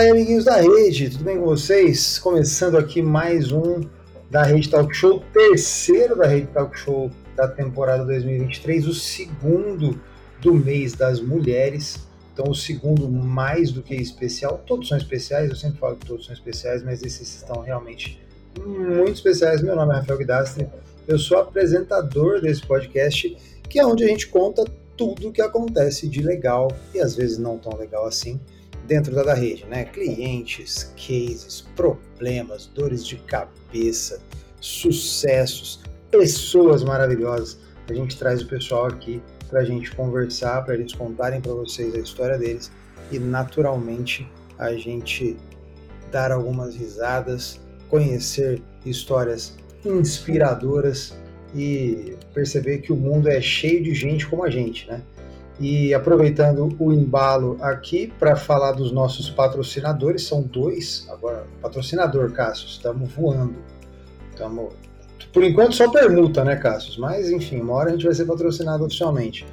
Fala 0.00 0.12
aí, 0.12 0.16
amiguinhos 0.16 0.46
da 0.46 0.56
rede, 0.56 1.10
tudo 1.10 1.24
bem 1.24 1.38
com 1.38 1.44
vocês? 1.44 2.18
Começando 2.18 2.78
aqui 2.78 3.02
mais 3.02 3.52
um 3.52 3.82
da 4.30 4.42
Rede 4.42 4.70
Talk 4.70 4.96
Show, 4.96 5.22
terceiro 5.30 6.16
da 6.16 6.26
Rede 6.26 6.46
Talk 6.46 6.78
Show 6.78 7.10
da 7.36 7.46
temporada 7.46 8.06
2023, 8.06 8.86
o 8.86 8.94
segundo 8.94 10.00
do 10.40 10.54
mês 10.54 10.94
das 10.94 11.20
mulheres. 11.20 12.08
Então, 12.32 12.50
o 12.50 12.54
segundo 12.54 13.10
mais 13.10 13.72
do 13.72 13.82
que 13.82 13.94
especial. 13.94 14.64
Todos 14.66 14.88
são 14.88 14.96
especiais, 14.96 15.50
eu 15.50 15.56
sempre 15.56 15.78
falo 15.78 15.96
que 15.96 16.06
todos 16.06 16.24
são 16.24 16.34
especiais, 16.34 16.82
mas 16.82 17.02
esses 17.02 17.36
estão 17.36 17.60
realmente 17.60 18.18
muito 18.58 19.12
especiais. 19.12 19.60
Meu 19.60 19.76
nome 19.76 19.92
é 19.92 19.96
Rafael 19.96 20.18
Guidastre, 20.18 20.66
eu 21.06 21.18
sou 21.18 21.36
apresentador 21.36 22.40
desse 22.40 22.62
podcast, 22.62 23.36
que 23.68 23.78
é 23.78 23.84
onde 23.84 24.04
a 24.04 24.08
gente 24.08 24.28
conta 24.28 24.64
tudo 24.96 25.28
o 25.28 25.32
que 25.32 25.42
acontece 25.42 26.08
de 26.08 26.22
legal 26.22 26.68
e 26.94 27.00
às 27.00 27.14
vezes 27.14 27.36
não 27.36 27.58
tão 27.58 27.76
legal 27.76 28.06
assim 28.06 28.40
dentro 28.86 29.14
da, 29.14 29.34
rede, 29.34 29.64
né? 29.66 29.84
Clientes, 29.84 30.92
cases, 30.96 31.64
problemas, 31.76 32.66
dores 32.66 33.06
de 33.06 33.16
cabeça, 33.16 34.20
sucessos, 34.60 35.80
pessoas 36.10 36.82
maravilhosas. 36.82 37.58
A 37.88 37.94
gente 37.94 38.16
traz 38.16 38.42
o 38.42 38.46
pessoal 38.46 38.86
aqui 38.86 39.22
para 39.48 39.60
a 39.60 39.64
gente 39.64 39.94
conversar, 39.94 40.64
para 40.64 40.74
eles 40.74 40.92
contarem 40.92 41.40
para 41.40 41.52
vocês 41.52 41.94
a 41.94 41.98
história 41.98 42.38
deles 42.38 42.70
e 43.10 43.18
naturalmente 43.18 44.28
a 44.58 44.72
gente 44.74 45.36
dar 46.12 46.30
algumas 46.30 46.76
risadas, 46.76 47.60
conhecer 47.88 48.62
histórias 48.84 49.56
inspiradoras 49.84 51.16
e 51.54 52.16
perceber 52.32 52.78
que 52.78 52.92
o 52.92 52.96
mundo 52.96 53.28
é 53.28 53.40
cheio 53.40 53.82
de 53.82 53.94
gente 53.94 54.26
como 54.26 54.44
a 54.44 54.50
gente, 54.50 54.86
né? 54.86 55.02
E 55.60 55.92
aproveitando 55.92 56.74
o 56.78 56.90
embalo 56.90 57.58
aqui 57.60 58.10
para 58.18 58.34
falar 58.34 58.72
dos 58.72 58.90
nossos 58.90 59.28
patrocinadores, 59.28 60.26
são 60.26 60.40
dois. 60.40 61.06
Agora, 61.10 61.46
patrocinador, 61.60 62.32
Cássio, 62.32 62.66
estamos 62.66 63.12
voando. 63.12 63.56
Estamos. 64.30 64.72
Por 65.30 65.44
enquanto 65.44 65.74
só 65.74 65.90
permuta, 65.90 66.42
né, 66.42 66.56
Cássio? 66.56 66.98
Mas 66.98 67.30
enfim, 67.30 67.60
uma 67.60 67.74
hora 67.74 67.90
a 67.90 67.92
gente 67.92 68.06
vai 68.06 68.14
ser 68.14 68.24
patrocinado 68.24 68.86
oficialmente. 68.86 69.46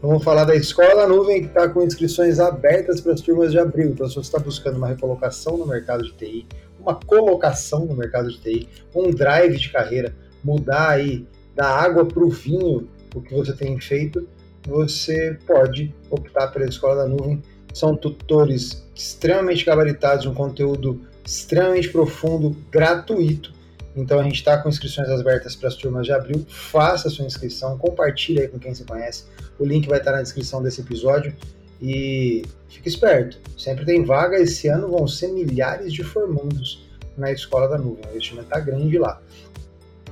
Vamos 0.00 0.22
falar 0.22 0.44
da 0.44 0.54
Escola 0.54 1.08
Nuvem, 1.08 1.40
que 1.40 1.48
está 1.48 1.68
com 1.68 1.82
inscrições 1.82 2.38
abertas 2.38 3.00
para 3.00 3.14
as 3.14 3.20
turmas 3.20 3.50
de 3.50 3.58
abril. 3.58 3.88
Então, 3.88 4.08
se 4.08 4.14
você 4.14 4.20
está 4.20 4.38
buscando 4.38 4.76
uma 4.76 4.86
recolocação 4.86 5.56
no 5.56 5.66
mercado 5.66 6.04
de 6.04 6.12
TI, 6.12 6.46
uma 6.78 6.94
colocação 6.94 7.84
no 7.84 7.96
mercado 7.96 8.28
de 8.28 8.38
TI, 8.38 8.68
um 8.94 9.10
drive 9.10 9.58
de 9.58 9.72
carreira, 9.72 10.14
mudar 10.44 10.90
aí 10.90 11.26
da 11.56 11.66
água 11.66 12.04
para 12.04 12.22
o 12.22 12.30
vinho 12.30 12.88
o 13.12 13.20
que 13.20 13.34
você 13.34 13.52
tem 13.52 13.80
feito, 13.80 14.28
você 14.68 15.38
pode 15.46 15.94
optar 16.10 16.48
pela 16.48 16.66
Escola 16.66 16.96
da 16.96 17.06
Nuvem. 17.06 17.42
São 17.72 17.96
tutores 17.96 18.84
extremamente 18.94 19.64
gabaritados, 19.64 20.26
um 20.26 20.34
conteúdo 20.34 21.00
extremamente 21.24 21.88
profundo, 21.88 22.56
gratuito. 22.70 23.52
Então 23.96 24.20
a 24.20 24.22
gente 24.22 24.36
está 24.36 24.58
com 24.58 24.68
inscrições 24.68 25.08
abertas 25.08 25.56
para 25.56 25.68
as 25.68 25.74
turmas 25.74 26.06
de 26.06 26.12
abril. 26.12 26.44
Faça 26.48 27.08
a 27.08 27.10
sua 27.10 27.24
inscrição, 27.24 27.78
compartilhe 27.78 28.40
aí 28.40 28.48
com 28.48 28.58
quem 28.58 28.74
você 28.74 28.84
conhece. 28.84 29.24
O 29.58 29.64
link 29.64 29.88
vai 29.88 29.98
estar 29.98 30.12
na 30.12 30.22
descrição 30.22 30.62
desse 30.62 30.82
episódio. 30.82 31.34
E 31.80 32.42
fique 32.68 32.88
esperto, 32.88 33.38
sempre 33.56 33.84
tem 33.84 34.04
vaga. 34.04 34.36
Esse 34.38 34.68
ano 34.68 34.88
vão 34.88 35.08
ser 35.08 35.28
milhares 35.28 35.92
de 35.92 36.02
formandos 36.02 36.86
na 37.16 37.32
Escola 37.32 37.68
da 37.68 37.78
Nuvem. 37.78 38.04
O 38.06 38.10
investimento 38.10 38.46
está 38.46 38.60
grande 38.60 38.98
lá. 38.98 39.20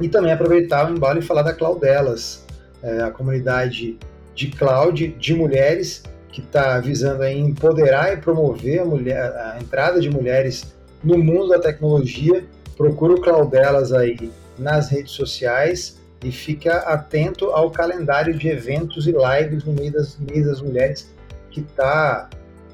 E 0.00 0.08
também 0.08 0.32
aproveitar 0.32 0.90
o 0.90 0.94
embalo 0.94 1.18
e 1.18 1.22
falar 1.22 1.42
da 1.42 1.52
Claudelas, 1.52 2.44
é, 2.82 3.02
a 3.02 3.10
comunidade 3.10 3.98
de 4.36 4.48
cloud 4.48 5.08
de 5.18 5.34
mulheres 5.34 6.04
que 6.30 6.42
está 6.42 6.78
visando 6.78 7.24
empoderar 7.24 8.12
e 8.12 8.18
promover 8.18 8.80
a, 8.80 8.84
mulher, 8.84 9.18
a 9.18 9.58
entrada 9.58 9.98
de 9.98 10.10
mulheres 10.10 10.76
no 11.02 11.16
mundo 11.16 11.48
da 11.48 11.58
tecnologia. 11.58 12.44
Procura 12.76 13.14
o 13.14 13.20
Claudelas 13.20 13.90
aí 13.92 14.30
nas 14.58 14.90
redes 14.90 15.12
sociais 15.12 15.98
e 16.22 16.30
fica 16.30 16.76
atento 16.80 17.46
ao 17.46 17.70
calendário 17.70 18.36
de 18.36 18.48
eventos 18.48 19.06
e 19.06 19.12
lives 19.12 19.64
no 19.64 19.72
meio 19.72 19.92
das, 19.92 20.18
meio 20.18 20.44
das 20.44 20.60
mulheres 20.60 21.10
que 21.50 21.60
está 21.60 22.28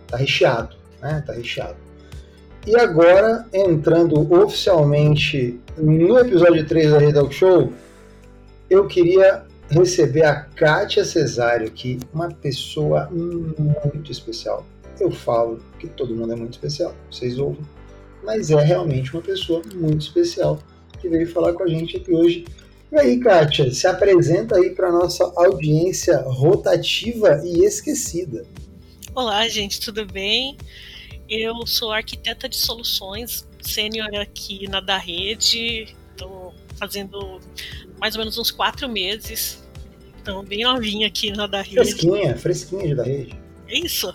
tá 0.09 0.17
recheado, 0.17 0.75
né? 1.01 1.23
Tá 1.25 1.33
recheado. 1.33 1.77
E 2.67 2.77
agora, 2.77 3.47
entrando 3.53 4.21
oficialmente 4.33 5.61
no 5.77 6.19
episódio 6.19 6.67
3 6.67 6.91
da 6.91 6.99
Rede 6.99 7.15
Talk 7.15 7.33
Show, 7.33 7.73
eu 8.69 8.87
queria 8.87 9.45
receber 9.71 10.25
a 10.25 10.43
Kátia 10.43 11.05
Cesário 11.05 11.67
aqui, 11.67 11.99
uma 12.13 12.29
pessoa 12.29 13.09
muito 13.11 14.11
especial. 14.11 14.67
Eu 15.01 15.11
falo 15.11 15.63
que 15.79 15.89
todo 15.89 16.15
mundo 16.15 16.33
é 16.33 16.37
muito 16.37 16.53
especial, 16.53 16.95
vocês 17.11 17.39
ouvem, 17.39 17.65
mas 18.23 18.51
é 18.51 18.63
realmente 18.63 19.13
uma 19.13 19.23
pessoa 19.23 19.63
muito 19.75 20.03
especial 20.03 20.59
que 21.01 21.09
veio 21.09 21.29
falar 21.29 21.53
com 21.53 21.65
a 21.65 21.69
gente 21.69 21.97
aqui 21.97 22.13
hoje. 22.13 22.45
E 22.93 22.97
aí, 22.97 23.19
Kátia, 23.19 23.73
se 23.73 23.87
apresenta 23.87 24.57
aí 24.57 24.71
para 24.71 24.93
nossa 24.93 25.25
audiência 25.37 26.19
rotativa 26.21 27.41
e 27.45 27.65
esquecida. 27.65 28.45
Olá, 29.15 29.49
gente, 29.49 29.81
tudo 29.81 30.07
bem? 30.07 30.57
Eu 31.29 31.67
sou 31.67 31.91
arquiteta 31.91 32.49
de 32.49 32.57
soluções, 32.57 33.49
sênior 33.61 34.15
aqui 34.15 34.69
na 34.69 34.81
da 34.81 34.99
rede, 34.99 35.95
estou 36.11 36.55
fazendo 36.77 37.41
mais 38.01 38.15
ou 38.15 38.21
menos 38.21 38.39
uns 38.39 38.51
quatro 38.51 38.89
meses, 38.89 39.63
então 40.21 40.45
bem 40.45 40.65
novinha 40.65 41.07
aqui 41.07 41.31
na 41.31 41.47
da 41.47 41.63
rede. 41.63 41.77
Fresquinha, 41.77 42.37
fresquinha 42.37 42.89
de 42.89 42.95
da 42.95 43.05
rede. 43.05 43.41
É 43.69 43.79
isso. 43.79 44.13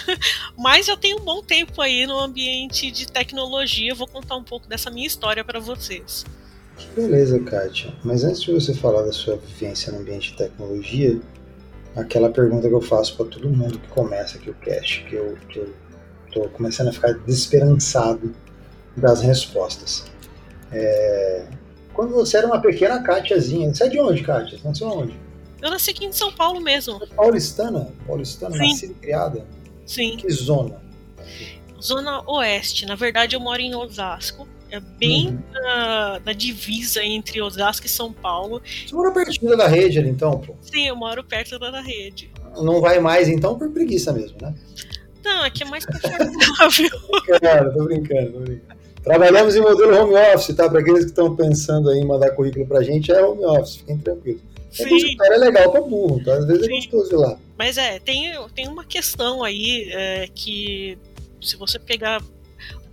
Mas 0.56 0.86
já 0.86 0.96
tenho 0.96 1.20
um 1.20 1.24
bom 1.24 1.42
tempo 1.42 1.80
aí 1.82 2.06
no 2.06 2.18
ambiente 2.18 2.90
de 2.90 3.06
tecnologia, 3.06 3.94
vou 3.94 4.06
contar 4.06 4.36
um 4.36 4.44
pouco 4.44 4.66
dessa 4.66 4.90
minha 4.90 5.06
história 5.06 5.44
para 5.44 5.60
vocês. 5.60 6.24
Beleza, 6.96 7.38
Kátia. 7.40 7.92
Mas 8.02 8.24
antes 8.24 8.42
de 8.42 8.52
você 8.52 8.74
falar 8.74 9.02
da 9.02 9.12
sua 9.12 9.36
vivência 9.36 9.92
no 9.92 9.98
ambiente 9.98 10.32
de 10.32 10.38
tecnologia, 10.38 11.20
aquela 11.94 12.30
pergunta 12.30 12.68
que 12.68 12.74
eu 12.74 12.80
faço 12.80 13.16
para 13.16 13.26
todo 13.26 13.48
mundo 13.48 13.78
que 13.78 13.88
começa 13.88 14.38
aqui 14.38 14.50
o 14.50 14.54
cast, 14.54 15.04
que 15.04 15.14
eu, 15.14 15.36
que 15.48 15.58
eu 15.58 15.74
tô 16.32 16.48
começando 16.48 16.88
a 16.88 16.92
ficar 16.92 17.12
desesperançado 17.12 18.34
das 18.96 19.22
respostas. 19.22 20.04
É... 20.72 21.46
Quando 21.94 22.12
você 22.12 22.36
era 22.38 22.46
uma 22.46 22.60
pequena 22.60 23.00
Kátiazinha, 23.02 23.72
você 23.72 23.84
é 23.84 23.88
de 23.88 24.00
onde, 24.00 24.22
Kátia? 24.22 24.58
Você 24.58 24.68
nasceu 24.68 24.88
onde? 24.88 25.14
Eu 25.62 25.70
nasci 25.70 25.90
aqui 25.90 26.04
em 26.04 26.12
São 26.12 26.32
Paulo 26.32 26.60
mesmo. 26.60 27.00
É 27.02 27.06
paulistana? 27.06 27.88
Paulistana, 28.06 28.56
Sim. 28.56 28.68
nascida 28.68 28.92
e 28.92 28.96
criada? 28.96 29.46
Sim. 29.86 30.16
Que 30.16 30.30
zona? 30.30 30.82
Zona 31.80 32.22
Oeste. 32.28 32.84
Na 32.84 32.96
verdade, 32.96 33.36
eu 33.36 33.40
moro 33.40 33.60
em 33.60 33.74
Osasco. 33.74 34.46
É 34.70 34.80
bem 34.80 35.28
uhum. 35.28 35.38
na, 35.52 36.20
na, 36.24 36.32
divisa 36.32 37.02
entre 37.04 37.40
Osasco 37.40 37.86
e 37.86 37.88
São 37.88 38.12
Paulo. 38.12 38.60
Você 38.64 38.94
mora 38.94 39.12
pertinho 39.12 39.56
da 39.56 39.68
rede 39.68 40.00
ali, 40.00 40.08
então, 40.08 40.40
pô? 40.40 40.56
Sim, 40.62 40.88
eu 40.88 40.96
moro 40.96 41.22
perto 41.22 41.58
da 41.60 41.80
rede. 41.80 42.32
Não 42.56 42.80
vai 42.80 42.98
mais, 42.98 43.28
então, 43.28 43.56
por 43.56 43.70
preguiça 43.70 44.12
mesmo, 44.12 44.36
né? 44.42 44.52
Não, 45.24 45.44
aqui 45.44 45.62
é 45.62 45.66
mais 45.66 45.86
confortável. 45.86 46.90
Cara, 47.40 47.70
tô 47.72 47.84
brincando, 47.84 48.32
tô 48.32 48.40
brincando. 48.40 48.83
Trabalhamos 49.04 49.54
em 49.54 49.60
modelo 49.60 49.94
home 49.96 50.14
office, 50.34 50.56
tá? 50.56 50.68
Para 50.68 50.80
aqueles 50.80 51.04
que 51.04 51.10
estão 51.10 51.36
pensando 51.36 51.90
aí 51.90 51.98
em 51.98 52.06
mandar 52.06 52.30
currículo 52.30 52.66
pra 52.66 52.82
gente, 52.82 53.12
é 53.12 53.22
home 53.22 53.44
office, 53.44 53.76
fiquem 53.76 53.98
tranquilos. 53.98 54.40
Sim. 54.70 55.16
É 55.22 55.36
legal 55.36 55.70
pra 55.70 55.82
burro, 55.82 56.24
tá? 56.24 56.34
Às 56.34 56.46
vezes 56.46 56.62
é 56.62 56.66
Sim. 56.66 56.72
é 56.72 56.76
gostoso 56.76 57.14
ir 57.14 57.18
lá. 57.18 57.38
Mas 57.56 57.78
é, 57.78 58.00
tem, 58.00 58.32
tem 58.54 58.66
uma 58.66 58.84
questão 58.84 59.44
aí 59.44 59.88
é, 59.92 60.28
que 60.34 60.98
se 61.40 61.56
você 61.56 61.78
pegar 61.78 62.20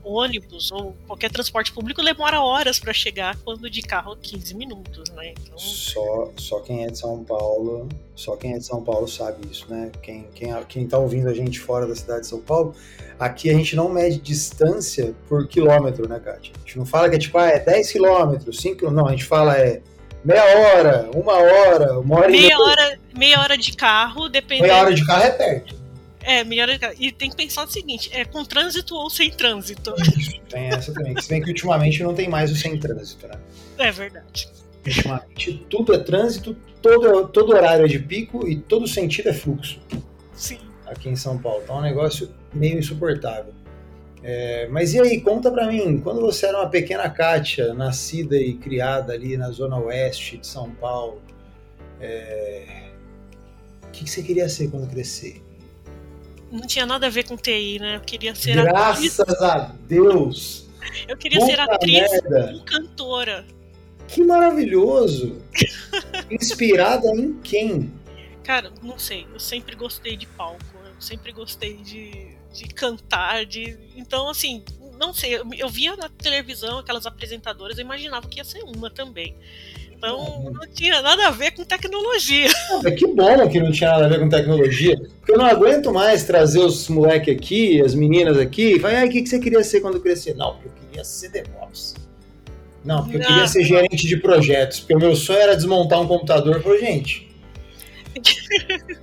ônibus 0.03 0.71
ou 0.71 0.95
qualquer 1.07 1.31
transporte 1.31 1.71
público 1.71 2.03
demora 2.03 2.41
horas 2.41 2.79
para 2.79 2.93
chegar, 2.93 3.37
quando 3.43 3.69
de 3.69 3.81
carro 3.81 4.15
15 4.15 4.55
minutos, 4.55 5.09
né? 5.11 5.33
Então... 5.41 5.57
Só, 5.57 6.31
só 6.37 6.59
quem 6.59 6.85
é 6.85 6.87
de 6.89 6.97
São 6.97 7.23
Paulo, 7.23 7.87
só 8.15 8.35
quem 8.35 8.53
é 8.53 8.57
de 8.57 8.65
São 8.65 8.83
Paulo 8.83 9.07
sabe 9.07 9.47
isso, 9.49 9.65
né? 9.69 9.91
Quem, 10.01 10.27
quem, 10.33 10.53
quem 10.67 10.87
tá 10.87 10.97
ouvindo 10.97 11.29
a 11.29 11.33
gente 11.33 11.59
fora 11.59 11.87
da 11.87 11.95
cidade 11.95 12.21
de 12.21 12.27
São 12.27 12.39
Paulo, 12.39 12.75
aqui 13.19 13.49
a 13.49 13.53
gente 13.53 13.75
não 13.75 13.89
mede 13.89 14.17
distância 14.17 15.13
por 15.27 15.47
quilômetro, 15.47 16.07
né, 16.07 16.19
Kátia? 16.19 16.53
A 16.55 16.59
gente 16.59 16.77
não 16.77 16.85
fala 16.85 17.09
que 17.09 17.15
é 17.15 17.19
tipo, 17.19 17.37
ah, 17.37 17.47
é 17.47 17.59
10 17.59 17.91
quilômetros, 17.91 18.59
5 18.59 18.89
não, 18.91 19.07
a 19.07 19.11
gente 19.11 19.25
fala 19.25 19.57
é 19.57 19.81
meia 20.23 20.43
hora, 20.43 21.09
uma 21.15 21.33
hora, 21.33 21.99
uma 21.99 22.17
hora 22.17 22.29
meia 22.29 22.39
e 22.39 22.41
meia. 22.43 22.59
Hora, 22.59 22.99
meia 23.15 23.39
hora 23.39 23.57
de 23.57 23.73
carro, 23.75 24.29
dependendo. 24.29 24.67
Meia 24.67 24.81
hora 24.81 24.93
de 24.93 25.05
carro 25.05 25.23
é 25.23 25.31
perto. 25.31 25.80
É, 26.23 26.43
melhor. 26.43 26.69
E 26.99 27.11
tem 27.11 27.29
que 27.29 27.35
pensar 27.35 27.65
o 27.65 27.71
seguinte: 27.71 28.09
é 28.13 28.25
com 28.25 28.43
trânsito 28.45 28.95
ou 28.95 29.09
sem 29.09 29.31
trânsito? 29.31 29.93
Tem 30.49 30.67
essa 30.67 30.93
também. 30.93 31.19
Se 31.21 31.29
bem 31.29 31.41
que 31.41 31.49
ultimamente 31.49 32.03
não 32.03 32.13
tem 32.13 32.29
mais 32.29 32.51
o 32.51 32.55
sem 32.55 32.79
trânsito, 32.79 33.27
né? 33.27 33.39
É 33.77 33.91
verdade. 33.91 34.49
Ultimamente 34.85 35.65
tudo 35.69 35.93
é 35.93 35.99
trânsito, 35.99 36.55
todo, 36.81 37.27
todo 37.27 37.53
horário 37.53 37.85
é 37.85 37.87
de 37.87 37.99
pico 37.99 38.47
e 38.47 38.55
todo 38.55 38.87
sentido 38.87 39.29
é 39.29 39.33
fluxo. 39.33 39.79
Sim. 40.33 40.59
Aqui 40.85 41.09
em 41.09 41.15
São 41.15 41.37
Paulo. 41.37 41.61
Então 41.63 41.77
é 41.77 41.79
um 41.79 41.83
negócio 41.83 42.29
meio 42.53 42.79
insuportável. 42.79 43.53
É, 44.23 44.67
mas 44.67 44.93
e 44.93 44.99
aí, 44.99 45.19
conta 45.19 45.49
pra 45.49 45.65
mim, 45.65 45.99
quando 45.99 46.21
você 46.21 46.45
era 46.45 46.59
uma 46.59 46.69
pequena 46.69 47.09
Kátia, 47.09 47.73
nascida 47.73 48.35
e 48.37 48.53
criada 48.53 49.13
ali 49.13 49.35
na 49.35 49.49
zona 49.49 49.79
oeste 49.79 50.37
de 50.37 50.45
São 50.45 50.69
Paulo, 50.69 51.19
é... 51.99 52.89
o 53.83 53.91
que, 53.91 54.03
que 54.03 54.09
você 54.09 54.21
queria 54.21 54.47
ser 54.47 54.69
quando 54.69 54.87
crescer? 54.87 55.41
Não 56.51 56.61
tinha 56.61 56.85
nada 56.85 57.07
a 57.07 57.09
ver 57.09 57.27
com 57.27 57.37
TI, 57.37 57.79
né? 57.79 57.95
Eu 57.95 58.01
queria 58.01 58.35
ser 58.35 58.55
Graças 58.55 59.19
atriz. 59.19 59.41
a 59.41 59.75
Deus! 59.87 60.67
Eu 61.07 61.15
queria 61.15 61.39
Puta 61.39 61.51
ser 61.51 61.59
atriz 61.59 62.11
merda. 62.11 62.53
e 62.53 62.59
cantora. 62.65 63.45
Que 64.07 64.23
maravilhoso! 64.23 65.41
Inspirada 66.29 67.07
em 67.15 67.33
quem? 67.41 67.91
Cara, 68.43 68.71
não 68.81 68.99
sei. 68.99 69.25
Eu 69.33 69.39
sempre 69.39 69.75
gostei 69.75 70.17
de 70.17 70.25
palco. 70.25 70.59
Eu 70.83 71.01
sempre 71.01 71.31
gostei 71.31 71.77
de, 71.77 72.35
de 72.53 72.65
cantar. 72.73 73.45
De... 73.45 73.77
Então, 73.95 74.27
assim, 74.29 74.63
não 74.99 75.13
sei. 75.13 75.35
Eu, 75.35 75.45
eu 75.57 75.69
via 75.69 75.95
na 75.95 76.09
televisão 76.09 76.79
aquelas 76.79 77.05
apresentadoras, 77.05 77.77
eu 77.77 77.83
imaginava 77.83 78.27
que 78.27 78.39
ia 78.39 78.43
ser 78.43 78.63
uma 78.63 78.89
também. 78.89 79.35
Então 80.01 80.51
não 80.51 80.67
tinha 80.73 80.99
nada 80.99 81.27
a 81.27 81.29
ver 81.29 81.51
com 81.51 81.63
tecnologia. 81.63 82.49
que 82.97 83.05
bom 83.05 83.47
que 83.47 83.59
não 83.59 83.71
tinha 83.71 83.91
nada 83.91 84.05
a 84.05 84.09
ver 84.09 84.19
com 84.19 84.29
tecnologia. 84.29 84.97
Porque 84.97 85.33
eu 85.33 85.37
não 85.37 85.45
aguento 85.45 85.93
mais 85.93 86.23
trazer 86.23 86.57
os 86.57 86.89
moleques 86.89 87.35
aqui, 87.35 87.79
as 87.79 87.93
meninas 87.93 88.35
aqui, 88.39 88.77
e 88.77 88.79
falar, 88.79 89.05
o 89.05 89.09
que, 89.09 89.21
que 89.21 89.29
você 89.29 89.39
queria 89.39 89.63
ser 89.63 89.79
quando 89.79 90.01
crescer? 90.01 90.35
Não, 90.35 90.55
porque 90.55 90.69
eu 90.69 90.73
queria 90.87 91.03
ser 91.03 91.29
DevOps. 91.29 91.93
Não, 92.83 93.03
porque 93.03 93.17
eu 93.17 93.21
queria 93.21 93.47
ser 93.47 93.63
gerente 93.63 94.07
de 94.07 94.17
projetos, 94.17 94.79
porque 94.79 94.95
o 94.95 94.99
meu 94.99 95.15
sonho 95.15 95.37
era 95.37 95.55
desmontar 95.55 96.01
um 96.01 96.07
computador 96.07 96.63
para 96.63 96.79
gente. 96.79 97.29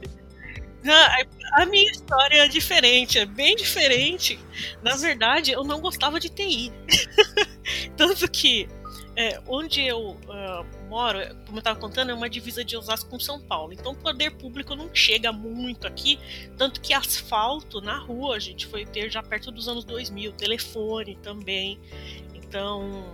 a 1.55 1.65
minha 1.67 1.89
história 1.93 2.39
é 2.39 2.49
diferente, 2.49 3.21
é 3.21 3.25
bem 3.25 3.55
diferente. 3.55 4.37
Na 4.83 4.97
verdade, 4.97 5.53
eu 5.53 5.63
não 5.63 5.81
gostava 5.81 6.19
de 6.19 6.29
TI. 6.29 6.73
Tanto 7.97 8.29
que 8.29 8.69
é, 9.15 9.41
onde 9.47 9.85
eu 9.85 10.17
uh, 10.29 10.78
moro, 10.89 11.19
como 11.47 11.57
eu 11.57 11.59
estava 11.59 11.79
contando, 11.79 12.11
é 12.11 12.15
uma 12.15 12.29
divisa 12.29 12.65
de 12.65 12.77
Osasco 12.77 13.11
com 13.11 13.21
São 13.21 13.41
Paulo. 13.41 13.73
Então 13.73 13.93
o 13.93 13.97
poder 13.97 14.33
público 14.33 14.75
não 14.75 14.95
chega 14.95 15.33
muito 15.33 15.87
aqui, 15.87 16.19
tanto 16.57 16.81
que 16.81 16.93
asfalto 16.93 17.81
na 17.81 17.99
rua 17.99 18.37
a 18.37 18.39
gente 18.39 18.67
foi 18.67 18.87
ter 18.87 19.11
já 19.11 19.23
perto 19.23 19.51
dos 19.51 19.69
anos 19.69 19.85
2000, 19.85 20.33
telefone 20.33 21.17
também. 21.23 21.79
Então, 22.35 23.05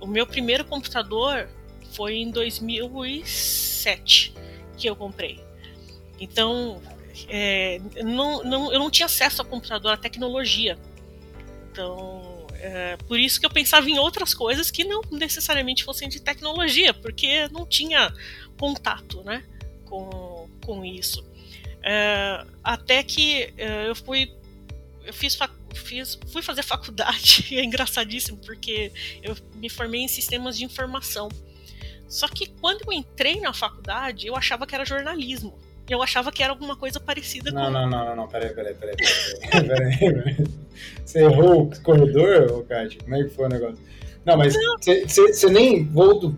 o 0.00 0.06
meu 0.06 0.26
primeiro 0.26 0.64
computador 0.64 1.48
foi 1.92 2.16
em 2.16 2.30
2007 2.30 4.34
que 4.76 4.88
eu 4.88 4.96
comprei. 4.96 5.40
Então, 6.18 6.80
é, 7.28 7.80
não, 8.02 8.42
não, 8.42 8.72
eu 8.72 8.78
não 8.78 8.90
tinha 8.90 9.06
acesso 9.06 9.42
a 9.42 9.44
computador, 9.44 9.92
a 9.92 9.96
tecnologia. 9.96 10.78
Então, 11.70 12.31
é, 12.64 12.96
por 13.08 13.18
isso 13.18 13.40
que 13.40 13.44
eu 13.44 13.50
pensava 13.50 13.90
em 13.90 13.98
outras 13.98 14.32
coisas 14.32 14.70
que 14.70 14.84
não 14.84 15.02
necessariamente 15.10 15.82
fossem 15.82 16.08
de 16.08 16.20
tecnologia, 16.20 16.94
porque 16.94 17.48
não 17.48 17.66
tinha 17.66 18.14
contato 18.56 19.20
né, 19.24 19.42
com, 19.84 20.48
com 20.64 20.84
isso. 20.84 21.26
É, 21.82 22.46
até 22.62 23.02
que 23.02 23.52
é, 23.58 23.88
eu 23.88 23.96
fui. 23.96 24.32
Eu 25.04 25.12
fiz, 25.12 25.36
fiz, 25.74 26.16
fui 26.28 26.40
fazer 26.40 26.62
faculdade, 26.62 27.48
é 27.58 27.64
engraçadíssimo, 27.64 28.38
porque 28.38 28.92
eu 29.20 29.36
me 29.56 29.68
formei 29.68 30.02
em 30.02 30.08
sistemas 30.08 30.56
de 30.56 30.64
informação. 30.64 31.28
Só 32.08 32.28
que 32.28 32.46
quando 32.46 32.82
eu 32.86 32.92
entrei 32.92 33.40
na 33.40 33.52
faculdade, 33.52 34.28
eu 34.28 34.36
achava 34.36 34.68
que 34.68 34.74
era 34.76 34.84
jornalismo. 34.84 35.58
Eu 35.92 36.02
achava 36.02 36.32
que 36.32 36.42
era 36.42 36.52
alguma 36.52 36.76
coisa 36.76 36.98
parecida 36.98 37.50
não, 37.50 37.64
com. 37.64 37.70
Não, 37.70 37.90
não, 37.90 38.04
não, 38.06 38.16
não, 38.16 38.28
peraí, 38.28 38.50
peraí, 38.54 38.74
peraí. 38.74 38.96
peraí, 38.96 39.68
peraí, 39.68 39.98
peraí. 39.98 40.36
Você 41.04 41.18
errou 41.20 41.62
o 41.62 41.82
corredor, 41.82 42.64
Kátia? 42.64 43.00
Como 43.02 43.14
é 43.14 43.24
que 43.24 43.30
foi 43.30 43.46
o 43.46 43.48
negócio? 43.48 43.78
Não, 44.24 44.36
mas 44.36 44.54
você 44.54 45.50
nem 45.50 45.84
voltou, 45.84 46.32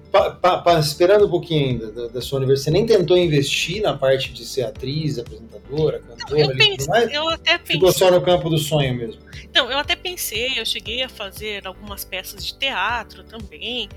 esperando 0.80 1.26
um 1.26 1.30
pouquinho 1.30 1.68
ainda 1.68 1.92
da, 1.92 2.08
da, 2.08 2.20
sua 2.22 2.38
universidade, 2.38 2.78
você 2.78 2.82
nem 2.82 2.86
tentou 2.86 3.16
investir 3.16 3.82
na 3.82 3.94
parte 3.94 4.32
de 4.32 4.42
ser 4.44 4.62
atriz, 4.62 5.18
apresentadora, 5.18 6.00
cantora, 6.00 6.40
eu, 6.40 6.56
pensei, 6.56 7.08
eu 7.12 7.28
até 7.28 7.58
pensei. 7.58 7.74
Ficou 7.74 7.92
só 7.92 8.10
no 8.10 8.22
campo 8.22 8.48
do 8.48 8.56
sonho 8.56 8.94
mesmo. 8.94 9.20
Então, 9.42 9.70
eu 9.70 9.78
até 9.78 9.94
pensei, 9.94 10.58
eu 10.58 10.64
cheguei 10.64 11.02
a 11.02 11.10
fazer 11.10 11.66
algumas 11.66 12.06
peças 12.06 12.44
de 12.44 12.54
teatro 12.54 13.22
também. 13.22 13.90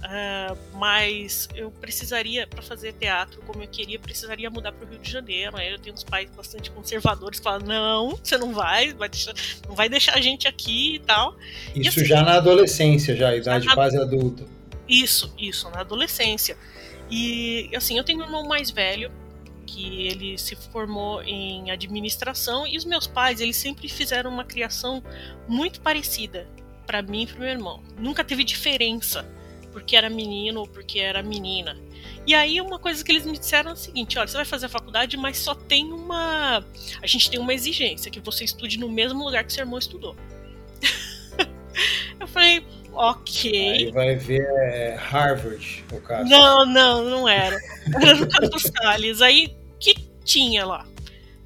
Uh, 0.00 0.56
mas 0.78 1.46
eu 1.54 1.70
precisaria, 1.70 2.46
para 2.46 2.62
fazer 2.62 2.94
teatro 2.94 3.42
como 3.46 3.62
eu 3.62 3.68
queria, 3.68 3.98
precisaria 3.98 4.48
mudar 4.48 4.72
para 4.72 4.86
o 4.86 4.88
Rio 4.88 4.98
de 4.98 5.10
Janeiro. 5.10 5.58
Aí 5.58 5.70
eu 5.70 5.78
tenho 5.78 5.94
uns 5.94 6.02
pais 6.02 6.30
bastante 6.30 6.70
conservadores 6.70 7.38
que 7.38 7.44
falam: 7.44 7.66
não, 7.66 8.16
você 8.16 8.38
não 8.38 8.54
vai, 8.54 8.94
vai 8.94 9.10
deixar, 9.10 9.34
não 9.68 9.74
vai 9.74 9.88
deixar 9.90 10.14
a 10.14 10.20
gente 10.20 10.48
aqui 10.48 10.94
e 10.94 10.98
tal. 11.00 11.36
Isso 11.74 11.76
e, 11.76 11.88
assim, 11.88 12.04
já 12.06 12.22
na 12.22 12.36
adolescência, 12.36 13.14
já, 13.14 13.36
idade 13.36 13.66
na, 13.66 13.74
quase 13.74 13.98
adulta. 13.98 14.44
Isso, 14.88 15.34
isso, 15.38 15.68
na 15.70 15.80
adolescência. 15.80 16.56
E 17.10 17.70
assim, 17.74 17.98
eu 17.98 18.04
tenho 18.04 18.20
um 18.20 18.22
irmão 18.22 18.48
mais 18.48 18.70
velho 18.70 19.12
que 19.66 20.06
ele 20.06 20.38
se 20.38 20.56
formou 20.56 21.22
em 21.22 21.70
administração 21.70 22.66
e 22.66 22.76
os 22.76 22.84
meus 22.84 23.06
pais, 23.06 23.40
eles 23.40 23.56
sempre 23.56 23.88
fizeram 23.88 24.30
uma 24.30 24.44
criação 24.44 25.02
muito 25.46 25.80
parecida 25.80 26.48
para 26.86 27.02
mim 27.02 27.22
e 27.22 27.26
para 27.26 27.38
meu 27.38 27.48
irmão. 27.48 27.82
Nunca 27.98 28.24
teve 28.24 28.42
diferença 28.42 29.24
porque 29.72 29.96
era 29.96 30.10
menino 30.10 30.60
ou 30.60 30.66
porque 30.66 30.98
era 30.98 31.22
menina. 31.22 31.76
E 32.26 32.34
aí 32.34 32.60
uma 32.60 32.78
coisa 32.78 33.04
que 33.04 33.10
eles 33.10 33.24
me 33.24 33.38
disseram 33.38 33.70
é 33.70 33.74
o 33.74 33.76
seguinte, 33.76 34.18
olha, 34.18 34.28
você 34.28 34.36
vai 34.36 34.44
fazer 34.44 34.66
a 34.66 34.68
faculdade, 34.68 35.16
mas 35.16 35.38
só 35.38 35.54
tem 35.54 35.92
uma. 35.92 36.64
A 37.02 37.06
gente 37.06 37.30
tem 37.30 37.40
uma 37.40 37.52
exigência, 37.52 38.10
que 38.10 38.20
você 38.20 38.44
estude 38.44 38.78
no 38.78 38.88
mesmo 38.88 39.24
lugar 39.24 39.44
que 39.44 39.52
seu 39.52 39.62
irmão 39.62 39.78
estudou. 39.78 40.16
eu 42.20 42.26
falei, 42.28 42.64
ok. 42.92 43.70
Aí 43.72 43.90
vai 43.90 44.16
ver 44.16 44.42
é, 44.42 44.96
Harvard, 44.96 45.84
no 45.90 46.00
caso. 46.00 46.28
Não, 46.28 46.66
não, 46.66 47.04
não 47.04 47.28
era. 47.28 47.58
Era 48.00 48.14
no 48.14 48.28
Campus 48.28 48.62
Salles. 48.62 49.22
Aí, 49.22 49.54
que 49.78 49.94
tinha 50.24 50.66
lá? 50.66 50.86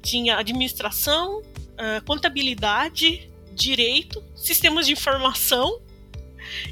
Tinha 0.01 0.37
administração, 0.37 1.41
ah, 1.77 2.01
contabilidade, 2.05 3.29
direito, 3.53 4.23
sistemas 4.35 4.85
de 4.85 4.93
informação 4.93 5.81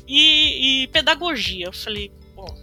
e, 0.07 0.83
e 0.83 0.87
pedagogia. 0.87 1.67
Eu 1.67 1.73
falei, 1.73 2.11
bom, 2.35 2.57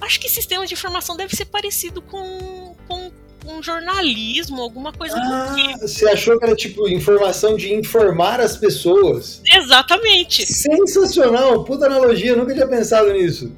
acho 0.00 0.20
que 0.20 0.28
sistema 0.28 0.66
de 0.66 0.74
informação 0.74 1.16
deve 1.16 1.34
ser 1.34 1.46
parecido 1.46 2.02
com, 2.02 2.76
com 2.86 3.10
um 3.46 3.62
jornalismo, 3.62 4.60
alguma 4.60 4.92
coisa 4.92 5.16
ah, 5.16 5.54
tipo. 5.54 5.78
Você 5.78 6.08
achou 6.08 6.38
que 6.38 6.44
era 6.44 6.54
tipo 6.54 6.88
informação 6.88 7.56
de 7.56 7.72
informar 7.72 8.40
as 8.40 8.56
pessoas? 8.56 9.40
Exatamente. 9.46 10.46
Sensacional, 10.46 11.64
puta 11.64 11.86
analogia, 11.86 12.36
nunca 12.36 12.52
tinha 12.52 12.66
pensado 12.66 13.12
nisso. 13.12 13.52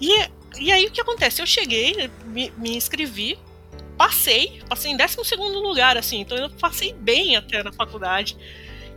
E, 0.00 0.28
e 0.58 0.72
aí 0.72 0.86
o 0.86 0.90
que 0.90 1.00
acontece? 1.00 1.42
Eu 1.42 1.46
cheguei, 1.46 2.10
me, 2.26 2.52
me 2.56 2.76
inscrevi, 2.76 3.38
passei, 3.96 4.60
passei 4.68 4.90
em 4.90 4.96
12 4.96 5.16
lugar, 5.36 5.96
assim, 5.96 6.20
então 6.20 6.36
eu 6.36 6.50
passei 6.50 6.94
bem 6.94 7.36
até 7.36 7.62
na 7.62 7.72
faculdade. 7.72 8.36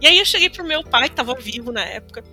E 0.01 0.07
aí 0.07 0.17
eu 0.17 0.25
cheguei 0.25 0.49
pro 0.49 0.63
meu 0.63 0.83
pai, 0.83 1.09
que 1.09 1.15
tava 1.15 1.35
vivo 1.35 1.71
na 1.71 1.83
época. 1.83 2.23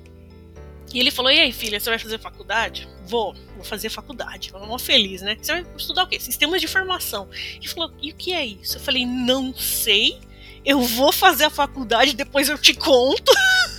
E 0.93 1.01
ele 1.01 1.11
falou: 1.11 1.31
E 1.31 1.39
aí, 1.39 1.53
filha, 1.53 1.79
você 1.79 1.91
vai 1.91 1.99
fazer 1.99 2.19
faculdade? 2.19 2.89
Vou, 3.07 3.35
vou 3.55 3.65
fazer 3.65 3.89
faculdade. 3.89 4.51
Eu 4.53 4.67
mó 4.67 4.79
feliz, 4.79 5.23
né? 5.23 5.37
Você 5.41 5.53
vai 5.53 5.67
estudar 5.77 6.05
o 6.05 6.09
quê? 6.09 6.19
Sistemas 6.19 6.61
de 6.61 6.67
informação. 6.67 7.29
Ele 7.57 7.69
falou: 7.69 7.93
E 8.01 8.11
o 8.13 8.15
que 8.15 8.33
é 8.33 8.45
isso? 8.45 8.77
Eu 8.77 8.81
falei: 8.81 9.05
Não 9.05 9.55
sei. 9.55 10.19
Eu 10.65 10.81
vou 10.81 11.13
fazer 11.13 11.45
a 11.45 11.51
faculdade, 11.51 12.15
depois 12.15 12.49
eu 12.49 12.59
te 12.59 12.75
conto. 12.75 13.33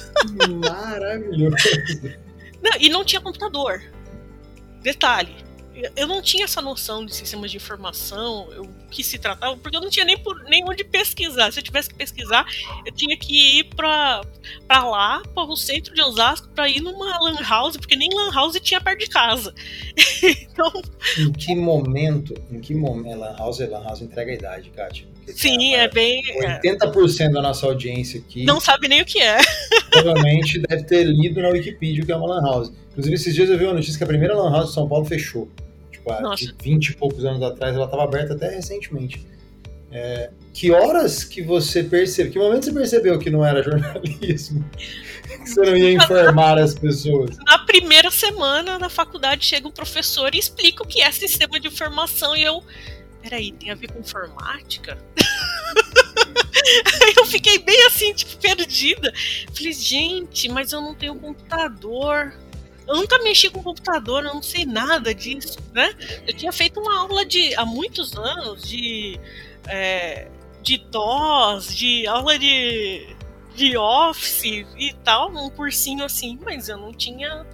Maravilhoso. 0.64 1.56
Não, 2.62 2.72
e 2.80 2.88
não 2.90 3.04
tinha 3.04 3.20
computador. 3.20 3.84
Detalhe 4.82 5.47
eu 5.96 6.08
não 6.08 6.22
tinha 6.22 6.46
essa 6.46 6.62
noção 6.62 7.06
de 7.06 7.14
sistemas 7.14 7.52
de 7.52 7.58
informação, 7.58 8.48
o 8.58 8.90
que 8.90 9.04
se 9.04 9.18
tratava, 9.18 9.56
porque 9.58 9.78
eu 9.78 9.82
não 9.82 9.90
tinha 9.90 10.06
nem, 10.06 10.18
por, 10.18 10.44
nem 10.44 10.64
onde 10.68 10.84
pesquisar. 10.84 11.52
Se 11.52 11.60
eu 11.60 11.64
tivesse 11.64 11.90
que 11.90 11.96
pesquisar, 11.96 12.46
eu 12.86 12.92
tinha 12.92 13.16
que 13.18 13.60
ir 13.60 13.64
para 13.76 14.22
lá, 14.70 15.22
para 15.34 15.44
o 15.44 15.56
centro 15.56 15.94
de 15.94 16.02
Osasco, 16.02 16.50
para 16.50 16.68
ir 16.68 16.82
numa 16.82 17.20
Lan 17.20 17.42
House, 17.48 17.78
porque 17.78 17.96
nem 17.96 18.10
Lan 18.14 18.32
House 18.32 18.60
tinha 18.62 18.82
perto 18.82 19.00
de 19.00 19.08
casa. 19.08 19.54
então. 20.24 20.82
Em 21.20 21.32
que 21.32 21.56
momento, 21.56 22.34
em 22.52 22.60
que 22.60 22.74
momento, 22.74 23.20
Lan 23.20 23.36
House, 23.38 23.60
Lan 23.60 23.84
House 23.84 24.02
entrega 24.02 24.32
a 24.32 24.36
idade, 24.36 24.70
Kátia? 24.72 25.08
Sim, 25.28 25.76
é 25.76 25.90
bem. 25.90 26.24
80% 26.64 27.20
é. 27.20 27.30
da 27.30 27.42
nossa 27.42 27.66
audiência 27.66 28.20
aqui. 28.20 28.46
Não 28.46 28.60
sabe 28.62 28.88
nem 28.88 29.02
o 29.02 29.06
que 29.06 29.22
é. 29.22 29.38
Provavelmente 29.92 30.60
deve 30.60 30.84
ter 30.84 31.04
lido 31.04 31.42
na 31.42 31.50
Wikipedia 31.50 32.02
o 32.02 32.06
que 32.06 32.12
é 32.12 32.16
uma 32.16 32.28
Lan 32.28 32.42
House. 32.42 32.72
Inclusive, 32.92 33.16
esses 33.16 33.36
dias 33.36 33.50
eu 33.50 33.58
vi 33.58 33.66
uma 33.66 33.74
notícia 33.74 33.98
que 33.98 34.04
a 34.04 34.08
primeira 34.08 34.36
Lan 34.36 34.52
House 34.52 34.70
de 34.70 34.74
São 34.74 34.88
Paulo 34.88 35.06
fechou 35.06 35.50
de 36.36 36.54
20 36.62 36.88
e 36.88 36.96
poucos 36.96 37.26
anos 37.26 37.42
atrás, 37.42 37.76
ela 37.76 37.86
estava 37.86 38.04
aberta 38.04 38.34
até 38.34 38.50
recentemente. 38.50 39.26
É, 39.92 40.32
que 40.54 40.72
horas 40.72 41.24
que 41.24 41.42
você 41.42 41.84
percebeu, 41.84 42.32
que 42.32 42.40
momento 42.40 42.66
você 42.66 42.74
percebeu 42.74 43.18
que 43.18 43.30
não 43.30 43.46
era 43.46 43.62
jornalismo? 43.64 44.66
que 45.28 45.50
você 45.50 45.62
não 45.62 45.78
ia 45.78 45.94
informar 45.94 46.58
as 46.58 46.74
pessoas? 46.74 47.38
Na 47.46 47.60
primeira 47.60 48.12
semana 48.12 48.78
da 48.78 48.90
faculdade 48.90 49.46
chega 49.46 49.68
um 49.68 49.72
professor 49.72 50.34
e 50.36 50.40
explica 50.40 50.84
o 50.84 50.88
que 50.88 51.02
é 51.02 51.12
sistema 51.12 51.60
de 51.60 51.68
informação 51.68 52.36
e 52.36 52.44
eu, 52.44 52.62
peraí, 53.22 53.52
tem 53.54 53.72
a 53.72 53.76
ver 53.76 53.92
com 53.92 54.00
informática? 54.00 54.98
eu 57.18 57.26
fiquei 57.26 57.60
bem 57.60 57.86
assim, 57.88 58.14
tipo, 58.14 58.36
perdida. 58.38 59.14
Falei, 59.54 59.74
gente, 59.74 60.50
mas 60.50 60.74
eu 60.74 60.82
não 60.82 60.94
tenho 60.94 61.16
computador. 61.16 62.34
Eu 62.88 62.96
nunca 62.96 63.22
mexi 63.22 63.50
com 63.50 63.62
computador, 63.62 64.24
eu 64.24 64.34
não 64.34 64.42
sei 64.42 64.66
nada 64.66 65.14
disso, 65.14 65.58
né? 65.74 65.94
Eu 66.26 66.34
tinha 66.34 66.52
feito 66.52 66.80
uma 66.80 67.02
aula 67.02 67.26
de 67.26 67.54
há 67.56 67.66
muitos 67.66 68.16
anos 68.16 68.64
de, 68.64 69.20
é, 69.68 70.28
de 70.62 70.78
DOS, 70.78 71.76
de 71.76 72.08
aula 72.08 72.40
de, 72.40 73.08
de 73.56 73.78
Office 73.78 74.66
e 74.78 74.96
tal, 75.04 75.32
um 75.32 75.50
cursinho 75.50 76.06
assim, 76.06 76.40
mas 76.44 76.70
eu 76.70 76.78
não 76.78 76.94
tinha 76.94 77.46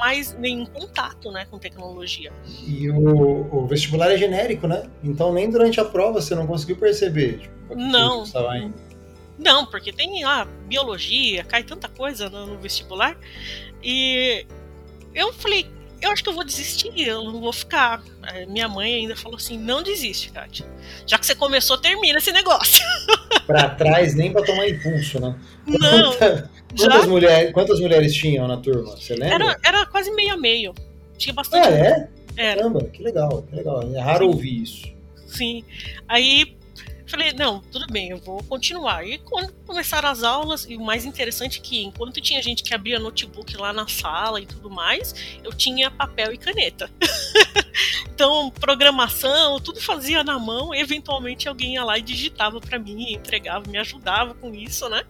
mais 0.00 0.36
nenhum 0.36 0.66
contato 0.66 1.30
né, 1.30 1.46
com 1.50 1.58
tecnologia. 1.58 2.32
E 2.66 2.90
o, 2.90 3.46
o 3.50 3.66
vestibular 3.66 4.10
é 4.10 4.18
genérico, 4.18 4.66
né? 4.66 4.88
Então 5.02 5.32
nem 5.32 5.50
durante 5.50 5.80
a 5.80 5.84
prova 5.84 6.20
você 6.20 6.34
não 6.34 6.46
conseguiu 6.46 6.76
perceber. 6.76 7.38
Tipo, 7.38 7.74
não. 7.74 8.24
Não, 9.38 9.64
porque 9.66 9.92
tem 9.92 10.24
lá 10.24 10.46
biologia, 10.66 11.44
cai 11.44 11.62
tanta 11.62 11.88
coisa 11.88 12.28
no, 12.28 12.46
no 12.46 12.58
vestibular. 12.58 13.16
E 13.82 14.44
eu 15.14 15.32
falei, 15.32 15.66
eu 16.00 16.10
acho 16.10 16.22
que 16.22 16.28
eu 16.28 16.34
vou 16.34 16.44
desistir, 16.44 16.92
eu 16.96 17.24
não 17.24 17.40
vou 17.40 17.52
ficar. 17.52 18.02
Minha 18.48 18.68
mãe 18.68 18.94
ainda 18.94 19.16
falou 19.16 19.36
assim: 19.36 19.58
não 19.58 19.82
desiste, 19.82 20.30
Kátia. 20.30 20.66
Já 21.06 21.18
que 21.18 21.26
você 21.26 21.34
começou, 21.34 21.76
termina 21.78 22.18
esse 22.18 22.32
negócio. 22.32 22.84
Pra 23.46 23.70
trás, 23.70 24.14
nem 24.14 24.30
pra 24.30 24.42
tomar 24.42 24.68
impulso, 24.68 25.18
né? 25.18 25.34
Não. 25.66 26.12
Quanta, 26.12 26.50
quantas, 26.76 27.00
já... 27.00 27.06
mulher, 27.06 27.52
quantas 27.52 27.80
mulheres 27.80 28.12
tinham 28.14 28.46
na 28.46 28.58
turma? 28.58 28.94
Você 28.94 29.14
lembra? 29.14 29.34
Era, 29.34 29.60
era 29.64 29.86
quase 29.86 30.10
meio 30.10 30.34
a 30.34 30.36
meio. 30.36 30.74
Tinha 31.16 31.32
bastante. 31.32 31.66
Ah, 31.66 31.70
é? 31.70 32.08
Era. 32.36 32.60
Caramba, 32.60 32.84
que 32.84 33.02
legal, 33.02 33.42
que 33.48 33.56
legal. 33.56 33.82
É 33.94 34.00
raro 34.00 34.26
Sim. 34.26 34.30
ouvir 34.30 34.62
isso. 34.62 34.86
Sim. 35.26 35.64
Aí 36.06 36.57
Falei, 37.08 37.32
não, 37.32 37.60
tudo 37.60 37.86
bem, 37.90 38.10
eu 38.10 38.18
vou 38.18 38.42
continuar. 38.44 39.02
E 39.06 39.16
quando 39.18 39.50
começaram 39.64 40.10
as 40.10 40.22
aulas, 40.22 40.66
e 40.68 40.76
o 40.76 40.80
mais 40.80 41.06
interessante 41.06 41.58
é 41.58 41.62
que 41.62 41.82
enquanto 41.82 42.20
tinha 42.20 42.42
gente 42.42 42.62
que 42.62 42.74
abria 42.74 42.98
notebook 42.98 43.56
lá 43.56 43.72
na 43.72 43.88
sala 43.88 44.40
e 44.40 44.46
tudo 44.46 44.70
mais, 44.70 45.14
eu 45.42 45.50
tinha 45.50 45.90
papel 45.90 46.34
e 46.34 46.38
caneta. 46.38 46.90
então, 48.12 48.50
programação, 48.50 49.58
tudo 49.58 49.80
fazia 49.80 50.22
na 50.22 50.38
mão, 50.38 50.74
eventualmente 50.74 51.48
alguém 51.48 51.74
ia 51.74 51.84
lá 51.84 51.96
e 51.98 52.02
digitava 52.02 52.60
para 52.60 52.78
mim, 52.78 53.14
entregava, 53.14 53.70
me 53.70 53.78
ajudava 53.78 54.34
com 54.34 54.54
isso, 54.54 54.86
né? 54.90 55.02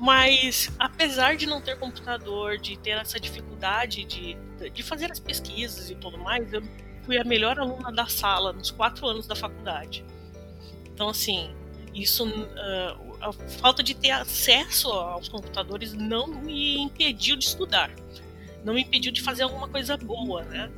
Mas, 0.00 0.70
apesar 0.76 1.36
de 1.36 1.46
não 1.46 1.60
ter 1.60 1.78
computador, 1.78 2.58
de 2.58 2.76
ter 2.76 2.90
essa 2.90 3.18
dificuldade 3.18 4.04
de, 4.04 4.36
de 4.70 4.82
fazer 4.82 5.10
as 5.10 5.20
pesquisas 5.20 5.88
e 5.88 5.94
tudo 5.94 6.18
mais, 6.18 6.52
eu 6.52 6.62
fui 7.04 7.16
a 7.16 7.24
melhor 7.24 7.58
aluna 7.60 7.92
da 7.92 8.08
sala 8.08 8.52
nos 8.52 8.72
quatro 8.72 9.06
anos 9.06 9.26
da 9.26 9.36
faculdade. 9.36 10.04
Então, 10.96 11.10
assim, 11.10 11.50
isso, 11.94 12.26
uh, 12.26 13.16
a 13.20 13.30
falta 13.60 13.82
de 13.82 13.92
ter 13.92 14.12
acesso 14.12 14.88
aos 14.88 15.28
computadores 15.28 15.92
não 15.92 16.26
me 16.26 16.78
impediu 16.78 17.36
de 17.36 17.44
estudar, 17.44 17.90
não 18.64 18.72
me 18.72 18.80
impediu 18.80 19.12
de 19.12 19.20
fazer 19.20 19.42
alguma 19.42 19.68
coisa 19.68 19.94
boa, 19.98 20.42
né? 20.44 20.72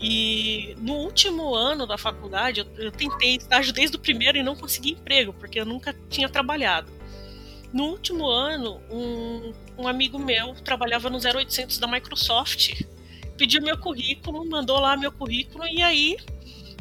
E 0.00 0.74
no 0.78 0.94
último 0.94 1.54
ano 1.54 1.86
da 1.86 1.98
faculdade, 1.98 2.60
eu, 2.60 2.66
eu 2.86 2.90
tentei 2.90 3.36
estágio 3.36 3.70
desde 3.70 3.98
o 3.98 4.00
primeiro 4.00 4.38
e 4.38 4.42
não 4.42 4.56
consegui 4.56 4.92
emprego, 4.92 5.34
porque 5.34 5.60
eu 5.60 5.66
nunca 5.66 5.94
tinha 6.08 6.28
trabalhado. 6.28 6.90
No 7.70 7.84
último 7.84 8.26
ano, 8.26 8.80
um, 8.90 9.52
um 9.76 9.86
amigo 9.86 10.18
meu 10.18 10.54
trabalhava 10.54 11.10
no 11.10 11.18
0800 11.18 11.76
da 11.76 11.86
Microsoft, 11.86 12.82
pediu 13.36 13.60
meu 13.60 13.76
currículo, 13.76 14.48
mandou 14.48 14.80
lá 14.80 14.96
meu 14.96 15.12
currículo, 15.12 15.66
e 15.66 15.82
aí 15.82 16.16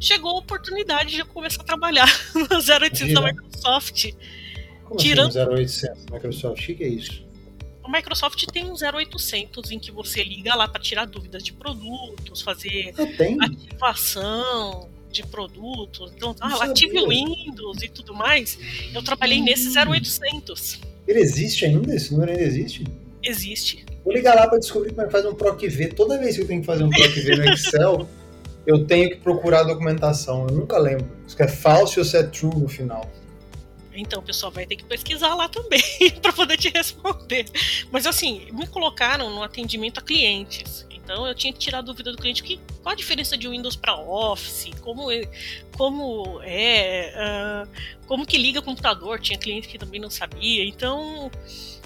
chegou 0.03 0.31
a 0.31 0.39
oportunidade 0.39 1.11
de 1.11 1.19
eu 1.19 1.25
começar 1.25 1.61
a 1.61 1.65
trabalhar 1.65 2.07
no 2.35 2.41
0800 2.41 3.13
da 3.13 3.21
Microsoft. 3.21 4.11
Como 4.83 4.99
assim, 4.99 5.09
tirando... 5.09 5.29
assim, 5.29 5.49
0800 5.49 6.05
da 6.05 6.13
Microsoft? 6.15 6.69
O 6.69 6.75
que 6.75 6.83
é 6.83 6.87
isso? 6.87 7.25
A 7.83 7.89
Microsoft 7.89 8.45
tem 8.51 8.65
um 8.65 8.75
0800 8.75 9.71
em 9.71 9.79
que 9.79 9.91
você 9.91 10.23
liga 10.23 10.55
lá 10.55 10.67
para 10.67 10.81
tirar 10.81 11.05
dúvidas 11.05 11.43
de 11.43 11.53
produtos, 11.53 12.41
fazer 12.41 12.93
ah, 12.97 13.45
ativação 13.45 14.89
de 15.11 15.21
produtos, 15.23 16.11
então, 16.15 16.35
ah, 16.39 16.63
ative 16.63 16.97
o 16.99 17.09
Windows 17.09 17.81
e 17.83 17.89
tudo 17.89 18.13
mais. 18.13 18.57
Eu 18.93 19.03
trabalhei 19.03 19.39
hum. 19.39 19.45
nesse 19.45 19.77
0800. 19.77 20.79
Ele 21.07 21.19
existe 21.19 21.65
ainda? 21.65 21.93
Esse 21.93 22.13
número 22.13 22.31
ainda 22.31 22.43
existe? 22.43 22.85
Existe. 23.21 23.85
Vou 24.03 24.13
ligar 24.13 24.35
lá 24.35 24.47
para 24.47 24.59
descobrir 24.59 24.89
como 24.89 25.01
é 25.01 25.05
que 25.05 25.11
faz 25.11 25.25
um 25.25 25.35
PROC 25.35 25.67
V. 25.67 25.87
Toda 25.89 26.17
vez 26.17 26.35
que 26.35 26.41
eu 26.41 26.47
tenho 26.47 26.61
que 26.61 26.65
fazer 26.65 26.83
um 26.83 26.89
PROC 26.89 27.19
V 27.21 27.35
no 27.35 27.53
Excel, 27.53 28.09
eu 28.65 28.85
tenho 28.85 29.09
que 29.09 29.17
procurar 29.17 29.61
a 29.61 29.63
documentação. 29.63 30.47
Eu 30.47 30.55
nunca 30.55 30.77
lembro 30.77 31.07
se 31.27 31.41
é 31.41 31.47
false 31.47 31.99
ou 31.99 32.05
se 32.05 32.17
é 32.17 32.23
true 32.23 32.55
no 32.55 32.67
final. 32.67 33.09
Então, 33.95 34.23
pessoal 34.23 34.51
vai 34.51 34.65
ter 34.65 34.75
que 34.75 34.83
pesquisar 34.83 35.35
lá 35.35 35.47
também 35.47 35.81
para 36.21 36.33
poder 36.33 36.57
te 36.57 36.69
responder. 36.69 37.45
Mas 37.91 38.07
assim, 38.07 38.47
me 38.51 38.65
colocaram 38.67 39.29
no 39.29 39.43
atendimento 39.43 39.99
a 39.99 40.01
clientes. 40.01 40.85
Então 40.89 41.27
eu 41.27 41.35
tinha 41.35 41.51
que 41.51 41.59
tirar 41.59 41.79
a 41.79 41.81
dúvida 41.81 42.11
do 42.11 42.17
cliente 42.17 42.41
que, 42.41 42.59
qual 42.81 42.93
a 42.93 42.95
diferença 42.95 43.37
de 43.37 43.47
Windows 43.47 43.75
para 43.75 43.95
Office, 43.95 44.71
como 44.79 45.11
é, 45.11 45.21
como 45.77 46.39
é, 46.43 47.13
uh, 47.13 47.69
como 48.07 48.25
que 48.25 48.37
liga 48.37 48.59
o 48.59 48.63
computador. 48.63 49.19
Tinha 49.19 49.37
cliente 49.37 49.67
que 49.67 49.77
também 49.77 49.99
não 49.99 50.09
sabia. 50.09 50.65
Então, 50.65 51.29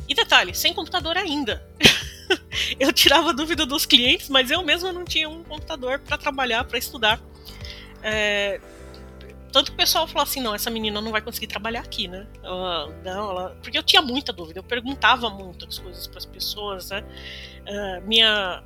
e 0.08 0.14
detalhe, 0.14 0.54
sem 0.54 0.74
computador 0.74 1.18
ainda. 1.18 1.66
eu 2.80 2.92
tirava 2.94 3.34
dúvida 3.34 3.66
dos 3.66 3.86
clientes, 3.86 4.30
mas 4.30 4.52
eu 4.52 4.64
mesma 4.64 4.92
não 4.92 5.06
tinha 5.06 5.30
um 5.30 5.44
computador 5.44 6.00
para 6.00 6.18
trabalhar, 6.18 6.64
para 6.64 6.78
estudar. 6.78 7.20
É, 8.04 8.60
tanto 9.52 9.72
que 9.72 9.76
o 9.76 9.78
pessoal 9.78 10.08
falou 10.08 10.24
assim: 10.24 10.42
não, 10.42 10.54
essa 10.54 10.70
menina 10.70 11.02
não 11.02 11.12
vai 11.12 11.22
conseguir 11.22 11.48
trabalhar 11.48 11.82
aqui, 11.82 12.08
né? 12.08 12.28
Ela, 12.44 12.88
não, 13.04 13.32
ela, 13.32 13.58
porque 13.62 13.78
eu 13.78 13.84
tinha 13.84 14.02
muita 14.02 14.34
dúvida, 14.34 14.60
eu 14.60 14.64
perguntava 14.64 15.30
muitas 15.30 15.80
coisas 15.80 16.08
para 16.08 16.18
as 16.18 16.26
pessoas, 16.26 16.90
né? 16.90 17.04
Uh, 17.62 18.08
minha, 18.08 18.64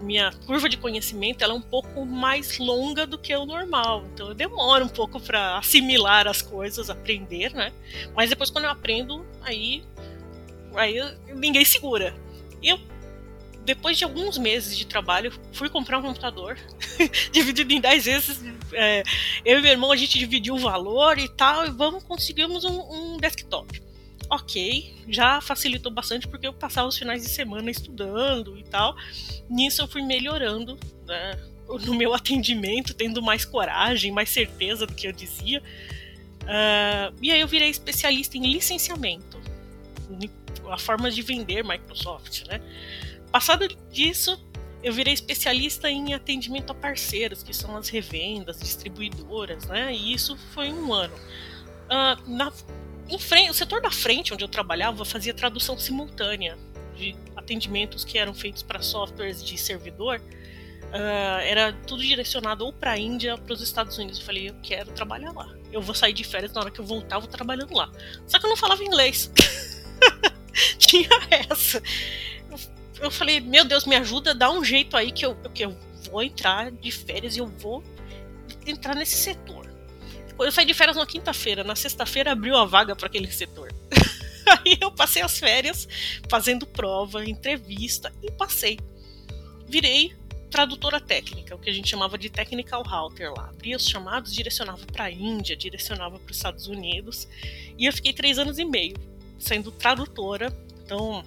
minha 0.00 0.32
curva 0.46 0.68
de 0.68 0.76
conhecimento 0.76 1.44
ela 1.44 1.52
é 1.52 1.56
um 1.56 1.62
pouco 1.62 2.04
mais 2.04 2.58
longa 2.58 3.06
do 3.06 3.18
que 3.18 3.34
o 3.36 3.46
normal, 3.46 4.04
então 4.12 4.28
eu 4.28 4.34
demoro 4.34 4.84
um 4.84 4.88
pouco 4.88 5.20
para 5.20 5.58
assimilar 5.58 6.26
as 6.26 6.42
coisas, 6.42 6.90
aprender, 6.90 7.52
né? 7.52 7.72
Mas 8.14 8.30
depois 8.30 8.50
quando 8.50 8.64
eu 8.64 8.70
aprendo, 8.70 9.24
aí, 9.42 9.84
aí 10.74 10.96
ninguém 11.34 11.64
segura. 11.64 12.14
Eu 12.62 12.78
depois 13.64 13.96
de 13.96 14.04
alguns 14.04 14.38
meses 14.38 14.76
de 14.76 14.86
trabalho, 14.86 15.32
fui 15.52 15.68
comprar 15.68 15.98
um 15.98 16.02
computador, 16.02 16.58
dividido 17.30 17.72
em 17.72 17.80
10 17.80 18.04
vezes. 18.04 18.44
É, 18.72 19.02
eu 19.44 19.58
e 19.58 19.62
meu 19.62 19.70
irmão, 19.70 19.92
a 19.92 19.96
gente 19.96 20.18
dividiu 20.18 20.54
o 20.54 20.58
valor 20.58 21.18
e 21.18 21.28
tal, 21.28 21.66
e 21.66 21.70
vamos, 21.70 22.02
conseguimos 22.04 22.64
um, 22.64 22.80
um, 22.80 23.16
desktop. 23.18 23.82
Ok, 24.30 24.94
já 25.08 25.40
facilitou 25.40 25.92
bastante 25.92 26.26
porque 26.26 26.46
eu 26.46 26.52
passava 26.52 26.88
os 26.88 26.96
finais 26.96 27.22
de 27.22 27.28
semana 27.28 27.70
estudando 27.70 28.58
e 28.58 28.64
tal. 28.64 28.96
Nisso 29.48 29.82
eu 29.82 29.88
fui 29.88 30.02
melhorando 30.02 30.78
né, 31.06 31.38
no 31.84 31.94
meu 31.94 32.14
atendimento, 32.14 32.94
tendo 32.94 33.22
mais 33.22 33.44
coragem, 33.44 34.10
mais 34.10 34.30
certeza 34.30 34.86
do 34.86 34.94
que 34.94 35.06
eu 35.06 35.12
dizia. 35.12 35.62
Uh, 36.42 37.14
e 37.20 37.30
aí 37.30 37.40
eu 37.40 37.46
virei 37.46 37.68
especialista 37.68 38.36
em 38.36 38.50
licenciamento, 38.50 39.40
a 40.70 40.78
forma 40.78 41.10
de 41.10 41.22
vender 41.22 41.62
Microsoft, 41.62 42.46
né? 42.46 42.60
Passado 43.32 43.66
disso, 43.90 44.38
eu 44.82 44.92
virei 44.92 45.14
especialista 45.14 45.88
em 45.88 46.12
atendimento 46.12 46.70
a 46.70 46.74
parceiros, 46.74 47.42
que 47.42 47.54
são 47.54 47.76
as 47.76 47.88
revendas, 47.88 48.58
distribuidoras, 48.60 49.64
né? 49.66 49.94
E 49.94 50.12
isso 50.12 50.36
foi 50.52 50.70
um 50.70 50.92
ano. 50.92 51.14
Uh, 51.14 52.30
na, 52.30 52.52
em 53.08 53.18
frente, 53.18 53.50
o 53.50 53.54
setor 53.54 53.80
da 53.80 53.90
frente, 53.90 54.34
onde 54.34 54.44
eu 54.44 54.48
trabalhava, 54.48 55.04
fazia 55.04 55.32
tradução 55.32 55.78
simultânea 55.78 56.58
de 56.94 57.16
atendimentos 57.34 58.04
que 58.04 58.18
eram 58.18 58.34
feitos 58.34 58.62
para 58.62 58.82
softwares 58.82 59.42
de 59.42 59.56
servidor. 59.56 60.20
Uh, 60.20 61.40
era 61.42 61.72
tudo 61.86 62.02
direcionado 62.02 62.66
ou 62.66 62.72
para 62.72 62.92
a 62.92 62.98
Índia 62.98 63.32
ou 63.32 63.40
para 63.40 63.54
os 63.54 63.62
Estados 63.62 63.96
Unidos. 63.96 64.18
Eu 64.18 64.26
falei, 64.26 64.50
eu 64.50 64.54
quero 64.62 64.90
trabalhar 64.92 65.32
lá. 65.32 65.48
Eu 65.72 65.80
vou 65.80 65.94
sair 65.94 66.12
de 66.12 66.22
férias 66.22 66.52
na 66.52 66.60
hora 66.60 66.70
que 66.70 66.80
eu 66.80 66.84
voltar, 66.84 67.16
eu 67.16 67.20
vou 67.22 67.30
trabalhando 67.30 67.74
lá. 67.74 67.90
Só 68.26 68.38
que 68.38 68.44
eu 68.44 68.50
não 68.50 68.56
falava 68.56 68.84
inglês. 68.84 69.32
Tinha 70.76 71.08
essa 71.30 71.82
eu 73.02 73.10
falei, 73.10 73.40
meu 73.40 73.64
Deus, 73.64 73.84
me 73.84 73.96
ajuda, 73.96 74.34
dá 74.34 74.50
um 74.50 74.64
jeito 74.64 74.96
aí 74.96 75.10
que 75.10 75.26
eu, 75.26 75.34
que 75.52 75.64
eu 75.64 75.76
vou 76.10 76.22
entrar 76.22 76.70
de 76.70 76.90
férias 76.90 77.36
e 77.36 77.40
eu 77.40 77.46
vou 77.46 77.82
entrar 78.66 78.94
nesse 78.94 79.16
setor. 79.16 79.70
Eu 80.38 80.50
saí 80.50 80.64
de 80.64 80.74
férias 80.74 80.96
na 80.96 81.06
quinta-feira, 81.06 81.62
na 81.62 81.76
sexta-feira 81.76 82.32
abriu 82.32 82.56
a 82.56 82.64
vaga 82.64 82.96
para 82.96 83.06
aquele 83.06 83.30
setor. 83.30 83.72
aí 84.46 84.78
eu 84.80 84.90
passei 84.90 85.22
as 85.22 85.38
férias 85.38 85.88
fazendo 86.28 86.66
prova, 86.66 87.24
entrevista 87.24 88.12
e 88.22 88.30
passei. 88.30 88.78
Virei 89.68 90.14
tradutora 90.50 91.00
técnica, 91.00 91.54
o 91.54 91.58
que 91.58 91.70
a 91.70 91.72
gente 91.72 91.88
chamava 91.88 92.18
de 92.18 92.28
technical 92.28 92.82
router 92.82 93.32
lá. 93.32 93.48
Abria 93.48 93.76
os 93.76 93.86
chamados, 93.86 94.34
direcionava 94.34 94.84
para 94.86 95.04
a 95.04 95.10
Índia, 95.10 95.56
direcionava 95.56 96.18
para 96.18 96.30
os 96.30 96.36
Estados 96.36 96.66
Unidos. 96.66 97.26
E 97.78 97.86
eu 97.86 97.92
fiquei 97.92 98.12
três 98.12 98.38
anos 98.38 98.58
e 98.58 98.64
meio 98.64 98.96
sendo 99.38 99.72
tradutora. 99.72 100.54
Então, 100.84 101.24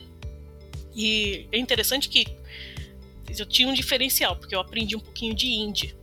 e 0.96 1.48
é 1.52 1.58
interessante 1.58 2.08
que 2.08 2.26
eu 3.38 3.46
tinha 3.46 3.68
um 3.68 3.74
diferencial, 3.74 4.36
porque 4.36 4.56
eu 4.56 4.60
aprendi 4.60 4.96
um 4.96 5.00
pouquinho 5.00 5.36
de 5.36 5.48
hindi 5.48 5.96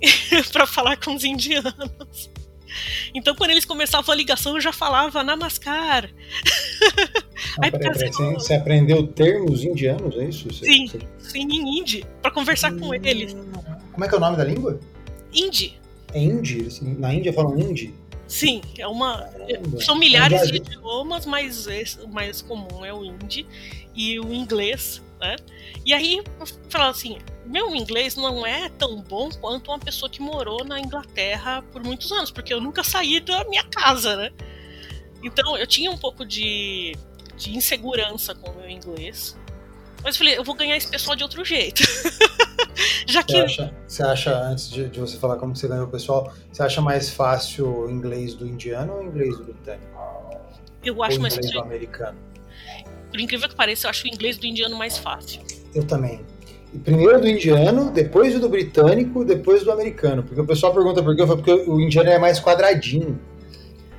para 0.52 0.66
falar 0.66 0.96
com 0.96 1.14
os 1.14 1.24
indianos. 1.24 2.30
Então, 3.14 3.34
quando 3.34 3.50
eles 3.50 3.64
começavam 3.64 4.12
a 4.12 4.16
ligação, 4.16 4.54
eu 4.54 4.60
já 4.60 4.72
falava 4.72 5.22
Namaskar. 5.22 6.10
Ah, 7.56 7.70
peraí, 7.70 7.92
peraí, 7.92 8.12
você, 8.12 8.32
você, 8.32 8.54
aprendeu 8.54 9.06
termos 9.06 9.62
indianos, 9.62 10.16
é 10.16 10.24
isso? 10.24 10.48
Você, 10.52 10.64
sim, 10.64 10.86
você... 10.88 10.98
sim, 11.18 11.42
em 11.42 11.78
hindi, 11.78 12.04
para 12.20 12.32
conversar 12.32 12.72
hum, 12.72 12.80
com 12.80 12.94
eles. 12.94 13.36
Como 13.92 14.04
é 14.04 14.08
que 14.08 14.14
é 14.14 14.18
o 14.18 14.20
nome 14.20 14.36
da 14.36 14.44
língua? 14.44 14.80
Hindi. 15.32 15.78
É 16.12 16.18
hindi? 16.18 16.66
Assim, 16.66 16.94
na 16.94 17.14
Índia 17.14 17.32
falam 17.32 17.58
hindi? 17.58 17.94
Sim, 18.26 18.62
é 18.78 18.86
uma. 18.86 19.28
São 19.84 19.96
milhares 19.96 20.50
de 20.50 20.56
idiomas, 20.56 21.26
mas 21.26 21.66
o 22.02 22.08
mais 22.08 22.40
comum 22.42 22.84
é 22.84 22.92
o 22.92 23.04
hindi 23.04 23.46
e 23.94 24.18
o 24.18 24.32
inglês, 24.32 25.02
né? 25.20 25.36
E 25.84 25.92
aí 25.92 26.18
eu 26.18 26.46
falo 26.68 26.90
assim, 26.90 27.18
meu 27.44 27.74
inglês 27.76 28.16
não 28.16 28.46
é 28.46 28.68
tão 28.70 29.00
bom 29.00 29.30
quanto 29.40 29.70
uma 29.70 29.78
pessoa 29.78 30.10
que 30.10 30.20
morou 30.20 30.64
na 30.64 30.80
Inglaterra 30.80 31.62
por 31.72 31.82
muitos 31.84 32.10
anos, 32.10 32.30
porque 32.30 32.52
eu 32.52 32.60
nunca 32.60 32.82
saí 32.82 33.20
da 33.20 33.44
minha 33.44 33.64
casa, 33.64 34.16
né? 34.16 34.30
Então 35.22 35.56
eu 35.56 35.66
tinha 35.66 35.90
um 35.90 35.98
pouco 35.98 36.24
de, 36.24 36.96
de 37.36 37.56
insegurança 37.56 38.34
com 38.34 38.50
o 38.50 38.56
meu 38.56 38.68
inglês. 38.68 39.36
Mas 40.04 40.16
eu 40.16 40.18
falei, 40.18 40.38
eu 40.38 40.44
vou 40.44 40.54
ganhar 40.54 40.76
esse 40.76 40.86
pessoal 40.86 41.16
de 41.16 41.22
outro 41.22 41.42
jeito. 41.42 41.82
Já 43.08 43.22
que. 43.22 43.32
Você 43.32 43.40
acha, 43.40 43.74
você 43.86 44.02
acha 44.02 44.38
antes 44.38 44.70
de, 44.70 44.88
de, 44.88 45.00
você 45.00 45.16
falar 45.16 45.36
como 45.36 45.56
você 45.56 45.66
ganhou 45.66 45.86
o 45.86 45.90
pessoal, 45.90 46.30
você 46.52 46.62
acha 46.62 46.82
mais 46.82 47.08
fácil 47.08 47.66
o 47.66 47.90
inglês 47.90 48.34
do 48.34 48.46
indiano 48.46 48.92
ou 48.92 49.00
o 49.00 49.02
inglês 49.02 49.36
do 49.38 49.44
britânico? 49.44 49.86
Eu 50.84 51.02
acho 51.02 51.16
ou 51.16 51.22
mais 51.22 51.34
inglês 51.36 51.52
do 51.52 51.60
americano. 51.60 52.18
Por 53.10 53.18
incrível 53.18 53.48
que 53.48 53.54
pareça, 53.54 53.86
eu 53.86 53.90
acho 53.90 54.04
o 54.04 54.08
inglês 54.08 54.36
do 54.36 54.46
indiano 54.46 54.76
mais 54.76 54.98
fácil. 54.98 55.40
Eu 55.74 55.84
também. 55.84 56.20
E 56.74 56.78
primeiro 56.78 57.20
do 57.20 57.28
indiano, 57.28 57.90
depois 57.90 58.38
do 58.38 58.48
britânico, 58.48 59.24
depois 59.24 59.64
do 59.64 59.72
americano. 59.72 60.22
Porque 60.22 60.40
o 60.40 60.46
pessoal 60.46 60.74
pergunta 60.74 61.02
por 61.02 61.16
quê, 61.16 61.22
eu 61.22 61.26
falo 61.26 61.42
porque 61.42 61.70
o 61.70 61.80
indiano 61.80 62.10
é 62.10 62.18
mais 62.18 62.38
quadradinho. 62.40 63.18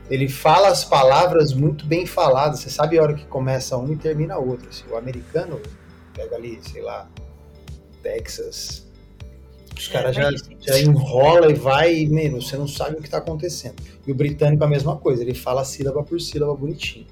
Ele 0.07 0.27
fala 0.27 0.67
as 0.67 0.83
palavras 0.83 1.53
muito 1.53 1.85
bem 1.85 2.05
faladas. 2.05 2.59
Você 2.59 2.69
sabe 2.69 2.99
a 2.99 3.01
hora 3.01 3.13
que 3.15 3.25
começa 3.25 3.75
um 3.75 3.91
e 3.91 3.95
termina 3.95 4.37
outro. 4.37 4.69
Assim, 4.69 4.83
o 4.91 4.97
americano 4.97 5.59
pega 6.15 6.35
ali, 6.35 6.59
sei 6.63 6.81
lá, 6.81 7.09
Texas. 8.01 8.85
Os 9.77 9.89
caras 9.89 10.15
já, 10.15 10.31
já 10.61 10.79
enrola 10.79 11.51
e 11.51 11.53
vai 11.53 11.93
e, 11.93 12.07
mano, 12.07 12.41
você 12.41 12.55
não 12.55 12.67
sabe 12.67 12.95
o 12.95 13.01
que 13.01 13.07
está 13.07 13.17
acontecendo. 13.17 13.75
E 14.07 14.11
o 14.11 14.15
britânico 14.15 14.63
a 14.63 14.67
mesma 14.67 14.95
coisa, 14.95 15.21
ele 15.21 15.33
fala 15.33 15.65
sílaba 15.65 16.01
por 16.01 16.19
sílaba 16.21 16.55
bonitinho. 16.55 17.05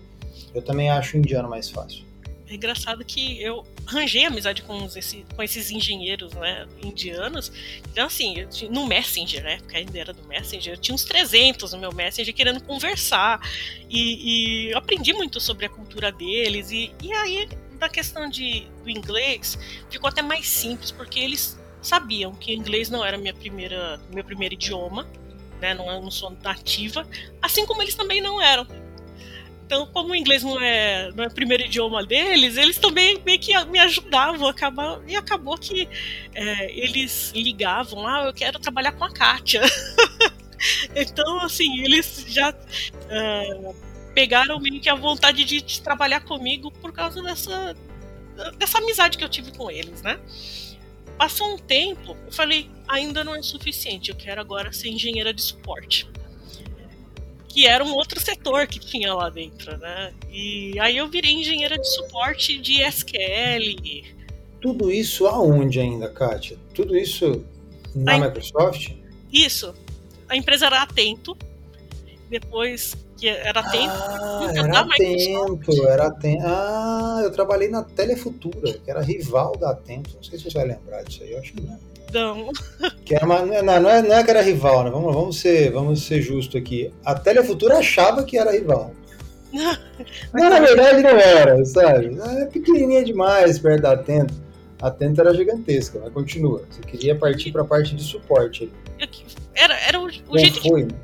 Eu 0.55 0.61
também 0.61 0.89
acho 0.89 1.17
o 1.17 1.19
indiano 1.19 1.49
mais 1.49 1.69
fácil. 1.69 2.05
É 2.47 2.55
engraçado 2.55 3.03
que 3.03 3.41
eu 3.41 3.65
arranjei 3.87 4.25
amizade 4.25 4.61
com, 4.61 4.85
esse, 4.95 5.25
com 5.35 5.41
esses 5.41 5.71
engenheiros 5.71 6.33
né, 6.33 6.67
indianos. 6.83 7.51
Então, 7.91 8.05
assim, 8.05 8.45
no 8.69 8.85
Messenger, 8.85 9.43
né? 9.43 9.57
Porque 9.57 9.77
ainda 9.77 9.97
era 9.97 10.13
do 10.13 10.25
Messenger, 10.27 10.73
eu 10.73 10.77
tinha 10.77 10.93
uns 10.93 11.03
300 11.03 11.73
no 11.73 11.79
meu 11.79 11.91
Messenger 11.91 12.33
querendo 12.33 12.61
conversar. 12.63 13.41
E, 13.89 14.67
e 14.67 14.71
eu 14.71 14.77
aprendi 14.77 15.13
muito 15.13 15.41
sobre 15.41 15.65
a 15.65 15.69
cultura 15.69 16.11
deles. 16.11 16.69
E, 16.69 16.91
e 17.01 17.11
aí, 17.11 17.49
da 17.83 17.89
questão 17.89 18.29
de, 18.29 18.67
do 18.81 18.89
inglês, 18.89 19.57
ficou 19.89 20.09
até 20.09 20.21
mais 20.21 20.47
simples, 20.47 20.91
porque 20.91 21.19
eles 21.19 21.59
sabiam 21.81 22.33
que 22.33 22.53
inglês 22.53 22.89
não 22.89 23.03
era 23.03 23.17
minha 23.17 23.33
primeira, 23.33 23.99
meu 24.11 24.23
primeiro 24.23 24.53
idioma, 24.53 25.07
né? 25.59 25.73
Não, 25.73 25.85
não 26.01 26.09
sou 26.09 26.35
nativa, 26.41 27.07
assim 27.41 27.65
como 27.65 27.81
eles 27.81 27.95
também 27.95 28.21
não 28.21 28.41
eram. 28.41 28.65
Então, 29.65 29.85
como 29.87 30.11
o 30.11 30.15
inglês 30.15 30.43
não 30.43 30.59
é, 30.61 31.11
não 31.15 31.23
é 31.23 31.27
o 31.27 31.33
primeiro 31.33 31.63
idioma 31.63 32.05
deles, 32.05 32.57
eles 32.57 32.77
também 32.77 33.21
meio 33.25 33.39
que 33.39 33.57
me 33.65 33.79
ajudavam. 33.79 34.47
Acabar, 34.47 35.01
e 35.07 35.15
acabou 35.15 35.57
que 35.57 35.87
é, 36.33 36.71
eles 36.71 37.31
ligavam: 37.33 38.05
Ah, 38.05 38.25
eu 38.25 38.33
quero 38.33 38.59
trabalhar 38.59 38.91
com 38.91 39.05
a 39.05 39.11
Kátia. 39.11 39.61
então, 40.95 41.39
assim, 41.39 41.81
eles 41.81 42.25
já 42.27 42.53
é, 43.09 43.73
pegaram 44.13 44.59
meio 44.59 44.79
que 44.79 44.89
a 44.89 44.95
vontade 44.95 45.43
de, 45.43 45.61
de, 45.61 45.81
trabalhar 45.81 46.21
comigo 46.21 46.71
por 46.71 46.91
causa 46.91 47.21
dessa, 47.21 47.75
dessa 48.57 48.77
amizade 48.77 49.17
que 49.17 49.23
eu 49.23 49.29
tive 49.29 49.51
com 49.51 49.69
eles, 49.69 50.01
né? 50.01 50.19
Passou 51.17 51.53
um 51.53 51.57
tempo, 51.57 52.17
eu 52.25 52.31
falei: 52.31 52.69
ainda 52.87 53.23
não 53.23 53.35
é 53.35 53.41
suficiente, 53.41 54.09
eu 54.09 54.15
quero 54.15 54.41
agora 54.41 54.71
ser 54.71 54.89
engenheira 54.89 55.33
de 55.33 55.41
suporte 55.41 56.07
que 57.53 57.67
era 57.67 57.83
um 57.83 57.93
outro 57.93 58.19
setor 58.19 58.65
que 58.65 58.79
tinha 58.79 59.13
lá 59.13 59.29
dentro, 59.29 59.77
né? 59.77 60.11
E 60.31 60.77
aí 60.79 60.97
eu 60.97 61.07
virei 61.07 61.33
engenheira 61.33 61.77
de 61.77 61.87
suporte 61.87 62.57
de 62.57 62.81
SQL. 62.81 64.03
Tudo 64.59 64.91
isso 64.91 65.27
aonde 65.27 65.79
ainda, 65.79 66.09
Kátia? 66.09 66.57
Tudo 66.73 66.97
isso 66.97 67.45
na 67.93 68.17
Microsoft? 68.17 68.93
Isso. 69.31 69.75
A 70.27 70.35
empresa 70.35 70.65
era 70.65 70.81
Atento. 70.81 71.37
Depois 72.27 72.97
que 73.23 73.29
era 73.29 73.61
Atento. 73.61 73.93
Ah, 73.93 74.51
era 74.53 74.79
Atento, 74.81 75.87
era 75.87 76.07
Atento. 76.07 76.43
Ah, 76.45 77.21
eu 77.23 77.31
trabalhei 77.31 77.69
na 77.69 77.81
Telefutura, 77.81 78.73
que 78.73 78.91
era 78.91 79.01
rival 79.01 79.55
da 79.57 79.71
Atento. 79.71 80.13
Não 80.15 80.23
sei 80.23 80.37
se 80.37 80.51
você 80.51 80.57
vai 80.57 80.67
lembrar 80.67 81.03
disso 81.03 81.23
aí, 81.23 81.31
eu 81.31 81.39
acho 81.39 81.53
que 81.53 81.61
não. 81.61 81.79
Não. 82.11 82.49
Que 83.05 83.15
era 83.15 83.25
uma, 83.25 83.41
não, 83.45 83.79
não, 83.79 83.89
é, 83.89 84.01
não 84.01 84.13
é 84.13 84.23
que 84.25 84.29
era 84.29 84.41
rival, 84.41 84.83
né? 84.83 84.89
Vamos, 84.89 85.13
vamos, 85.13 85.39
ser, 85.39 85.71
vamos 85.71 86.03
ser 86.03 86.21
justo 86.21 86.57
aqui. 86.57 86.93
A 87.05 87.15
Telefutura 87.15 87.77
achava 87.77 88.25
que 88.25 88.37
era 88.37 88.51
rival. 88.51 88.91
Mas 89.53 90.49
na 90.49 90.59
verdade 90.59 91.01
não 91.01 91.17
era, 91.17 91.63
sabe? 91.63 92.17
É 92.41 92.45
pequenininha 92.47 93.05
demais 93.05 93.57
perto 93.57 93.83
da 93.83 93.93
Atento. 93.93 94.33
A 94.81 94.87
Atento 94.87 95.21
era 95.21 95.33
gigantesca, 95.33 95.97
mas 96.03 96.11
continua. 96.11 96.61
Você 96.69 96.81
queria 96.81 97.15
partir 97.15 97.53
para 97.53 97.61
a 97.61 97.65
parte 97.65 97.95
de 97.95 98.03
suporte. 98.03 98.69
Era, 99.55 99.79
era 99.79 99.97
o, 99.97 100.07
o 100.07 100.37
jeito 100.37 100.61
foi, 100.61 100.83
de... 100.83 100.93
né? 100.93 100.99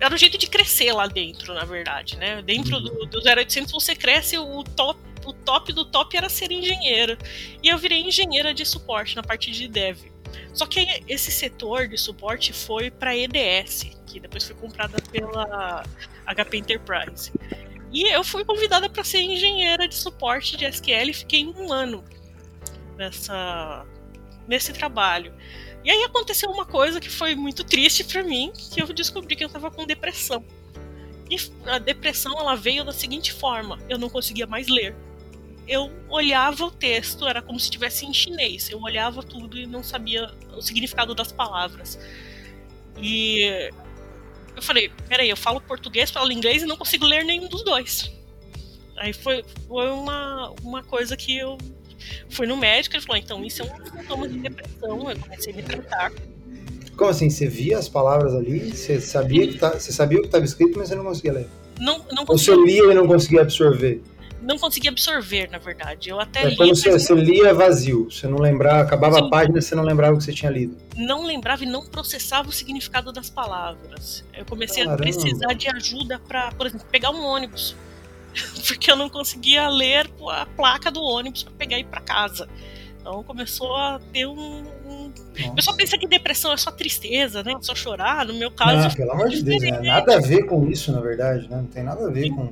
Era 0.00 0.14
o 0.14 0.18
jeito 0.18 0.36
de 0.36 0.48
crescer 0.48 0.92
lá 0.92 1.06
dentro, 1.06 1.54
na 1.54 1.64
verdade, 1.64 2.16
né? 2.16 2.42
Dentro 2.42 2.76
uhum. 2.76 3.06
do, 3.06 3.20
do 3.20 3.28
0800 3.28 3.72
você 3.72 3.94
cresce, 3.94 4.36
o 4.36 4.64
top, 4.64 4.98
o 5.24 5.32
top 5.32 5.72
do 5.72 5.84
top 5.84 6.16
era 6.16 6.28
ser 6.28 6.50
engenheiro. 6.50 7.16
E 7.62 7.68
eu 7.68 7.78
virei 7.78 8.00
engenheira 8.00 8.52
de 8.52 8.64
suporte 8.64 9.14
na 9.16 9.22
parte 9.22 9.50
de 9.50 9.68
dev. 9.68 9.98
Só 10.52 10.66
que 10.66 11.02
esse 11.08 11.30
setor 11.30 11.86
de 11.88 11.96
suporte 11.96 12.52
foi 12.52 12.90
para 12.90 13.16
EDS, 13.16 13.96
que 14.06 14.18
depois 14.18 14.44
foi 14.44 14.56
comprada 14.56 14.98
pela 15.10 15.84
HP 16.26 16.56
Enterprise. 16.58 17.32
E 17.92 18.08
eu 18.12 18.22
fui 18.22 18.44
convidada 18.44 18.88
para 18.88 19.02
ser 19.02 19.20
engenheira 19.20 19.88
de 19.88 19.94
suporte 19.94 20.56
de 20.56 20.64
SQL 20.64 21.10
e 21.10 21.14
fiquei 21.14 21.46
um 21.46 21.72
ano 21.72 22.04
nessa, 22.96 23.84
nesse 24.46 24.72
trabalho. 24.72 25.32
E 25.84 25.90
aí 25.90 26.04
aconteceu 26.04 26.50
uma 26.50 26.66
coisa 26.66 27.00
que 27.00 27.08
foi 27.08 27.34
muito 27.34 27.64
triste 27.64 28.04
para 28.04 28.22
mim, 28.22 28.52
que 28.54 28.82
eu 28.82 28.86
descobri 28.88 29.34
que 29.34 29.44
eu 29.44 29.46
estava 29.46 29.70
com 29.70 29.86
depressão. 29.86 30.44
E 31.30 31.36
a 31.66 31.78
depressão 31.78 32.38
ela 32.38 32.54
veio 32.54 32.84
da 32.84 32.92
seguinte 32.92 33.32
forma: 33.32 33.78
eu 33.88 33.98
não 33.98 34.10
conseguia 34.10 34.46
mais 34.46 34.68
ler 34.68 34.94
eu 35.70 35.88
olhava 36.08 36.64
o 36.64 36.70
texto, 36.70 37.28
era 37.28 37.40
como 37.40 37.58
se 37.60 37.66
estivesse 37.66 38.04
em 38.04 38.12
chinês. 38.12 38.68
Eu 38.68 38.80
olhava 38.82 39.22
tudo 39.22 39.56
e 39.56 39.66
não 39.66 39.84
sabia 39.84 40.28
o 40.52 40.60
significado 40.60 41.14
das 41.14 41.30
palavras. 41.30 41.96
E 43.00 43.70
eu 44.56 44.60
falei, 44.60 44.90
peraí, 45.08 45.30
eu 45.30 45.36
falo 45.36 45.60
português, 45.60 46.10
falo 46.10 46.32
inglês 46.32 46.64
e 46.64 46.66
não 46.66 46.76
consigo 46.76 47.06
ler 47.06 47.24
nenhum 47.24 47.46
dos 47.46 47.62
dois. 47.62 48.10
Aí 48.96 49.12
foi, 49.12 49.44
foi 49.68 49.88
uma, 49.90 50.52
uma 50.60 50.82
coisa 50.82 51.16
que 51.16 51.38
eu 51.38 51.56
fui 52.28 52.46
no 52.46 52.56
médico, 52.56 52.96
ele 52.96 53.02
falou, 53.04 53.20
então 53.20 53.44
isso 53.44 53.62
é 53.62 53.64
um 53.64 53.84
sintoma 53.84 54.28
de 54.28 54.38
depressão, 54.38 55.10
eu 55.10 55.18
comecei 55.18 55.52
a 55.52 55.56
me 55.56 55.62
tratar. 55.62 56.12
Como 56.96 57.10
assim? 57.10 57.30
Você 57.30 57.46
via 57.46 57.78
as 57.78 57.88
palavras 57.88 58.34
ali, 58.34 58.70
você 58.70 59.00
sabia, 59.00 59.46
que 59.48 59.58
tá, 59.58 59.70
você 59.70 59.92
sabia 59.92 60.18
o 60.18 60.20
que 60.20 60.28
estava 60.28 60.44
escrito, 60.44 60.78
mas 60.78 60.88
você 60.88 60.94
não 60.94 61.04
conseguia 61.04 61.32
ler? 61.32 61.46
Não, 61.78 61.98
não 62.12 62.26
conseguia. 62.26 62.54
Ou 62.54 62.66
você 62.66 62.72
lia 62.72 62.92
e 62.92 62.94
não 62.94 63.06
conseguia 63.06 63.40
absorver? 63.40 64.02
não 64.42 64.58
conseguia 64.58 64.90
absorver, 64.90 65.48
na 65.50 65.58
verdade. 65.58 66.08
Eu 66.08 66.18
até 66.18 66.42
é, 66.42 66.48
li. 66.48 66.56
Quando 66.56 66.74
você, 66.74 66.90
você 66.90 67.14
lia 67.14 67.52
vazio, 67.52 68.10
você 68.10 68.26
não 68.26 68.38
lembrava, 68.38 68.80
acabava 68.80 69.18
Sim. 69.18 69.26
a 69.26 69.28
página 69.28 69.60
você 69.60 69.74
não 69.74 69.84
lembrava 69.84 70.14
o 70.14 70.18
que 70.18 70.24
você 70.24 70.32
tinha 70.32 70.50
lido. 70.50 70.76
Não 70.96 71.24
lembrava 71.24 71.64
e 71.64 71.66
não 71.66 71.84
processava 71.84 72.48
o 72.48 72.52
significado 72.52 73.12
das 73.12 73.28
palavras. 73.28 74.24
Eu 74.36 74.44
comecei 74.44 74.84
Caramba. 74.84 74.94
a 74.94 75.06
precisar 75.06 75.52
de 75.54 75.68
ajuda 75.68 76.18
para, 76.18 76.52
por 76.52 76.66
exemplo, 76.66 76.86
pegar 76.90 77.10
um 77.10 77.22
ônibus. 77.22 77.76
Porque 78.66 78.90
eu 78.90 78.96
não 78.96 79.08
conseguia 79.08 79.68
ler 79.68 80.10
a 80.30 80.46
placa 80.46 80.90
do 80.90 81.02
ônibus 81.02 81.42
para 81.42 81.52
pegar 81.54 81.78
e 81.78 81.80
ir 81.80 81.84
para 81.84 82.00
casa. 82.00 82.48
Então 83.00 83.22
começou 83.22 83.74
a 83.76 84.00
ter 84.12 84.26
um. 84.26 84.62
um... 84.86 85.12
O 85.46 85.54
pessoal 85.54 85.76
pensa 85.76 85.96
que 85.96 86.06
depressão 86.06 86.52
é 86.52 86.56
só 86.56 86.70
tristeza, 86.70 87.42
né? 87.42 87.56
Só 87.62 87.74
chorar. 87.74 88.26
No 88.26 88.34
meu 88.34 88.50
caso. 88.50 88.88
Não, 88.88 88.94
pelo 88.94 89.12
amor 89.12 89.30
de 89.30 89.42
Deus, 89.42 89.62
né? 89.62 89.80
nada 89.80 90.16
a 90.16 90.20
ver 90.20 90.44
com 90.44 90.66
isso, 90.68 90.92
na 90.92 91.00
verdade, 91.00 91.48
né? 91.48 91.56
Não 91.56 91.66
tem 91.66 91.82
nada 91.82 92.06
a 92.06 92.10
ver 92.10 92.24
Sim. 92.24 92.34
com 92.34 92.50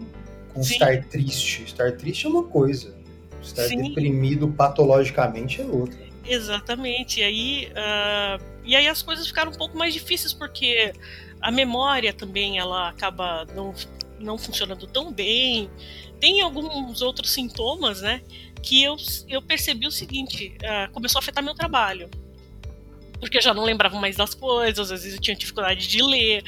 com 0.58 0.62
Sim. 0.62 0.74
estar 0.74 1.04
triste. 1.04 1.62
Estar 1.62 1.92
triste 1.92 2.26
é 2.26 2.28
uma 2.28 2.44
coisa, 2.44 2.94
estar 3.40 3.62
Sim. 3.62 3.88
deprimido 3.88 4.48
patologicamente 4.48 5.60
é 5.60 5.64
outra. 5.64 5.98
Exatamente. 6.26 7.20
E 7.20 7.22
aí, 7.22 7.68
uh, 7.72 8.44
e 8.64 8.76
aí 8.76 8.88
as 8.88 9.02
coisas 9.02 9.26
ficaram 9.26 9.52
um 9.52 9.54
pouco 9.54 9.78
mais 9.78 9.94
difíceis 9.94 10.32
porque 10.32 10.92
a 11.40 11.50
memória 11.50 12.12
também 12.12 12.58
ela 12.58 12.88
acaba 12.88 13.46
não, 13.54 13.72
não 14.18 14.38
funcionando 14.38 14.86
tão 14.86 15.12
bem. 15.12 15.70
Tem 16.20 16.40
alguns 16.40 17.02
outros 17.02 17.30
sintomas, 17.30 18.00
né? 18.00 18.22
Que 18.62 18.82
eu, 18.82 18.96
eu 19.28 19.40
percebi 19.42 19.86
o 19.86 19.92
seguinte: 19.92 20.56
uh, 20.62 20.92
começou 20.92 21.18
a 21.18 21.22
afetar 21.22 21.42
meu 21.42 21.54
trabalho. 21.54 22.10
Porque 23.20 23.38
eu 23.38 23.42
já 23.42 23.52
não 23.52 23.64
lembrava 23.64 23.98
mais 23.98 24.16
das 24.16 24.34
coisas, 24.34 24.92
às 24.92 25.02
vezes 25.02 25.16
eu 25.16 25.20
tinha 25.20 25.36
dificuldade 25.36 25.88
de 25.88 26.00
ler 26.02 26.44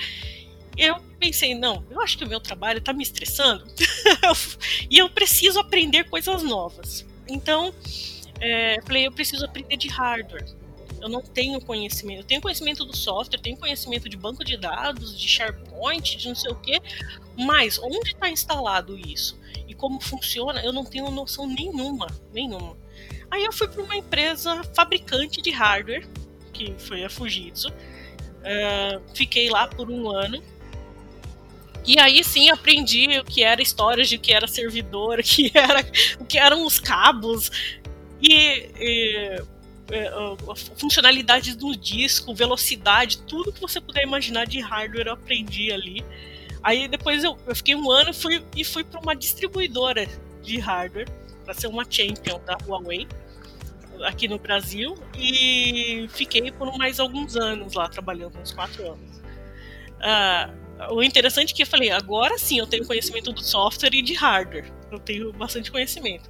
eu 0.76 0.96
pensei, 1.18 1.54
não, 1.54 1.84
eu 1.90 2.00
acho 2.00 2.16
que 2.16 2.24
o 2.24 2.28
meu 2.28 2.40
trabalho 2.40 2.78
está 2.78 2.92
me 2.92 3.02
estressando 3.02 3.66
e 4.90 4.98
eu 4.98 5.10
preciso 5.10 5.60
aprender 5.60 6.04
coisas 6.04 6.42
novas. 6.42 7.06
Então, 7.28 7.74
é, 8.40 8.80
falei, 8.82 9.06
eu 9.06 9.12
preciso 9.12 9.44
aprender 9.44 9.76
de 9.76 9.88
hardware. 9.88 10.46
Eu 11.00 11.08
não 11.08 11.22
tenho 11.22 11.60
conhecimento. 11.60 12.20
Eu 12.20 12.24
tenho 12.24 12.40
conhecimento 12.40 12.84
do 12.84 12.96
software, 12.96 13.38
tenho 13.38 13.56
conhecimento 13.56 14.08
de 14.08 14.16
banco 14.16 14.44
de 14.44 14.56
dados, 14.56 15.18
de 15.18 15.28
SharePoint, 15.28 16.16
de 16.16 16.28
não 16.28 16.34
sei 16.34 16.50
o 16.50 16.56
quê, 16.56 16.80
mas 17.36 17.78
onde 17.78 18.10
está 18.10 18.28
instalado 18.28 18.98
isso 18.98 19.40
e 19.70 19.74
como 19.74 20.00
funciona, 20.00 20.60
eu 20.64 20.72
não 20.72 20.84
tenho 20.84 21.08
noção 21.12 21.46
nenhuma, 21.46 22.08
nenhuma. 22.32 22.76
Aí 23.30 23.44
eu 23.44 23.52
fui 23.52 23.68
para 23.68 23.82
uma 23.82 23.96
empresa 23.96 24.64
fabricante 24.74 25.40
de 25.40 25.50
hardware, 25.50 26.08
que 26.52 26.74
foi 26.76 27.04
a 27.04 27.08
Fujitsu. 27.08 27.68
Uh, 27.68 29.00
fiquei 29.14 29.48
lá 29.48 29.68
por 29.68 29.88
um 29.88 30.10
ano. 30.10 30.42
E 31.86 31.98
aí 32.00 32.24
sim 32.24 32.50
aprendi 32.50 33.18
o 33.20 33.24
que 33.24 33.44
era 33.44 33.62
storage, 33.62 34.16
o 34.16 34.20
que 34.20 34.32
era 34.32 34.48
servidor, 34.48 35.20
o 35.20 35.22
que, 35.22 35.52
era, 35.54 35.86
o 36.18 36.24
que 36.24 36.36
eram 36.36 36.66
os 36.66 36.80
cabos 36.80 37.50
e, 38.20 38.68
e 38.76 39.42
funcionalidades 40.76 41.56
do 41.56 41.74
disco, 41.76 42.34
velocidade, 42.34 43.18
tudo 43.22 43.52
que 43.52 43.60
você 43.60 43.80
puder 43.80 44.02
imaginar 44.02 44.46
de 44.46 44.60
hardware 44.60 45.06
eu 45.08 45.12
aprendi 45.14 45.72
ali. 45.72 46.04
Aí 46.62 46.86
depois 46.88 47.24
eu, 47.24 47.36
eu 47.46 47.56
fiquei 47.56 47.74
um 47.74 47.90
ano 47.90 48.12
fui, 48.12 48.44
e 48.56 48.64
fui 48.64 48.84
para 48.84 49.00
uma 49.00 49.14
distribuidora 49.16 50.06
de 50.42 50.58
hardware 50.58 51.08
para 51.44 51.54
ser 51.54 51.66
uma 51.66 51.84
champion 51.88 52.40
da 52.44 52.56
Huawei 52.66 53.08
aqui 54.04 54.28
no 54.28 54.38
Brasil 54.38 54.96
e 55.16 56.08
fiquei 56.10 56.50
por 56.52 56.76
mais 56.78 57.00
alguns 57.00 57.36
anos 57.36 57.74
lá 57.74 57.88
trabalhando, 57.88 58.38
uns 58.38 58.52
quatro 58.52 58.92
anos. 58.92 59.18
Uh, 59.98 60.94
o 60.94 61.02
interessante 61.02 61.52
é 61.52 61.56
que 61.56 61.62
eu 61.62 61.66
falei, 61.66 61.90
agora 61.90 62.38
sim 62.38 62.58
eu 62.58 62.66
tenho 62.66 62.86
conhecimento 62.86 63.32
do 63.32 63.42
software 63.42 63.94
e 63.94 64.02
de 64.02 64.14
hardware. 64.14 64.72
Eu 64.90 64.98
tenho 64.98 65.32
bastante 65.32 65.70
conhecimento. 65.70 66.28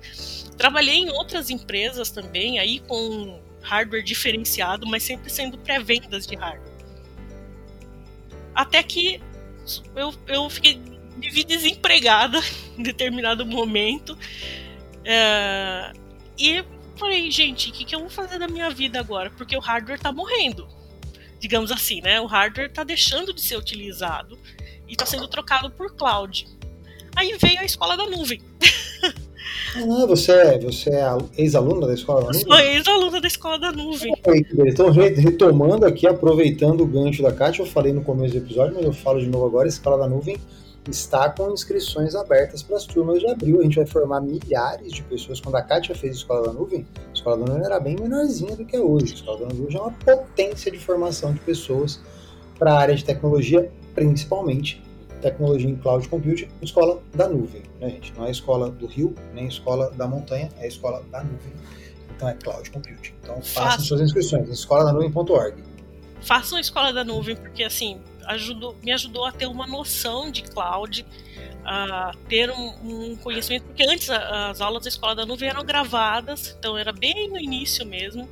Trabalhei 0.56 0.96
em 0.96 1.10
outras 1.10 1.50
empresas 1.50 2.10
também, 2.10 2.58
aí 2.58 2.80
com 2.80 3.40
hardware 3.62 4.02
diferenciado, 4.02 4.86
mas 4.86 5.02
sempre 5.02 5.30
sendo 5.30 5.58
pré-vendas 5.58 6.26
de 6.26 6.36
hardware. 6.36 6.70
Até 8.54 8.82
que 8.82 9.20
eu, 9.94 10.14
eu 10.26 10.50
fiquei 10.50 10.80
me 11.16 11.28
vi 11.28 11.44
desempregada 11.44 12.40
em 12.78 12.82
determinado 12.82 13.44
momento. 13.44 14.16
É, 15.04 15.92
e 16.38 16.64
falei, 16.96 17.30
gente, 17.30 17.70
o 17.70 17.72
que, 17.72 17.84
que 17.84 17.94
eu 17.94 18.00
vou 18.00 18.10
fazer 18.10 18.38
da 18.38 18.48
minha 18.48 18.70
vida 18.70 18.98
agora? 18.98 19.30
Porque 19.30 19.56
o 19.56 19.60
hardware 19.60 19.96
está 19.96 20.12
morrendo 20.12 20.68
digamos 21.40 21.72
assim, 21.72 22.00
né? 22.02 22.20
O 22.20 22.26
hardware 22.26 22.68
está 22.68 22.84
deixando 22.84 23.32
de 23.32 23.40
ser 23.40 23.56
utilizado 23.56 24.38
e 24.86 24.92
está 24.92 25.06
sendo 25.06 25.26
trocado 25.26 25.70
por 25.70 25.96
cloud. 25.96 26.46
Aí 27.16 27.36
veio 27.38 27.60
a 27.60 27.64
escola 27.64 27.96
da 27.96 28.06
nuvem. 28.06 28.40
Ah, 29.76 30.06
você 30.06 30.32
é, 30.32 30.58
você 30.58 30.90
é 30.90 31.06
ex-aluna 31.38 31.86
da 31.86 31.94
escola 31.94 32.20
da 32.20 32.26
nuvem? 32.26 32.42
Eu 32.42 32.56
sou 32.56 32.66
ex-aluna 32.66 33.20
da 33.20 33.26
escola 33.28 33.58
da 33.58 33.72
nuvem. 33.72 34.12
Então, 34.66 34.90
retomando 34.90 35.86
aqui, 35.86 36.06
aproveitando 36.06 36.82
o 36.82 36.86
gancho 36.86 37.22
da 37.22 37.32
Kátia, 37.32 37.62
eu 37.62 37.66
falei 37.66 37.92
no 37.92 38.02
começo 38.02 38.32
do 38.32 38.38
episódio, 38.38 38.74
mas 38.74 38.84
eu 38.84 38.92
falo 38.92 39.20
de 39.20 39.28
novo 39.28 39.46
agora, 39.46 39.66
a 39.66 39.68
escola 39.68 39.98
da 39.98 40.08
nuvem 40.08 40.36
está 40.88 41.28
com 41.28 41.52
inscrições 41.52 42.14
abertas 42.14 42.62
para 42.62 42.76
as 42.76 42.84
turmas 42.84 43.20
de 43.20 43.28
abril. 43.28 43.60
A 43.60 43.62
gente 43.62 43.76
vai 43.76 43.86
formar 43.86 44.20
milhares 44.20 44.92
de 44.92 45.02
pessoas. 45.02 45.40
Quando 45.40 45.56
a 45.56 45.62
Kátia 45.62 45.94
fez 45.94 46.14
a 46.14 46.16
Escola 46.16 46.46
da 46.46 46.52
Nuvem, 46.52 46.86
a 47.08 47.12
Escola 47.12 47.36
da 47.36 47.46
Nuvem 47.46 47.64
era 47.64 47.78
bem 47.78 47.96
menorzinha 47.96 48.56
do 48.56 48.64
que 48.64 48.76
é 48.76 48.80
hoje. 48.80 49.12
A 49.12 49.16
Escola 49.16 49.46
da 49.46 49.54
Nuvem 49.54 49.76
é 49.76 49.80
uma 49.80 49.92
potência 49.92 50.72
de 50.72 50.78
formação 50.78 51.32
de 51.32 51.40
pessoas 51.40 52.00
para 52.58 52.72
a 52.72 52.78
área 52.78 52.94
de 52.94 53.04
tecnologia, 53.04 53.70
principalmente 53.94 54.82
tecnologia 55.20 55.68
em 55.68 55.76
cloud 55.76 56.08
computing, 56.08 56.48
escola 56.62 57.02
da 57.14 57.28
nuvem, 57.28 57.62
né, 57.80 57.90
gente? 57.90 58.12
Não 58.16 58.26
é 58.26 58.30
escola 58.30 58.70
do 58.70 58.86
rio, 58.86 59.14
nem 59.32 59.46
escola 59.46 59.90
da 59.90 60.06
montanha, 60.06 60.48
é 60.58 60.66
escola 60.66 61.02
da 61.10 61.22
nuvem. 61.22 61.52
Então 62.16 62.28
é 62.28 62.34
cloud 62.34 62.70
computing. 62.70 63.12
Então 63.22 63.40
façam 63.42 63.84
suas 63.84 64.00
inscrições, 64.00 64.48
escola 64.48 64.84
da 64.84 64.92
nuvem.org. 64.92 65.62
Façam 66.20 66.58
a 66.58 66.60
escola 66.60 66.92
da 66.92 67.02
nuvem, 67.02 67.34
porque 67.36 67.62
assim, 67.62 68.00
ajudou, 68.26 68.76
me 68.82 68.92
ajudou 68.92 69.24
a 69.24 69.32
ter 69.32 69.46
uma 69.46 69.66
noção 69.66 70.30
de 70.30 70.42
cloud, 70.42 71.06
a 71.64 72.12
ter 72.28 72.50
um, 72.50 72.74
um 72.82 73.16
conhecimento, 73.16 73.64
porque 73.64 73.82
antes 73.82 74.08
as 74.10 74.60
aulas 74.60 74.82
da 74.84 74.88
Escola 74.88 75.14
da 75.14 75.26
Nuvem 75.26 75.48
eram 75.48 75.64
gravadas, 75.64 76.54
então 76.58 76.76
era 76.76 76.92
bem 76.92 77.28
no 77.28 77.38
início 77.38 77.84
mesmo. 77.86 78.28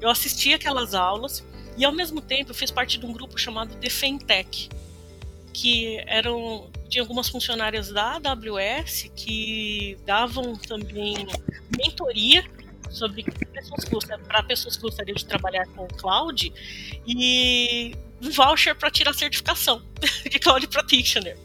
Eu 0.00 0.10
assistia 0.10 0.56
aquelas 0.56 0.94
aulas 0.94 1.44
e 1.76 1.84
ao 1.84 1.92
mesmo 1.92 2.20
tempo 2.20 2.50
eu 2.50 2.54
fiz 2.54 2.70
parte 2.70 2.98
de 2.98 3.06
um 3.06 3.12
grupo 3.12 3.38
chamado 3.38 3.74
Defentech, 3.76 4.68
que 5.54 6.02
eram 6.06 6.70
tinha 6.88 7.02
algumas 7.02 7.28
funcionárias 7.28 7.88
da 7.90 8.16
AWS 8.16 9.10
que 9.16 9.96
davam 10.04 10.54
também 10.56 11.26
mentoria 11.78 12.44
sobre 12.90 13.24
para 14.26 14.42
pessoas 14.42 14.76
que 14.76 14.82
gostariam 14.82 15.14
de 15.14 15.24
trabalhar 15.24 15.66
com 15.68 15.86
cloud 15.88 16.52
e 17.06 17.96
um 18.20 18.30
voucher 18.30 18.74
para 18.76 18.90
tirar 18.90 19.14
certificação 19.14 19.82
de 20.30 20.38
Cloud 20.38 20.66
Practitioner. 20.68 21.36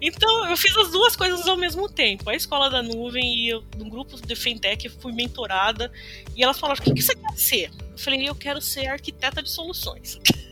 Então, 0.00 0.48
eu 0.48 0.56
fiz 0.56 0.76
as 0.76 0.90
duas 0.90 1.16
coisas 1.16 1.46
ao 1.46 1.56
mesmo 1.56 1.88
tempo. 1.88 2.30
A 2.30 2.34
escola 2.34 2.70
da 2.70 2.82
nuvem 2.82 3.36
e 3.36 3.48
eu, 3.48 3.64
no 3.76 3.88
grupo 3.88 4.16
de 4.16 4.36
Fintech, 4.36 4.88
fui 4.88 5.12
mentorada. 5.12 5.90
E 6.36 6.42
elas 6.44 6.58
falaram: 6.58 6.80
o 6.80 6.84
que, 6.84 6.94
que 6.94 7.02
você 7.02 7.14
quer 7.14 7.36
ser? 7.36 7.70
Eu 7.92 7.98
falei: 7.98 8.28
eu 8.28 8.34
quero 8.34 8.60
ser 8.60 8.86
arquiteta 8.86 9.42
de 9.42 9.50
soluções. 9.50 10.20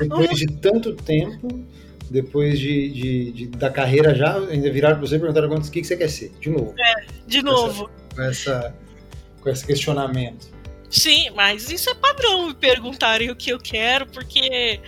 Depois 0.00 0.38
de 0.38 0.46
tanto 0.46 0.94
tempo, 0.94 1.64
depois 2.10 2.58
de, 2.58 2.90
de, 2.90 3.32
de 3.32 3.46
da 3.46 3.70
carreira 3.70 4.14
já, 4.14 4.36
ainda 4.36 4.70
viraram 4.70 4.98
para 4.98 5.06
você 5.06 5.16
e 5.16 5.18
perguntaram 5.18 5.48
o 5.48 5.70
que, 5.70 5.80
que 5.80 5.86
você 5.86 5.96
quer 5.96 6.08
ser? 6.08 6.30
De 6.40 6.50
novo. 6.50 6.74
É, 6.78 7.06
de 7.26 7.42
novo. 7.42 7.90
Com, 8.14 8.22
essa, 8.22 8.52
com, 8.52 8.60
essa, 8.60 8.76
com 9.42 9.50
esse 9.50 9.66
questionamento. 9.66 10.46
Sim, 10.90 11.30
mas 11.30 11.70
isso 11.70 11.88
é 11.88 11.94
padrão 11.94 12.48
me 12.48 12.54
perguntarem 12.54 13.30
o 13.30 13.36
que 13.36 13.50
eu 13.50 13.58
quero, 13.58 14.06
porque. 14.06 14.78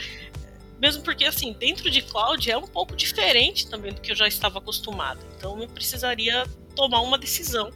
Mesmo 0.79 1.03
porque, 1.03 1.25
assim, 1.25 1.57
dentro 1.59 1.91
de 1.91 2.03
cloud 2.03 2.51
é 2.51 2.59
um 2.59 2.67
pouco 2.67 2.95
diferente 2.95 3.67
também 3.69 3.93
do 3.93 4.03
que 4.03 4.13
eu 4.13 4.17
já 4.17 4.29
estava 4.29 4.59
acostumado. 4.59 5.21
Então 5.35 5.59
eu 5.63 5.69
precisaria 5.69 6.45
tomar 6.77 7.01
uma 7.01 7.17
decisão. 7.17 7.71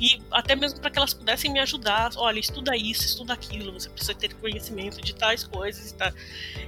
E 0.00 0.20
até 0.30 0.56
mesmo 0.56 0.80
para 0.80 0.90
que 0.90 0.98
elas 0.98 1.12
pudessem 1.12 1.52
me 1.52 1.60
ajudar. 1.60 2.10
Olha, 2.16 2.40
estuda 2.40 2.74
isso, 2.76 3.04
estuda 3.04 3.34
aquilo, 3.34 3.72
você 3.72 3.90
precisa 3.90 4.14
ter 4.14 4.34
conhecimento 4.34 5.00
de 5.00 5.14
tais 5.14 5.44
coisas 5.44 5.90
e 5.90 5.94
tal. 5.94 6.10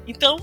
Então, 0.07 0.37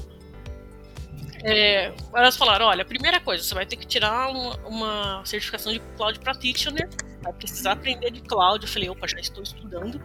é, 1.43 1.93
elas 2.15 2.35
falaram: 2.35 2.65
olha, 2.65 2.83
primeira 2.83 3.19
coisa, 3.19 3.43
você 3.43 3.53
vai 3.53 3.65
ter 3.65 3.75
que 3.75 3.85
tirar 3.85 4.29
uma, 4.29 4.55
uma 4.67 5.25
certificação 5.25 5.71
de 5.71 5.79
Cloud 5.95 6.19
Practitioner 6.19 6.89
vai 7.21 7.33
precisar 7.33 7.73
aprender 7.73 8.11
de 8.11 8.21
cloud. 8.21 8.65
Eu 8.65 8.71
falei, 8.71 8.89
opa, 8.89 9.07
já 9.07 9.19
estou 9.19 9.43
estudando, 9.43 10.01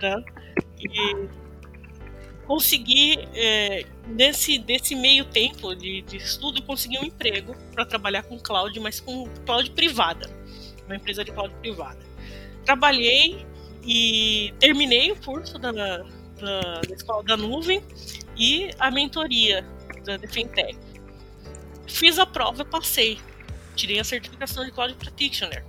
né? 0.00 0.24
E 0.78 1.28
consegui, 2.46 3.16
é, 3.34 3.86
nesse, 4.08 4.58
nesse 4.58 4.94
meio 4.94 5.24
tempo 5.24 5.74
de, 5.74 6.02
de 6.02 6.16
estudo, 6.16 6.62
conseguir 6.62 6.98
um 6.98 7.04
emprego 7.04 7.54
para 7.72 7.84
trabalhar 7.86 8.24
com 8.24 8.38
cloud, 8.38 8.78
mas 8.80 8.98
com 8.98 9.28
cloud 9.46 9.70
privada, 9.70 10.28
uma 10.86 10.96
empresa 10.96 11.24
de 11.24 11.30
cloud 11.30 11.54
privada. 11.60 12.09
Trabalhei 12.64 13.46
e 13.84 14.52
terminei 14.58 15.10
o 15.12 15.16
curso 15.16 15.58
da, 15.58 15.72
da, 15.72 15.98
da 16.80 16.94
escola 16.94 17.22
da 17.24 17.36
nuvem 17.36 17.82
e 18.36 18.70
a 18.78 18.90
mentoria 18.90 19.66
da 20.04 20.16
Defintech. 20.16 20.78
Fiz 21.86 22.18
a 22.18 22.26
prova, 22.26 22.64
passei. 22.64 23.18
Tirei 23.74 23.98
a 23.98 24.04
certificação 24.04 24.64
de 24.64 24.70
Cloud 24.70 24.94
Practitioner. 24.94 25.64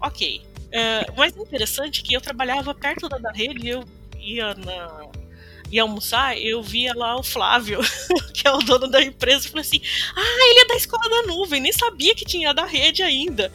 Ok. 0.00 0.42
É, 0.70 1.10
mais 1.12 1.36
interessante 1.36 2.00
é 2.00 2.04
que 2.04 2.14
eu 2.14 2.20
trabalhava 2.20 2.74
perto 2.74 3.08
da, 3.08 3.18
da 3.18 3.30
rede 3.30 3.66
e 3.66 3.68
eu 3.68 3.84
ia 4.18 4.54
na, 4.54 5.10
ia 5.72 5.82
almoçar, 5.82 6.38
eu 6.38 6.62
via 6.62 6.92
lá 6.94 7.16
o 7.16 7.22
Flávio, 7.22 7.80
que 8.34 8.46
é 8.46 8.52
o 8.52 8.58
dono 8.58 8.88
da 8.88 9.02
empresa, 9.02 9.46
e 9.46 9.50
falei 9.50 9.62
assim: 9.62 9.80
Ah, 10.14 10.48
ele 10.50 10.60
é 10.60 10.66
da 10.66 10.76
escola 10.76 11.08
da 11.08 11.22
nuvem, 11.22 11.60
nem 11.60 11.72
sabia 11.72 12.14
que 12.14 12.24
tinha 12.24 12.52
da 12.52 12.66
rede 12.66 13.02
ainda. 13.02 13.52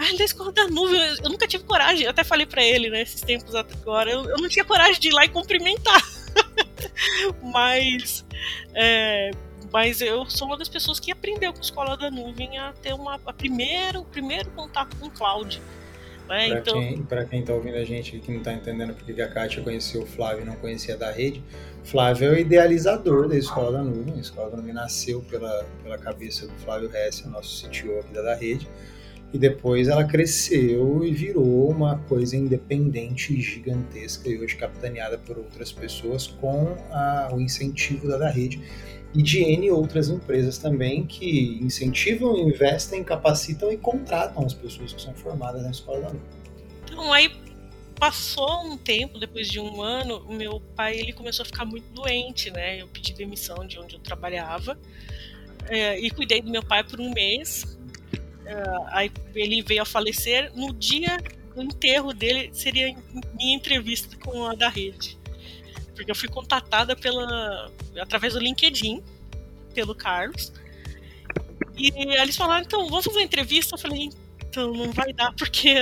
Ah, 0.00 0.06
ele 0.06 0.14
é 0.14 0.18
da 0.18 0.24
escola 0.24 0.50
da 0.50 0.66
nuvem, 0.66 0.98
eu, 1.22 1.28
nunca 1.28 1.46
tive 1.46 1.62
coragem, 1.64 2.04
eu 2.04 2.10
até 2.10 2.24
falei 2.24 2.46
para 2.46 2.64
ele, 2.64 2.88
né, 2.88 3.02
esses 3.02 3.20
tempos 3.20 3.54
agora, 3.54 4.10
eu, 4.10 4.24
eu, 4.30 4.38
não 4.38 4.48
tinha 4.48 4.64
coragem 4.64 4.98
de 4.98 5.08
ir 5.08 5.12
lá 5.12 5.26
e 5.26 5.28
cumprimentar. 5.28 6.00
mas, 7.42 8.24
é, 8.74 9.30
mas 9.70 10.00
eu 10.00 10.24
sou 10.24 10.48
uma 10.48 10.56
das 10.56 10.70
pessoas 10.70 10.98
que 10.98 11.12
aprendeu 11.12 11.52
com 11.52 11.58
a 11.58 11.62
escola 11.62 11.98
da 11.98 12.10
nuvem 12.10 12.56
a 12.56 12.72
ter 12.80 12.94
uma, 12.94 13.20
a 13.26 13.32
primeiro, 13.34 14.00
o 14.00 14.04
primeiro 14.06 14.48
contato 14.52 14.96
com 14.96 15.08
o 15.08 15.10
cloud. 15.10 15.60
Né? 16.26 16.48
Para 16.48 16.58
então... 16.60 16.80
quem, 16.80 17.26
quem 17.28 17.44
tá 17.44 17.52
ouvindo 17.52 17.76
a 17.76 17.84
gente 17.84 18.18
que 18.20 18.30
não 18.30 18.38
está 18.38 18.54
entendendo 18.54 18.94
porque 18.94 19.20
a 19.20 19.28
Kátia 19.28 19.62
conheceu 19.62 20.00
o 20.02 20.06
Flávio 20.06 20.44
e 20.44 20.46
não 20.46 20.56
conhecia 20.56 20.96
da 20.96 21.10
rede, 21.10 21.44
Flávio 21.84 22.28
é 22.28 22.32
o 22.36 22.38
idealizador 22.38 23.28
da 23.28 23.36
Escola 23.36 23.72
da 23.72 23.82
Nuvem. 23.82 24.14
A 24.14 24.20
Escola 24.20 24.50
da 24.50 24.56
Nuvem 24.56 24.72
nasceu 24.72 25.20
pela, 25.28 25.66
pela 25.82 25.98
cabeça 25.98 26.46
do 26.46 26.54
Flávio 26.54 26.90
Hess, 26.90 27.22
nosso 27.26 27.68
CTO 27.68 27.98
aqui 27.98 28.14
da, 28.14 28.22
da 28.22 28.34
rede, 28.34 28.66
e 29.32 29.38
depois 29.38 29.88
ela 29.88 30.04
cresceu 30.04 31.04
e 31.04 31.12
virou 31.12 31.70
uma 31.70 31.98
coisa 31.98 32.36
independente 32.36 33.40
gigantesca 33.40 34.28
e 34.28 34.38
hoje 34.38 34.56
capitaneada 34.56 35.18
por 35.18 35.38
outras 35.38 35.70
pessoas 35.72 36.26
com 36.26 36.76
a, 36.90 37.30
o 37.32 37.40
incentivo 37.40 38.08
da, 38.08 38.18
da 38.18 38.28
rede 38.28 38.60
e 39.14 39.22
de 39.22 39.40
N 39.42 39.70
outras 39.70 40.08
empresas 40.08 40.58
também 40.58 41.04
que 41.04 41.58
incentivam, 41.62 42.36
investem, 42.38 43.02
capacitam 43.02 43.70
e 43.72 43.76
contratam 43.76 44.44
as 44.44 44.54
pessoas 44.54 44.92
que 44.92 45.02
são 45.02 45.14
formadas 45.14 45.62
na 45.62 45.70
escola 45.70 46.00
da 46.00 46.08
nuvem. 46.08 46.40
Então 46.84 47.12
aí 47.12 47.30
passou 47.98 48.64
um 48.64 48.78
tempo, 48.78 49.18
depois 49.18 49.48
de 49.48 49.60
um 49.60 49.82
ano, 49.82 50.18
o 50.26 50.32
meu 50.32 50.60
pai 50.74 50.98
ele 50.98 51.12
começou 51.12 51.42
a 51.42 51.46
ficar 51.46 51.64
muito 51.64 51.92
doente, 51.92 52.50
né? 52.50 52.80
Eu 52.80 52.88
pedi 52.88 53.12
demissão 53.12 53.66
de 53.66 53.78
onde 53.78 53.94
eu 53.96 54.00
trabalhava 54.00 54.78
é, 55.68 55.98
e 56.00 56.10
cuidei 56.10 56.40
do 56.40 56.50
meu 56.50 56.62
pai 56.62 56.82
por 56.82 57.00
um 57.00 57.12
mês. 57.12 57.78
É, 58.50 58.62
aí 58.88 59.12
ele 59.34 59.62
veio 59.62 59.82
a 59.82 59.84
falecer. 59.84 60.52
No 60.56 60.74
dia 60.74 61.18
do 61.54 61.62
enterro 61.62 62.12
dele 62.12 62.50
seria 62.52 62.96
minha 63.34 63.56
entrevista 63.56 64.16
com 64.16 64.44
a 64.44 64.54
da 64.54 64.68
rede, 64.68 65.16
porque 65.94 66.10
eu 66.10 66.14
fui 66.14 66.28
contatada 66.28 66.96
pela 66.96 67.70
através 68.00 68.34
do 68.34 68.40
LinkedIn 68.40 69.02
pelo 69.72 69.94
Carlos. 69.94 70.52
E 71.76 71.92
eles 71.96 72.36
falaram, 72.36 72.64
então, 72.64 72.88
vamos 72.88 73.04
fazer 73.04 73.18
uma 73.18 73.24
entrevista? 73.24 73.74
Eu 73.74 73.78
falei, 73.78 74.10
então, 74.44 74.72
não 74.72 74.92
vai 74.92 75.12
dar, 75.12 75.32
porque 75.34 75.76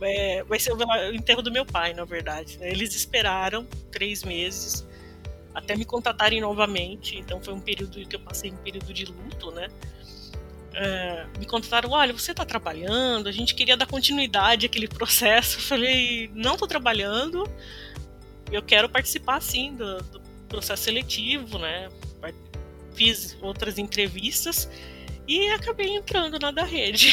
é, 0.00 0.44
vai 0.44 0.58
ser 0.58 0.72
o 0.72 1.14
enterro 1.14 1.42
do 1.42 1.50
meu 1.50 1.66
pai, 1.66 1.92
na 1.92 2.04
verdade. 2.04 2.56
Eles 2.60 2.94
esperaram 2.94 3.66
três 3.90 4.22
meses 4.22 4.86
até 5.54 5.76
me 5.76 5.84
contatarem 5.84 6.40
novamente. 6.40 7.18
Então 7.18 7.42
foi 7.42 7.52
um 7.52 7.60
período 7.60 8.06
que 8.06 8.16
eu 8.16 8.20
passei 8.20 8.50
um 8.50 8.56
período 8.56 8.92
de 8.92 9.04
luto, 9.06 9.50
né? 9.50 9.68
É, 10.74 11.26
me 11.38 11.46
contaram, 11.46 11.90
olha, 11.90 12.12
você 12.12 12.30
está 12.30 12.44
trabalhando, 12.44 13.28
a 13.28 13.32
gente 13.32 13.54
queria 13.54 13.76
dar 13.76 13.86
continuidade 13.86 14.66
àquele 14.66 14.88
processo. 14.88 15.58
Eu 15.58 15.62
falei, 15.62 16.30
não 16.34 16.54
estou 16.54 16.66
trabalhando, 16.66 17.44
eu 18.50 18.62
quero 18.62 18.88
participar 18.88 19.40
sim 19.40 19.74
do, 19.74 19.98
do, 19.98 20.22
processo 20.48 20.84
seletivo, 20.84 21.58
né? 21.58 21.88
Fiz 22.94 23.36
outras 23.40 23.78
entrevistas 23.78 24.68
e 25.26 25.48
acabei 25.48 25.96
entrando 25.96 26.38
na 26.38 26.50
da 26.50 26.62
rede. 26.62 27.10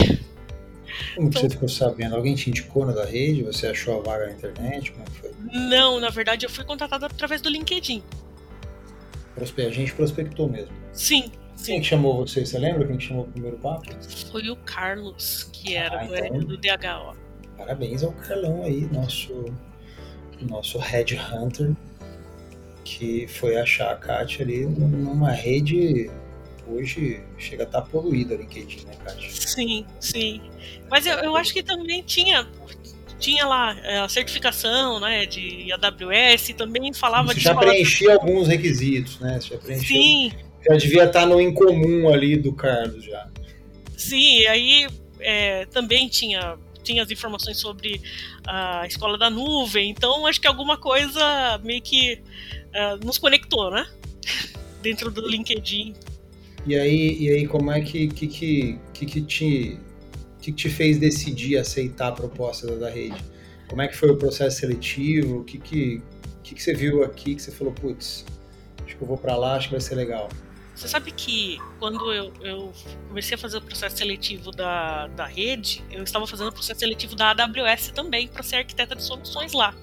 Como 1.16 1.28
então, 1.28 1.42
você 1.42 1.50
ficou 1.50 1.70
sabendo? 1.70 2.16
Alguém 2.16 2.36
te 2.36 2.50
indicou 2.50 2.86
na 2.86 2.92
da 2.92 3.06
rede? 3.06 3.44
Você 3.44 3.68
achou 3.68 4.00
a 4.00 4.04
vaga 4.04 4.26
na 4.26 4.34
internet? 4.34 4.92
Como 4.92 5.06
é 5.06 5.10
foi? 5.12 5.32
Não, 5.52 6.00
na 6.00 6.10
verdade 6.10 6.46
eu 6.46 6.50
fui 6.50 6.66
contratada 6.66 7.06
através 7.06 7.42
do 7.42 7.50
LinkedIn. 7.50 8.04
A 9.38 9.70
gente 9.70 9.94
prospectou 9.94 10.50
mesmo. 10.50 10.74
Sim. 10.92 11.32
Quem 11.64 11.82
que 11.82 11.88
chamou 11.88 12.18
você? 12.18 12.46
Você 12.46 12.58
lembra 12.58 12.88
quem 12.88 12.98
que 12.98 13.06
chamou 13.06 13.24
o 13.24 13.28
primeiro 13.28 13.58
papo? 13.58 13.90
Foi 14.32 14.50
o 14.50 14.56
Carlos, 14.58 15.50
que 15.52 15.76
era 15.76 16.02
ah, 16.02 16.06
então, 16.06 16.40
do 16.40 16.58
DHO. 16.58 17.16
Parabéns 17.58 18.04
ao 18.04 18.12
Carlão 18.14 18.64
aí, 18.64 18.88
nosso, 18.92 19.46
nosso 20.42 20.78
headhunter, 20.80 21.74
que 22.84 23.28
foi 23.28 23.58
achar 23.58 23.92
a 23.92 23.96
Kátia 23.96 24.44
ali 24.46 24.66
numa 24.66 25.32
rede 25.32 26.10
hoje 26.68 27.22
chega 27.38 27.64
a 27.64 27.66
estar 27.66 27.82
tá 27.82 27.88
poluída 27.88 28.36
o 28.36 28.38
LinkedIn, 28.38 28.86
né, 28.86 28.94
Kátia? 29.04 29.30
Sim, 29.30 29.86
sim. 30.00 30.42
Mas 30.90 31.06
eu, 31.06 31.18
eu 31.18 31.36
acho 31.36 31.54
que 31.54 31.64
também 31.64 32.04
tinha 32.04 32.48
tinha 33.20 33.46
lá 33.46 33.78
é, 33.84 34.00
a 34.00 34.08
certificação 34.08 35.00
né, 35.00 35.26
de 35.26 35.70
AWS, 35.74 36.54
também 36.58 36.94
falava 36.94 37.28
Você 37.28 37.36
de. 37.36 37.42
Já 37.42 37.56
preenchia 37.56 38.14
alguns 38.14 38.48
requisitos, 38.48 39.20
né? 39.20 39.40
Você 39.42 39.50
já 39.50 39.58
preenchia. 39.58 39.88
Sim. 39.88 40.32
Já 40.68 40.76
devia 40.76 41.06
estar 41.06 41.26
no 41.26 41.40
incomum 41.40 42.10
ali 42.10 42.36
do 42.36 42.54
Carlos 42.54 43.04
já. 43.04 43.28
Sim, 43.98 44.46
aí 44.48 44.88
é, 45.20 45.66
também 45.66 46.08
tinha, 46.08 46.58
tinha 46.84 47.04
as 47.04 47.12
informações 47.12 47.58
sobre 47.58 48.02
a 48.48 48.86
escola 48.88 49.18
da 49.18 49.30
nuvem, 49.30 49.90
então 49.90 50.26
acho 50.26 50.40
que 50.40 50.48
alguma 50.48 50.78
coisa 50.78 51.60
meio 51.64 51.82
que 51.82 52.22
uh, 52.68 53.06
nos 53.06 53.18
conectou, 53.18 53.72
né? 53.72 53.88
Dentro 54.82 55.12
do 55.12 55.28
LinkedIn. 55.28 55.94
E 56.66 56.76
aí, 56.76 57.18
e 57.20 57.30
aí 57.30 57.48
como 57.48 57.72
é 57.72 57.82
que, 57.82 58.08
que, 58.08 58.28
que, 58.28 58.80
que, 58.94 59.06
que 59.06 59.22
te 59.22 59.80
que 60.42 60.54
te 60.54 60.70
fez 60.70 60.98
decidir 60.98 61.58
aceitar 61.58 62.08
a 62.08 62.12
proposta 62.14 62.66
da, 62.68 62.76
da 62.76 62.90
rede? 62.90 63.22
Como 63.68 63.82
é 63.82 63.88
que 63.88 63.96
foi 63.96 64.10
o 64.10 64.18
processo 64.18 64.60
seletivo? 64.60 65.40
O 65.40 65.44
que 65.44 65.58
que, 65.58 66.02
que, 66.42 66.56
que 66.56 66.64
você 66.64 66.74
viu 66.74 67.04
aqui 67.04 67.36
que 67.36 67.42
você 67.42 67.52
falou, 67.52 67.74
putz, 67.74 68.26
acho 68.86 68.96
que 68.96 69.02
eu 69.02 69.08
vou 69.08 69.18
para 69.18 69.36
lá, 69.36 69.56
acho 69.56 69.68
que 69.68 69.74
vai 69.74 69.82
ser 69.82 69.96
legal? 69.96 70.30
Você 70.80 70.88
sabe 70.88 71.12
que 71.12 71.60
quando 71.78 72.14
eu, 72.14 72.34
eu, 72.40 72.74
comecei 73.10 73.36
a 73.36 73.38
fazer 73.38 73.58
o 73.58 73.62
processo 73.62 73.98
seletivo 73.98 74.50
da, 74.50 75.08
da 75.08 75.26
rede, 75.26 75.84
eu 75.92 76.02
estava 76.04 76.26
fazendo 76.26 76.48
o 76.48 76.54
processo 76.54 76.80
seletivo 76.80 77.16
da 77.16 77.32
AWS 77.32 77.90
também 77.90 78.30
para 78.30 78.42
ser 78.44 78.56
arquiteta 78.56 78.96
de 78.96 79.04
soluções 79.04 79.52
lá. 79.52 79.76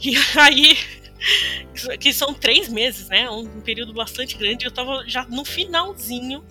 E 0.00 0.14
aí, 0.38 0.78
que 1.98 2.12
são 2.12 2.32
três 2.32 2.68
meses, 2.68 3.08
né? 3.08 3.28
Um 3.28 3.60
período 3.60 3.92
bastante 3.92 4.36
grande. 4.38 4.64
Eu 4.64 4.68
estava 4.68 5.02
já 5.08 5.24
no 5.24 5.44
finalzinho 5.44 6.44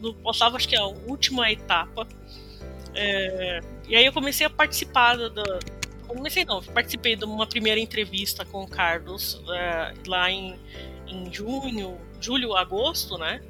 no, 0.00 0.14
passava 0.14 0.56
acho 0.56 0.66
que 0.66 0.76
a 0.76 0.86
última 0.86 1.52
etapa. 1.52 2.08
É, 2.94 3.60
e 3.86 3.96
aí 3.96 4.06
eu 4.06 4.14
comecei 4.14 4.46
a 4.46 4.50
participar 4.50 5.18
da. 5.28 5.58
Comecei 6.06 6.46
não, 6.46 6.62
participei 6.62 7.16
de 7.16 7.24
uma 7.26 7.46
primeira 7.46 7.78
entrevista 7.78 8.46
com 8.46 8.62
o 8.62 8.68
Carlos 8.68 9.42
é, 9.50 9.94
lá 10.06 10.30
em, 10.30 10.58
em 11.06 11.30
junho, 11.30 11.98
julho, 12.24 12.56
agosto, 12.56 13.18
né? 13.18 13.40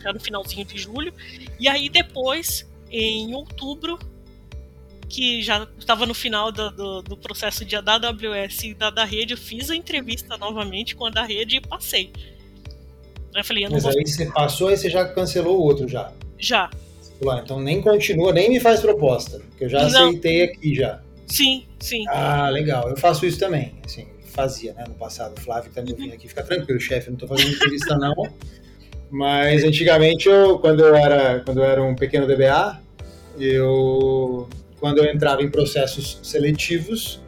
Já 0.00 0.12
no 0.12 0.20
finalzinho 0.20 0.64
de 0.64 0.78
julho. 0.78 1.12
E 1.58 1.68
aí 1.68 1.88
depois, 1.88 2.68
em 2.90 3.34
outubro, 3.34 3.98
que 5.08 5.42
já 5.42 5.66
estava 5.78 6.06
no 6.06 6.14
final 6.14 6.52
do, 6.52 6.70
do, 6.70 7.02
do, 7.02 7.16
processo 7.16 7.64
de 7.64 7.80
da 7.80 7.94
AWS 7.94 8.62
e 8.64 8.74
da, 8.74 8.90
da 8.90 9.04
rede, 9.04 9.32
eu 9.32 9.38
fiz 9.38 9.70
a 9.70 9.76
entrevista 9.76 10.36
novamente 10.36 10.94
com 10.94 11.06
a 11.06 11.10
da 11.10 11.24
rede 11.24 11.56
e 11.56 11.60
passei. 11.60 12.12
Eu 13.34 13.44
falei, 13.44 13.64
eu 13.66 13.70
Mas 13.70 13.86
aí 13.86 14.06
você 14.06 14.26
passou 14.26 14.70
e 14.70 14.76
você 14.76 14.90
já 14.90 15.06
cancelou 15.06 15.58
o 15.58 15.62
outro 15.62 15.88
já? 15.88 16.12
Já. 16.38 16.70
Lá, 17.20 17.40
então 17.40 17.58
nem 17.60 17.80
continua, 17.80 18.32
nem 18.32 18.48
me 18.48 18.60
faz 18.60 18.80
proposta, 18.80 19.40
porque 19.40 19.64
eu 19.64 19.68
já 19.68 19.88
Não. 19.88 20.08
aceitei 20.08 20.42
aqui 20.42 20.74
já. 20.74 21.00
Sim, 21.26 21.66
sim. 21.78 22.04
Ah, 22.08 22.48
legal. 22.48 22.88
Eu 22.88 22.96
faço 22.96 23.26
isso 23.26 23.38
também. 23.38 23.74
Assim, 23.84 24.06
fazia, 24.28 24.72
né, 24.74 24.84
no 24.86 24.94
passado. 24.94 25.40
Flávio 25.40 25.70
tá 25.72 25.82
me 25.82 26.12
aqui, 26.12 26.28
fica 26.28 26.42
tranquilo, 26.42 26.80
chefe, 26.80 27.10
não 27.10 27.16
tô 27.16 27.26
fazendo 27.26 27.50
entrevista 27.50 27.96
não. 27.96 28.14
Mas 29.10 29.64
antigamente, 29.64 30.28
eu, 30.28 30.58
quando, 30.58 30.80
eu 30.80 30.94
era, 30.94 31.40
quando 31.40 31.58
eu 31.58 31.64
era 31.64 31.82
um 31.82 31.94
pequeno 31.94 32.26
DBA, 32.26 32.78
eu, 33.38 34.48
quando 34.78 34.98
eu 34.98 35.04
entrava 35.06 35.42
em 35.42 35.50
processos 35.50 36.20
seletivos, 36.22 37.20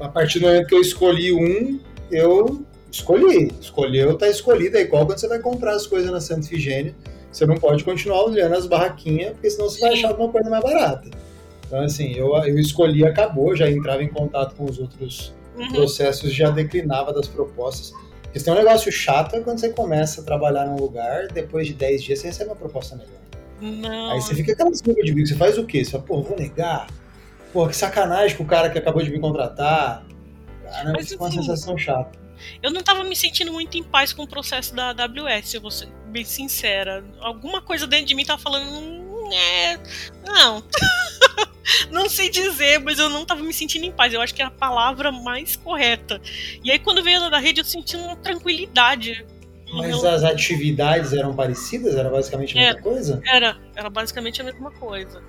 a 0.00 0.08
partir 0.08 0.38
do 0.38 0.46
momento 0.46 0.68
que 0.68 0.74
eu 0.74 0.80
escolhi 0.80 1.32
um, 1.32 1.80
eu 2.10 2.64
escolhi. 2.90 3.52
Escolheu, 3.60 4.16
tá 4.16 4.28
escolhido. 4.28 4.76
É 4.76 4.82
igual 4.82 5.06
quando 5.06 5.18
você 5.18 5.28
vai 5.28 5.40
comprar 5.40 5.72
as 5.72 5.86
coisas 5.86 6.10
na 6.10 6.20
Santa 6.20 6.46
Figênia. 6.46 6.94
Você 7.30 7.44
não 7.46 7.56
pode 7.56 7.82
continuar 7.82 8.24
olhando 8.24 8.54
as 8.54 8.66
barraquinhas, 8.66 9.32
porque 9.32 9.50
senão 9.50 9.68
você 9.68 9.80
vai 9.80 9.92
achar 9.92 10.08
alguma 10.10 10.30
coisa 10.30 10.48
mais 10.48 10.62
barata. 10.62 11.10
Então, 11.66 11.80
assim, 11.80 12.12
eu, 12.14 12.32
eu 12.44 12.58
escolhi, 12.58 13.04
acabou, 13.04 13.56
já 13.56 13.68
entrava 13.68 14.04
em 14.04 14.08
contato 14.08 14.54
com 14.54 14.64
os 14.64 14.78
outros 14.78 15.34
uhum. 15.56 15.72
processos, 15.72 16.32
já 16.32 16.50
declinava 16.50 17.12
das 17.12 17.28
propostas. 17.28 17.92
Porque 18.22 18.40
tem 18.40 18.52
um 18.52 18.56
negócio 18.56 18.90
chato 18.90 19.36
é 19.36 19.40
quando 19.40 19.60
você 19.60 19.68
começa 19.68 20.20
a 20.20 20.24
trabalhar 20.24 20.66
num 20.66 20.76
lugar, 20.76 21.28
depois 21.28 21.66
de 21.66 21.74
10 21.74 22.02
dias 22.02 22.18
você 22.18 22.28
recebe 22.28 22.50
uma 22.50 22.56
proposta 22.56 22.96
melhor. 22.96 23.24
Não. 23.60 24.10
Aí 24.10 24.20
você 24.20 24.34
fica 24.34 24.52
aquela 24.52 24.70
desculpa 24.70 25.02
de 25.02 25.12
bico, 25.12 25.28
você 25.28 25.36
faz 25.36 25.56
o 25.56 25.64
quê? 25.64 25.84
Você 25.84 25.92
fala, 25.92 26.02
pô, 26.02 26.22
vou 26.22 26.36
negar? 26.36 26.88
Pô, 27.52 27.68
que 27.68 27.76
sacanagem 27.76 28.36
com 28.36 28.42
o 28.42 28.46
cara 28.46 28.68
que 28.68 28.78
acabou 28.78 29.02
de 29.02 29.10
me 29.10 29.20
contratar. 29.20 30.04
Cara, 30.64 30.92
Mas, 30.92 31.08
fica 31.08 31.22
uma 31.22 31.28
assim, 31.28 31.40
sensação 31.40 31.78
chata. 31.78 32.18
Eu 32.62 32.70
não 32.72 32.80
estava 32.80 33.04
me 33.04 33.14
sentindo 33.14 33.52
muito 33.52 33.78
em 33.78 33.82
paz 33.82 34.12
com 34.12 34.24
o 34.24 34.28
processo 34.28 34.74
da 34.74 34.90
AWS, 34.90 35.54
eu 35.54 35.60
vou 35.60 35.70
ser 35.70 35.88
bem 36.08 36.24
sincera. 36.24 37.04
Alguma 37.20 37.62
coisa 37.62 37.86
dentro 37.86 38.06
de 38.06 38.14
mim 38.14 38.24
tava 38.24 38.42
falando. 38.42 38.66
Hum, 38.68 39.30
é, 39.32 39.78
não. 40.26 40.62
não 41.90 42.08
sei 42.08 42.28
dizer, 42.28 42.78
mas 42.80 42.98
eu 42.98 43.08
não 43.08 43.22
estava 43.22 43.42
me 43.42 43.52
sentindo 43.52 43.84
em 43.84 43.92
paz. 43.92 44.12
Eu 44.12 44.20
acho 44.20 44.34
que 44.34 44.42
é 44.42 44.44
a 44.44 44.50
palavra 44.50 45.10
mais 45.10 45.56
correta. 45.56 46.20
E 46.62 46.70
aí, 46.70 46.78
quando 46.78 47.02
veio 47.02 47.30
da 47.30 47.38
rede, 47.38 47.60
eu 47.60 47.64
senti 47.64 47.96
uma 47.96 48.16
tranquilidade. 48.16 49.24
Mas 49.72 50.04
as 50.04 50.22
atividades 50.22 51.12
eram 51.12 51.34
parecidas? 51.34 51.96
Era 51.96 52.08
basicamente 52.08 52.56
a 52.56 52.60
mesma 52.60 52.78
é, 52.78 52.82
coisa? 52.82 53.22
Era, 53.26 53.56
era 53.74 53.90
basicamente 53.90 54.40
a 54.40 54.44
mesma 54.44 54.70
coisa. 54.70 55.22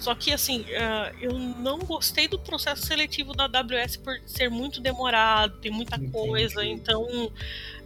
Só 0.00 0.14
que, 0.14 0.32
assim, 0.32 0.62
uh, 0.62 1.14
eu 1.20 1.38
não 1.38 1.78
gostei 1.80 2.26
do 2.26 2.38
processo 2.38 2.86
seletivo 2.86 3.34
da 3.34 3.44
AWS 3.44 3.96
por 3.98 4.14
ser 4.24 4.48
muito 4.48 4.80
demorado, 4.80 5.60
tem 5.60 5.70
muita 5.70 5.96
Entendi. 5.96 6.12
coisa, 6.12 6.64
então 6.64 7.30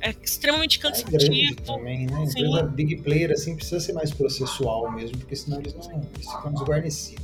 é 0.01 0.15
extremamente 0.23 0.79
cansativo. 0.79 1.61
É 1.61 1.65
também, 1.65 2.07
né? 2.07 2.23
Empresa 2.23 2.63
big 2.63 2.97
player, 2.99 3.33
assim, 3.33 3.57
precisa 3.57 3.81
ser 3.81 3.95
mais 3.95 4.13
processual 4.13 4.93
mesmo, 4.93 5.19
porque 5.19 5.35
senão 5.35 5.59
eles 5.59 5.75
não 5.75 6.09
eles 6.15 6.31
ficam 6.31 6.53
desguarnecidos. 6.53 7.24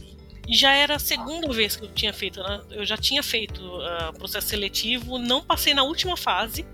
E 0.51 0.57
já 0.57 0.73
era 0.73 0.97
a 0.97 0.99
segunda 0.99 1.47
vez 1.53 1.77
que 1.77 1.85
eu 1.85 1.89
tinha 1.93 2.13
feito, 2.13 2.43
né? 2.43 2.61
Eu 2.73 2.85
já 2.85 2.97
tinha 2.97 3.23
feito 3.23 3.63
uh, 3.63 4.13
processo 4.19 4.49
seletivo, 4.49 5.17
não 5.17 5.41
passei 5.41 5.73
na 5.73 5.85
última 5.85 6.17
fase 6.17 6.67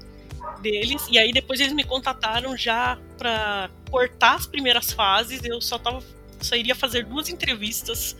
deles, 0.63 1.07
e 1.11 1.19
aí 1.19 1.31
depois 1.31 1.61
eles 1.61 1.75
me 1.75 1.85
contataram 1.85 2.57
já 2.57 2.99
para 3.19 3.69
cortar 3.91 4.37
as 4.37 4.47
primeiras 4.47 4.93
fases, 4.93 5.45
eu 5.45 5.61
só 5.61 5.79
tava 5.79 6.03
só 6.41 6.57
iria 6.57 6.75
fazer 6.75 7.05
duas 7.05 7.29
entrevistas 7.29 8.17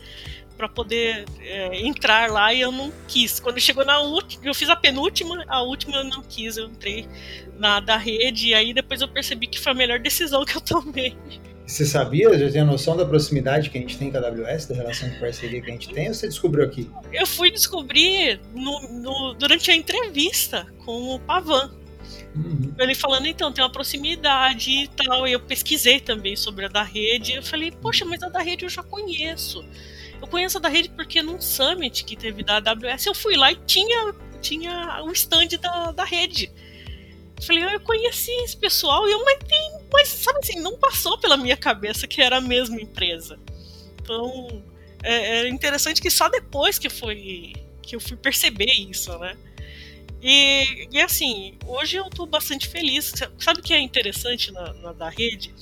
para 0.55 0.69
poder 0.69 1.25
é, 1.39 1.79
entrar 1.81 2.29
lá 2.29 2.53
e 2.53 2.61
eu 2.61 2.71
não 2.71 2.93
quis. 3.07 3.39
Quando 3.39 3.59
chegou 3.59 3.83
na 3.83 3.99
última, 3.99 4.45
eu 4.45 4.53
fiz 4.53 4.69
a 4.69 4.75
penúltima, 4.75 5.43
a 5.47 5.63
última 5.63 5.97
eu 5.97 6.03
não 6.03 6.21
quis, 6.21 6.57
eu 6.57 6.67
entrei 6.67 7.07
na 7.57 7.79
da 7.79 7.97
rede 7.97 8.49
e 8.49 8.53
aí 8.53 8.75
depois 8.75 9.01
eu 9.01 9.07
percebi 9.07 9.47
que 9.47 9.59
foi 9.59 9.71
a 9.71 9.75
melhor 9.75 9.99
decisão 9.99 10.45
que 10.45 10.55
eu 10.55 10.61
tomei. 10.65 11.17
Você 11.67 11.85
sabia? 11.85 12.39
Já 12.39 12.49
tinha 12.49 12.63
noção 12.63 12.95
da 12.95 13.05
proximidade 13.05 13.69
que 13.69 13.77
a 13.77 13.81
gente 13.81 13.97
tem 13.97 14.09
com 14.09 14.17
a 14.17 14.21
AWS, 14.21 14.67
da 14.67 14.75
relação 14.75 15.09
de 15.09 15.19
parceria 15.19 15.61
que 15.61 15.69
a 15.69 15.73
gente 15.73 15.89
tem, 15.89 16.07
ou 16.07 16.13
você 16.13 16.25
descobriu 16.25 16.63
aqui? 16.63 16.89
Eu 17.11 17.27
fui 17.27 17.51
descobrir 17.51 18.39
no, 18.55 18.79
no, 19.01 19.33
durante 19.33 19.69
a 19.69 19.75
entrevista 19.75 20.65
com 20.85 21.15
o 21.15 21.19
Pavan. 21.19 21.69
Uhum. 22.33 22.73
Ele 22.79 22.95
falando, 22.95 23.25
então, 23.25 23.51
tem 23.51 23.61
uma 23.61 23.69
proximidade 23.69 24.71
e 24.71 24.87
tal. 24.87 25.27
E 25.27 25.33
eu 25.33 25.41
pesquisei 25.41 25.99
também 25.99 26.37
sobre 26.37 26.65
a 26.65 26.69
da 26.69 26.83
rede. 26.83 27.33
Eu 27.33 27.43
falei, 27.43 27.69
poxa, 27.69 28.05
mas 28.05 28.23
a 28.23 28.29
da 28.29 28.39
rede 28.39 28.63
eu 28.63 28.69
já 28.69 28.81
conheço. 28.81 29.65
Eu 30.21 30.27
conheço 30.27 30.57
a 30.57 30.61
da 30.61 30.69
rede 30.69 30.89
porque 30.89 31.21
num 31.21 31.41
summit 31.41 32.05
que 32.05 32.15
teve 32.15 32.43
da 32.43 32.57
AWS, 32.57 33.07
eu 33.07 33.13
fui 33.13 33.35
lá 33.35 33.51
e 33.51 33.57
tinha, 33.65 34.15
tinha 34.41 35.03
o 35.03 35.11
stand 35.11 35.49
da, 35.61 35.91
da 35.91 36.05
rede. 36.05 36.49
Falei, 37.45 37.63
eu 37.63 37.79
conheci 37.81 38.31
esse 38.43 38.57
pessoal 38.57 39.07
e 39.07 39.11
eu, 39.11 39.23
mas 39.23 39.39
tem, 39.47 39.79
mas 39.91 40.07
sabe 40.09 40.39
assim, 40.39 40.59
não 40.59 40.77
passou 40.77 41.17
pela 41.17 41.37
minha 41.37 41.55
cabeça 41.55 42.07
que 42.07 42.21
era 42.21 42.37
a 42.37 42.41
mesma 42.41 42.81
empresa. 42.81 43.39
Então, 44.01 44.63
é, 45.03 45.41
é 45.41 45.49
interessante 45.49 46.01
que 46.01 46.09
só 46.09 46.29
depois 46.29 46.79
que 46.79 46.89
foi 46.89 47.53
que 47.81 47.95
eu 47.95 48.01
fui 48.01 48.17
perceber 48.17 48.71
isso, 48.71 49.17
né? 49.17 49.37
E, 50.21 50.87
e 50.91 50.99
assim, 50.99 51.57
hoje 51.65 51.95
eu 51.97 52.09
tô 52.09 52.25
bastante 52.25 52.67
feliz. 52.67 53.13
Sabe 53.39 53.59
o 53.59 53.63
que 53.63 53.73
é 53.73 53.79
interessante 53.79 54.51
na, 54.51 54.73
na 54.73 54.91
da 54.91 55.09
rede? 55.09 55.53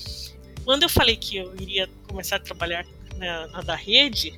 Quando 0.64 0.84
eu 0.84 0.90
falei 0.90 1.16
que 1.16 1.38
eu 1.38 1.54
iria 1.60 1.88
começar 2.08 2.38
a 2.38 2.40
trabalhar 2.40 2.86
na, 3.18 3.48
na 3.48 3.62
da 3.62 3.76
rede, 3.76 4.34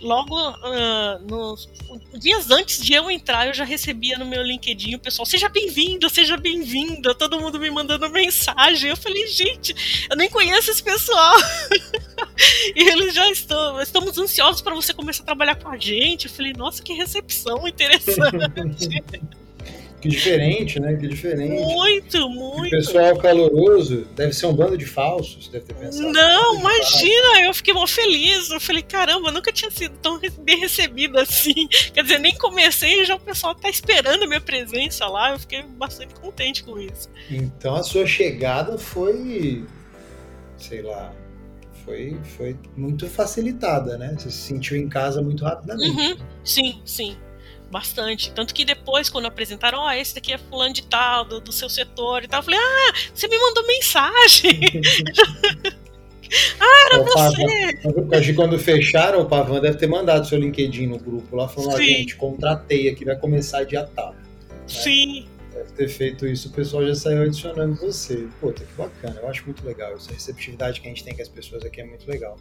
logo 0.00 0.36
uh, 0.36 1.18
nos 1.28 1.68
dias 2.14 2.50
antes 2.50 2.82
de 2.84 2.92
eu 2.92 3.10
entrar, 3.10 3.46
eu 3.46 3.54
já 3.54 3.64
recebia 3.64 4.18
no 4.18 4.24
meu 4.24 4.42
LinkedIn 4.42 4.94
o 4.94 4.98
pessoal, 4.98 5.26
seja 5.26 5.48
bem-vindo, 5.48 6.08
seja 6.08 6.36
bem-vinda, 6.36 7.14
todo 7.14 7.40
mundo 7.40 7.58
me 7.58 7.70
mandando 7.70 8.08
mensagem. 8.10 8.90
Eu 8.90 8.96
falei, 8.96 9.26
gente, 9.26 9.74
eu 10.10 10.16
nem 10.16 10.28
conheço 10.28 10.70
esse 10.70 10.82
pessoal. 10.82 11.36
e 12.74 12.88
eles 12.88 13.14
já 13.14 13.30
estão, 13.30 13.80
estamos 13.80 14.16
ansiosos 14.18 14.62
para 14.62 14.74
você 14.74 14.92
começar 14.92 15.22
a 15.22 15.26
trabalhar 15.26 15.56
com 15.56 15.68
a 15.68 15.78
gente. 15.78 16.26
Eu 16.26 16.32
falei, 16.32 16.52
nossa, 16.52 16.82
que 16.82 16.92
recepção 16.92 17.66
interessante. 17.66 18.18
Que 20.00 20.08
diferente, 20.08 20.78
né? 20.78 20.94
Que 20.96 21.08
diferente. 21.08 21.60
Muito, 21.60 22.28
muito. 22.30 22.66
O 22.66 22.70
pessoal 22.70 23.16
caloroso 23.16 24.06
deve 24.14 24.32
ser 24.32 24.46
um 24.46 24.54
bando 24.54 24.78
de 24.78 24.86
falsos, 24.86 25.48
deve 25.48 25.64
ter 25.66 25.74
pensado. 25.74 26.12
Não, 26.12 26.60
imagina, 26.60 27.40
eu 27.42 27.52
fiquei 27.52 27.74
mal 27.74 27.86
feliz. 27.86 28.48
Eu 28.50 28.60
falei, 28.60 28.82
caramba, 28.82 29.32
nunca 29.32 29.52
tinha 29.52 29.70
sido 29.70 29.96
tão 29.98 30.20
bem 30.40 30.58
recebido 30.58 31.18
assim. 31.18 31.66
Quer 31.92 32.02
dizer, 32.02 32.18
nem 32.18 32.34
comecei 32.36 33.02
e 33.02 33.04
já 33.04 33.16
o 33.16 33.20
pessoal 33.20 33.54
tá 33.54 33.68
esperando 33.68 34.22
a 34.22 34.26
minha 34.26 34.40
presença 34.40 35.06
lá. 35.06 35.32
Eu 35.32 35.38
fiquei 35.38 35.62
bastante 35.62 36.14
contente 36.14 36.62
com 36.62 36.78
isso. 36.78 37.08
Então 37.28 37.74
a 37.74 37.82
sua 37.82 38.06
chegada 38.06 38.78
foi, 38.78 39.64
sei 40.56 40.82
lá, 40.82 41.12
foi, 41.84 42.16
foi 42.36 42.56
muito 42.76 43.08
facilitada, 43.08 43.98
né? 43.98 44.14
Você 44.16 44.30
se 44.30 44.38
sentiu 44.38 44.76
em 44.76 44.88
casa 44.88 45.20
muito 45.20 45.44
rapidamente. 45.44 45.90
Uhum, 45.90 46.16
sim, 46.44 46.80
sim 46.84 47.16
bastante. 47.70 48.32
Tanto 48.32 48.54
que 48.54 48.64
depois, 48.64 49.08
quando 49.08 49.26
apresentaram, 49.26 49.78
ó, 49.78 49.88
oh, 49.88 49.90
esse 49.90 50.14
daqui 50.14 50.32
é 50.32 50.38
fulano 50.38 50.72
de 50.72 50.82
tal, 50.82 51.24
do, 51.24 51.40
do 51.40 51.52
seu 51.52 51.68
setor 51.68 52.24
e 52.24 52.28
tal, 52.28 52.40
eu 52.40 52.44
falei, 52.44 52.58
ah, 52.60 52.92
você 53.14 53.28
me 53.28 53.38
mandou 53.38 53.66
mensagem. 53.66 54.60
ah, 56.60 56.86
era 56.86 57.00
o 57.00 57.04
você! 57.04 58.16
Acho 58.16 58.26
que 58.28 58.34
quando 58.34 58.58
fecharam, 58.58 59.20
o 59.20 59.26
Pavan 59.26 59.60
deve 59.60 59.76
ter 59.76 59.86
mandado 59.86 60.26
seu 60.26 60.38
LinkedIn 60.38 60.86
no 60.86 60.98
grupo 60.98 61.36
lá, 61.36 61.48
falando, 61.48 61.74
ó, 61.74 61.78
gente, 61.78 62.16
contratei 62.16 62.88
aqui, 62.88 63.04
vai 63.04 63.16
começar 63.16 63.64
dia 63.64 63.84
tal. 63.94 64.12
Né? 64.12 64.18
Sim. 64.66 65.27
Deve 65.68 65.72
ter 65.72 65.88
feito 65.88 66.26
isso, 66.26 66.48
o 66.48 66.52
pessoal 66.52 66.86
já 66.86 66.94
saiu 66.94 67.22
adicionando 67.22 67.74
você. 67.76 68.26
Puta, 68.40 68.64
que 68.64 68.72
bacana, 68.74 69.20
eu 69.20 69.28
acho 69.28 69.44
muito 69.44 69.64
legal. 69.66 69.92
Essa 69.94 70.12
receptividade 70.12 70.80
que 70.80 70.86
a 70.86 70.90
gente 70.90 71.04
tem 71.04 71.14
com 71.14 71.22
as 71.22 71.28
pessoas 71.28 71.64
aqui 71.64 71.80
é 71.80 71.84
muito 71.84 72.08
legal. 72.08 72.38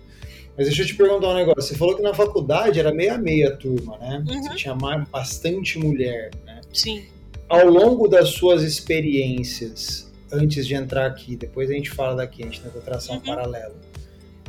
Mas 0.57 0.67
deixa 0.67 0.81
eu 0.81 0.87
te 0.87 0.95
perguntar 0.95 1.29
um 1.29 1.35
negócio. 1.35 1.61
Você 1.61 1.75
falou 1.75 1.95
que 1.95 2.01
na 2.01 2.13
faculdade 2.13 2.79
era 2.79 2.91
meia 2.91 3.17
meia 3.17 3.55
turma, 3.55 3.97
né? 3.97 4.23
Uhum. 4.27 4.43
Você 4.43 4.55
tinha 4.55 4.75
bastante 5.11 5.77
mulher, 5.77 6.31
né? 6.45 6.61
Sim. 6.73 7.05
Ao 7.47 7.65
longo 7.65 8.07
das 8.07 8.29
suas 8.29 8.63
experiências, 8.63 10.11
antes 10.31 10.65
de 10.67 10.73
entrar 10.73 11.05
aqui, 11.05 11.35
depois 11.35 11.69
a 11.69 11.73
gente 11.73 11.89
fala 11.89 12.15
daqui, 12.15 12.43
a 12.43 12.45
gente 12.45 12.61
tenta 12.61 12.79
traçar 12.79 13.15
um 13.15 13.19
uhum. 13.19 13.25
paralelo. 13.25 13.75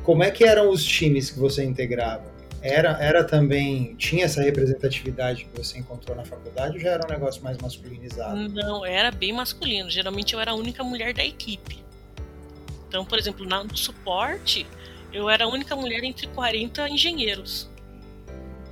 Como 0.02 0.22
é 0.22 0.30
que 0.30 0.44
eram 0.44 0.70
os 0.70 0.82
times 0.84 1.30
que 1.30 1.38
você 1.38 1.62
integrava? 1.62 2.24
Era, 2.60 2.90
era 3.00 3.24
também. 3.24 3.94
Tinha 3.96 4.24
essa 4.24 4.42
representatividade 4.42 5.44
que 5.44 5.56
você 5.56 5.78
encontrou 5.78 6.16
na 6.16 6.24
faculdade 6.24 6.74
ou 6.74 6.80
já 6.80 6.90
era 6.90 7.06
um 7.06 7.10
negócio 7.10 7.42
mais 7.42 7.56
masculinizado? 7.58 8.48
Não, 8.48 8.84
era 8.84 9.10
bem 9.10 9.32
masculino. 9.32 9.90
Geralmente 9.90 10.34
eu 10.34 10.40
era 10.40 10.50
a 10.50 10.54
única 10.54 10.82
mulher 10.82 11.14
da 11.14 11.24
equipe. 11.24 11.84
Então, 12.88 13.04
por 13.04 13.18
exemplo, 13.18 13.46
no 13.46 13.76
suporte, 13.76 14.66
eu 15.12 15.28
era 15.28 15.44
a 15.44 15.48
única 15.48 15.76
mulher 15.76 16.02
entre 16.02 16.26
40 16.28 16.88
engenheiros. 16.88 17.68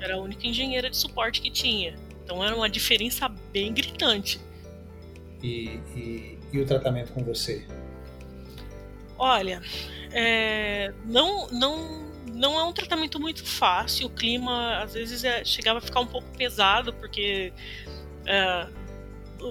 Era 0.00 0.14
a 0.14 0.18
única 0.18 0.46
engenheira 0.46 0.90
de 0.90 0.96
suporte 0.96 1.40
que 1.40 1.50
tinha. 1.50 1.94
Então 2.24 2.42
era 2.42 2.56
uma 2.56 2.68
diferença 2.68 3.28
bem 3.52 3.72
gritante. 3.72 4.40
E, 5.42 5.80
e, 5.94 6.38
e 6.52 6.60
o 6.60 6.66
tratamento 6.66 7.12
com 7.12 7.22
você? 7.22 7.64
Olha, 9.18 9.62
é, 10.12 10.92
não, 11.04 11.46
não, 11.48 12.06
não 12.36 12.58
é 12.58 12.64
um 12.64 12.72
tratamento 12.72 13.18
muito 13.18 13.44
fácil. 13.44 14.06
O 14.06 14.10
clima 14.10 14.82
às 14.82 14.94
vezes 14.94 15.24
é, 15.24 15.44
chegava 15.44 15.78
a 15.78 15.82
ficar 15.82 16.00
um 16.00 16.06
pouco 16.06 16.28
pesado, 16.36 16.92
porque 16.92 17.52
é, 18.26 18.66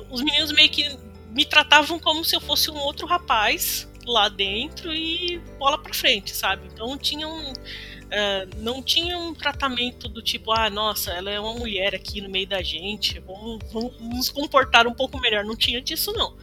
os 0.09 0.21
meninos 0.21 0.51
meio 0.51 0.69
que 0.69 0.97
me 1.29 1.45
tratavam 1.45 1.99
como 1.99 2.23
se 2.23 2.35
eu 2.35 2.41
fosse 2.41 2.71
um 2.71 2.77
outro 2.77 3.05
rapaz 3.05 3.87
lá 4.05 4.29
dentro 4.29 4.93
e 4.93 5.39
bola 5.57 5.77
para 5.77 5.93
frente, 5.93 6.35
sabe? 6.35 6.67
Então 6.71 6.97
tinha 6.97 7.27
um, 7.27 7.51
uh, 7.51 8.55
não 8.57 8.81
tinha 8.81 9.17
um 9.17 9.33
tratamento 9.33 10.07
do 10.07 10.21
tipo, 10.21 10.51
ah, 10.51 10.69
nossa, 10.69 11.11
ela 11.11 11.29
é 11.29 11.39
uma 11.39 11.53
mulher 11.53 11.95
aqui 11.95 12.21
no 12.21 12.29
meio 12.29 12.47
da 12.47 12.61
gente, 12.61 13.19
vamos, 13.19 13.59
vamos 13.71 13.99
nos 13.99 14.29
comportar 14.29 14.87
um 14.87 14.93
pouco 14.93 15.19
melhor. 15.19 15.43
Não 15.43 15.55
tinha 15.55 15.81
disso, 15.81 16.13
não. 16.13 16.35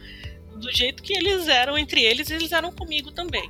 Do 0.55 0.71
jeito 0.71 1.01
que 1.01 1.13
eles 1.13 1.47
eram 1.47 1.77
entre 1.77 2.03
eles, 2.03 2.29
eles 2.29 2.51
eram 2.51 2.71
comigo 2.71 3.11
também. 3.11 3.49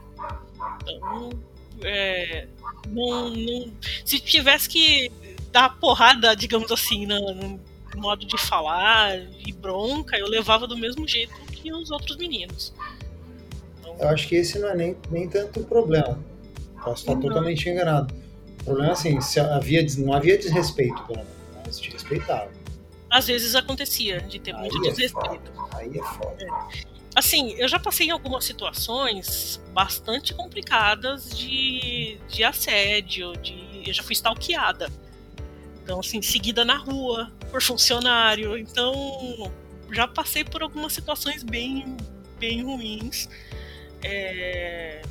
Então, 0.81 1.31
é, 1.81 2.47
não, 2.87 3.29
não, 3.29 3.71
se 4.05 4.19
tivesse 4.19 4.69
que 4.69 5.11
dar 5.51 5.77
porrada, 5.79 6.35
digamos 6.35 6.71
assim, 6.71 7.05
no, 7.05 7.33
no 7.33 7.59
modo 7.95 8.25
de 8.25 8.37
falar 8.37 9.17
e 9.45 9.51
bronca, 9.51 10.17
eu 10.17 10.27
levava 10.27 10.67
do 10.67 10.77
mesmo 10.77 11.07
jeito 11.07 11.33
que 11.47 11.71
os 11.71 11.91
outros 11.91 12.17
meninos. 12.17 12.73
Eu 13.99 14.09
acho 14.09 14.27
que 14.27 14.35
esse 14.35 14.59
não 14.59 14.69
é 14.69 14.75
nem, 14.75 14.97
nem 15.11 15.29
tanto 15.29 15.59
o 15.59 15.63
problema. 15.63 16.19
Posso 16.83 17.01
estar 17.01 17.15
não. 17.15 17.21
totalmente 17.21 17.69
enganado. 17.69 18.13
O 18.61 18.63
problema 18.65 18.89
é 18.89 18.93
assim, 18.93 19.21
se 19.21 19.39
havia, 19.39 19.85
não 19.99 20.13
havia 20.13 20.37
desrespeito, 20.37 21.01
pelo 21.03 21.19
menos, 21.19 21.33
mas 21.65 21.79
te 21.79 21.91
respeitavam. 21.91 22.49
Às 23.09 23.27
vezes 23.27 23.53
acontecia 23.55 24.21
de 24.21 24.39
ter 24.39 24.53
muito 24.53 24.75
Aí 24.75 24.87
é 24.87 24.91
desrespeito. 24.91 25.51
É 25.73 25.77
Aí 25.77 25.99
é 25.99 26.03
foda. 26.03 26.37
É. 26.39 26.92
Assim, 27.23 27.53
eu 27.53 27.69
já 27.69 27.79
passei 27.79 28.07
em 28.07 28.11
algumas 28.11 28.43
situações 28.43 29.61
bastante 29.71 30.33
complicadas 30.33 31.29
de, 31.29 32.17
de 32.27 32.43
assédio, 32.43 33.31
de, 33.37 33.81
eu 33.87 33.93
já 33.93 34.03
fui 34.03 34.11
stalkeada. 34.11 34.91
Então, 35.81 36.01
assim, 36.01 36.21
seguida 36.21 36.65
na 36.65 36.75
rua 36.75 37.31
por 37.49 37.61
funcionário. 37.61 38.57
Então, 38.57 39.49
já 39.93 40.05
passei 40.05 40.43
por 40.43 40.61
algumas 40.61 40.91
situações 40.91 41.43
bem, 41.43 41.95
bem 42.39 42.61
ruins 42.61 43.29
é, 44.03 45.01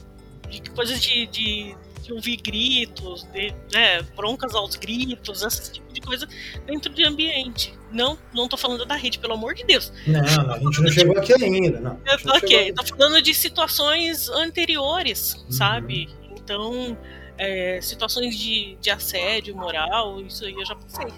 de 0.50 0.60
coisas 0.70 1.00
de, 1.00 1.26
de, 1.28 1.74
ouvir 2.12 2.36
gritos, 2.36 3.24
de, 3.24 3.54
né, 3.72 4.02
broncas 4.16 4.54
aos 4.54 4.76
gritos, 4.76 5.42
esse 5.42 5.72
tipo 5.72 5.92
de 5.92 6.00
coisa 6.00 6.28
dentro 6.66 6.92
de 6.92 7.04
ambiente. 7.04 7.74
Não, 7.90 8.18
não 8.32 8.48
tô 8.48 8.56
falando 8.56 8.86
da 8.86 8.94
rede, 8.94 9.18
pelo 9.18 9.34
amor 9.34 9.54
de 9.54 9.64
Deus. 9.64 9.92
Não, 10.06 10.20
não 10.22 10.54
a 10.54 10.58
gente 10.58 10.82
não 10.82 10.90
chegou 10.90 11.18
aqui 11.18 11.32
ainda, 11.32 11.80
não. 11.80 12.00
Eu, 12.06 12.32
ok, 12.34 12.72
tô 12.72 12.84
falando 12.84 13.20
de 13.20 13.34
situações 13.34 14.28
anteriores, 14.28 15.34
uhum. 15.34 15.52
sabe? 15.52 16.08
Então, 16.34 16.96
é, 17.36 17.80
situações 17.82 18.38
de, 18.38 18.76
de 18.80 18.90
assédio 18.90 19.54
moral, 19.56 20.20
isso 20.20 20.44
aí 20.44 20.54
eu 20.54 20.64
já 20.64 20.74
passei. 20.74 21.12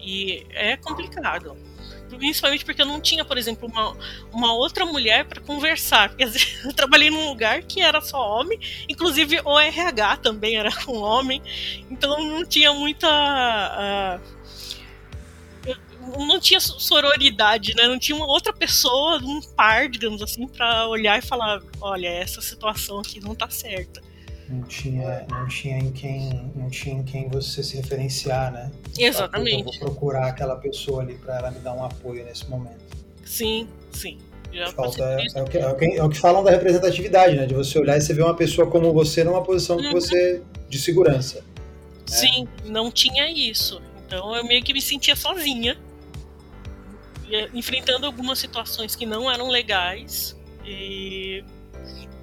E 0.00 0.46
é 0.50 0.76
complicado 0.76 1.56
principalmente 2.08 2.64
porque 2.64 2.82
eu 2.82 2.86
não 2.86 3.00
tinha, 3.00 3.24
por 3.24 3.36
exemplo, 3.38 3.68
uma, 3.68 3.96
uma 4.32 4.52
outra 4.54 4.84
mulher 4.84 5.24
para 5.24 5.40
conversar. 5.40 6.14
Dizer, 6.14 6.46
eu 6.64 6.72
trabalhei 6.72 7.10
num 7.10 7.28
lugar 7.28 7.62
que 7.62 7.80
era 7.80 8.00
só 8.00 8.40
homem, 8.40 8.58
inclusive 8.88 9.40
o 9.44 9.58
RH 9.58 10.18
também 10.18 10.56
era 10.56 10.70
com 10.84 10.98
homem, 10.98 11.42
então 11.90 12.22
não 12.22 12.44
tinha 12.44 12.72
muita. 12.72 14.20
Uh, 14.20 14.34
não 16.18 16.38
tinha 16.38 16.60
sororidade, 16.60 17.74
né? 17.74 17.88
Não 17.88 17.98
tinha 17.98 18.14
uma 18.14 18.26
outra 18.26 18.52
pessoa, 18.52 19.18
um 19.22 19.40
par, 19.40 19.88
digamos 19.88 20.20
assim, 20.20 20.46
para 20.46 20.86
olhar 20.86 21.18
e 21.18 21.22
falar: 21.22 21.62
olha, 21.80 22.08
essa 22.08 22.42
situação 22.42 23.00
aqui 23.00 23.20
não 23.20 23.34
tá 23.34 23.48
certa 23.48 24.02
não 24.48 24.62
tinha, 24.62 25.26
não 25.30 25.48
tinha 25.48 25.78
em 25.78 25.90
quem, 25.90 26.52
não 26.54 26.68
tinha 26.68 26.96
em 26.96 27.02
quem 27.02 27.28
você 27.28 27.62
se 27.62 27.76
referenciar, 27.76 28.52
né? 28.52 28.70
Exatamente. 28.98 29.58
Eu 29.58 29.64
vou 29.64 29.92
procurar 29.92 30.28
aquela 30.28 30.56
pessoa 30.56 31.02
ali 31.02 31.14
para 31.14 31.38
ela 31.38 31.50
me 31.50 31.60
dar 31.60 31.74
um 31.74 31.84
apoio 31.84 32.24
nesse 32.24 32.48
momento. 32.48 32.84
Sim, 33.24 33.68
sim, 33.90 34.18
Já 34.52 34.70
Falta, 34.72 35.02
é, 35.02 35.42
o 35.42 35.44
que, 35.46 35.58
é, 35.58 35.66
o 35.66 35.76
que, 35.76 35.84
é 35.86 36.04
o 36.04 36.08
que 36.10 36.18
falam 36.18 36.44
da 36.44 36.50
representatividade, 36.50 37.36
né? 37.36 37.46
De 37.46 37.54
você 37.54 37.78
olhar 37.78 37.96
e 37.96 38.00
você 38.00 38.12
ver 38.12 38.22
uma 38.22 38.34
pessoa 38.34 38.70
como 38.70 38.92
você 38.92 39.24
numa 39.24 39.42
posição 39.42 39.78
que 39.78 39.86
uhum. 39.86 39.92
você 39.92 40.42
de 40.68 40.78
segurança. 40.78 41.38
Né? 41.38 41.44
Sim, 42.06 42.48
não 42.66 42.90
tinha 42.90 43.30
isso. 43.30 43.80
Então 44.06 44.36
eu 44.36 44.44
meio 44.44 44.62
que 44.62 44.74
me 44.74 44.82
sentia 44.82 45.16
sozinha, 45.16 45.78
enfrentando 47.54 48.04
algumas 48.04 48.38
situações 48.38 48.94
que 48.94 49.06
não 49.06 49.30
eram 49.30 49.48
legais 49.48 50.36
e, 50.64 51.42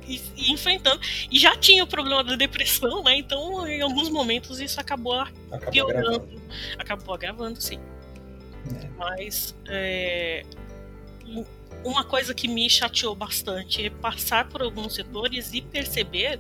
e, 0.08 0.22
e, 0.36 0.52
enfrentando. 0.52 1.00
E 1.30 1.40
já 1.40 1.56
tinha 1.56 1.84
o 1.84 1.88
problema 1.88 2.24
da 2.24 2.36
depressão, 2.36 3.04
né? 3.04 3.18
Então 3.18 3.68
em 3.68 3.82
alguns 3.82 4.10
momentos 4.10 4.60
isso 4.60 4.80
acabou, 4.80 5.14
acabou 5.14 5.72
piorando. 5.72 6.08
Agravando. 6.08 6.42
Acabou 6.78 7.16
agravando, 7.16 7.62
sim. 7.62 7.80
É. 8.76 8.88
Mas 8.98 9.56
é, 9.68 10.44
uma 11.84 12.04
coisa 12.04 12.34
que 12.34 12.48
me 12.48 12.70
chateou 12.70 13.16
bastante 13.16 13.86
é 13.86 13.90
passar 13.90 14.48
por 14.48 14.62
alguns 14.62 14.96
setores 14.96 15.54
e 15.54 15.62
perceber 15.62 16.40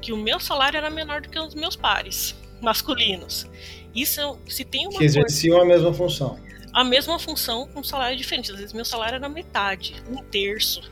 que 0.00 0.12
o 0.12 0.16
meu 0.16 0.40
salário 0.40 0.78
era 0.78 0.90
menor 0.90 1.20
do 1.20 1.28
que 1.28 1.38
os 1.38 1.54
meus 1.54 1.76
pares 1.76 2.34
masculinos. 2.60 3.46
Isso 3.94 4.38
se 4.46 4.64
tem 4.64 4.86
uma 4.86 4.98
que 4.98 5.04
exerciam 5.04 5.58
coisa, 5.58 5.72
a 5.72 5.76
mesma 5.76 5.94
função. 5.94 6.40
A 6.72 6.84
mesma 6.84 7.18
função 7.18 7.66
com 7.68 7.82
salário 7.82 8.16
diferente. 8.16 8.50
Às 8.50 8.58
vezes 8.58 8.72
meu 8.72 8.84
salário 8.84 9.16
era 9.16 9.28
metade, 9.28 9.94
um 10.08 10.22
terço 10.24 10.82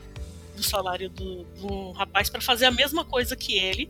do 0.59 0.63
salário 0.63 1.09
do, 1.09 1.47
um 1.63 1.91
rapaz 1.91 2.29
para 2.29 2.41
fazer 2.41 2.65
a 2.65 2.71
mesma 2.71 3.03
coisa 3.03 3.35
que 3.35 3.57
ele. 3.57 3.89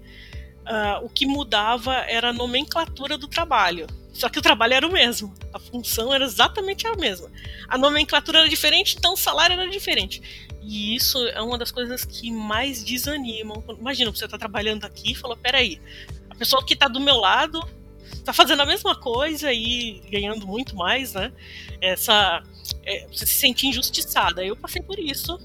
Uh, 0.59 1.05
o 1.05 1.09
que 1.09 1.25
mudava 1.25 1.95
era 1.95 2.29
a 2.29 2.33
nomenclatura 2.33 3.17
do 3.17 3.27
trabalho. 3.27 3.87
Só 4.13 4.29
que 4.29 4.37
o 4.37 4.41
trabalho 4.41 4.73
era 4.73 4.87
o 4.87 4.91
mesmo. 4.91 5.33
A 5.53 5.59
função 5.59 6.13
era 6.13 6.25
exatamente 6.25 6.85
a 6.85 6.95
mesma. 6.95 7.31
A 7.67 7.77
nomenclatura 7.77 8.39
era 8.39 8.49
diferente, 8.49 8.95
então 8.97 9.13
o 9.13 9.17
salário 9.17 9.53
era 9.53 9.69
diferente. 9.69 10.21
E 10.61 10.95
isso 10.95 11.17
é 11.27 11.41
uma 11.41 11.57
das 11.57 11.71
coisas 11.71 12.03
que 12.05 12.29
mais 12.29 12.83
desanimam. 12.83 13.63
Imagina, 13.79 14.11
você 14.11 14.25
está 14.25 14.37
trabalhando 14.37 14.85
aqui 14.85 15.13
e 15.13 15.15
falou: 15.15 15.37
peraí, 15.37 15.81
a 16.29 16.35
pessoa 16.35 16.63
que 16.65 16.73
está 16.73 16.87
do 16.87 16.99
meu 16.99 17.15
lado 17.15 17.59
está 18.11 18.33
fazendo 18.33 18.61
a 18.61 18.65
mesma 18.65 18.95
coisa 18.95 19.51
e 19.53 20.01
ganhando 20.11 20.45
muito 20.45 20.75
mais, 20.75 21.13
né? 21.13 21.31
Essa. 21.81 22.43
É, 22.83 23.07
você 23.07 23.25
se 23.25 23.35
sente 23.35 23.65
injustiçada. 23.67 24.43
Eu 24.45 24.55
passei 24.55 24.81
por 24.81 24.99
isso. 24.99 25.39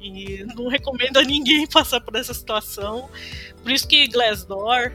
E 0.00 0.44
não 0.54 0.68
recomendo 0.68 1.18
a 1.18 1.22
ninguém 1.22 1.66
passar 1.68 2.00
por 2.00 2.16
essa 2.16 2.32
situação. 2.32 3.08
Por 3.62 3.70
isso 3.70 3.86
que 3.86 4.08
Glassdoor 4.08 4.92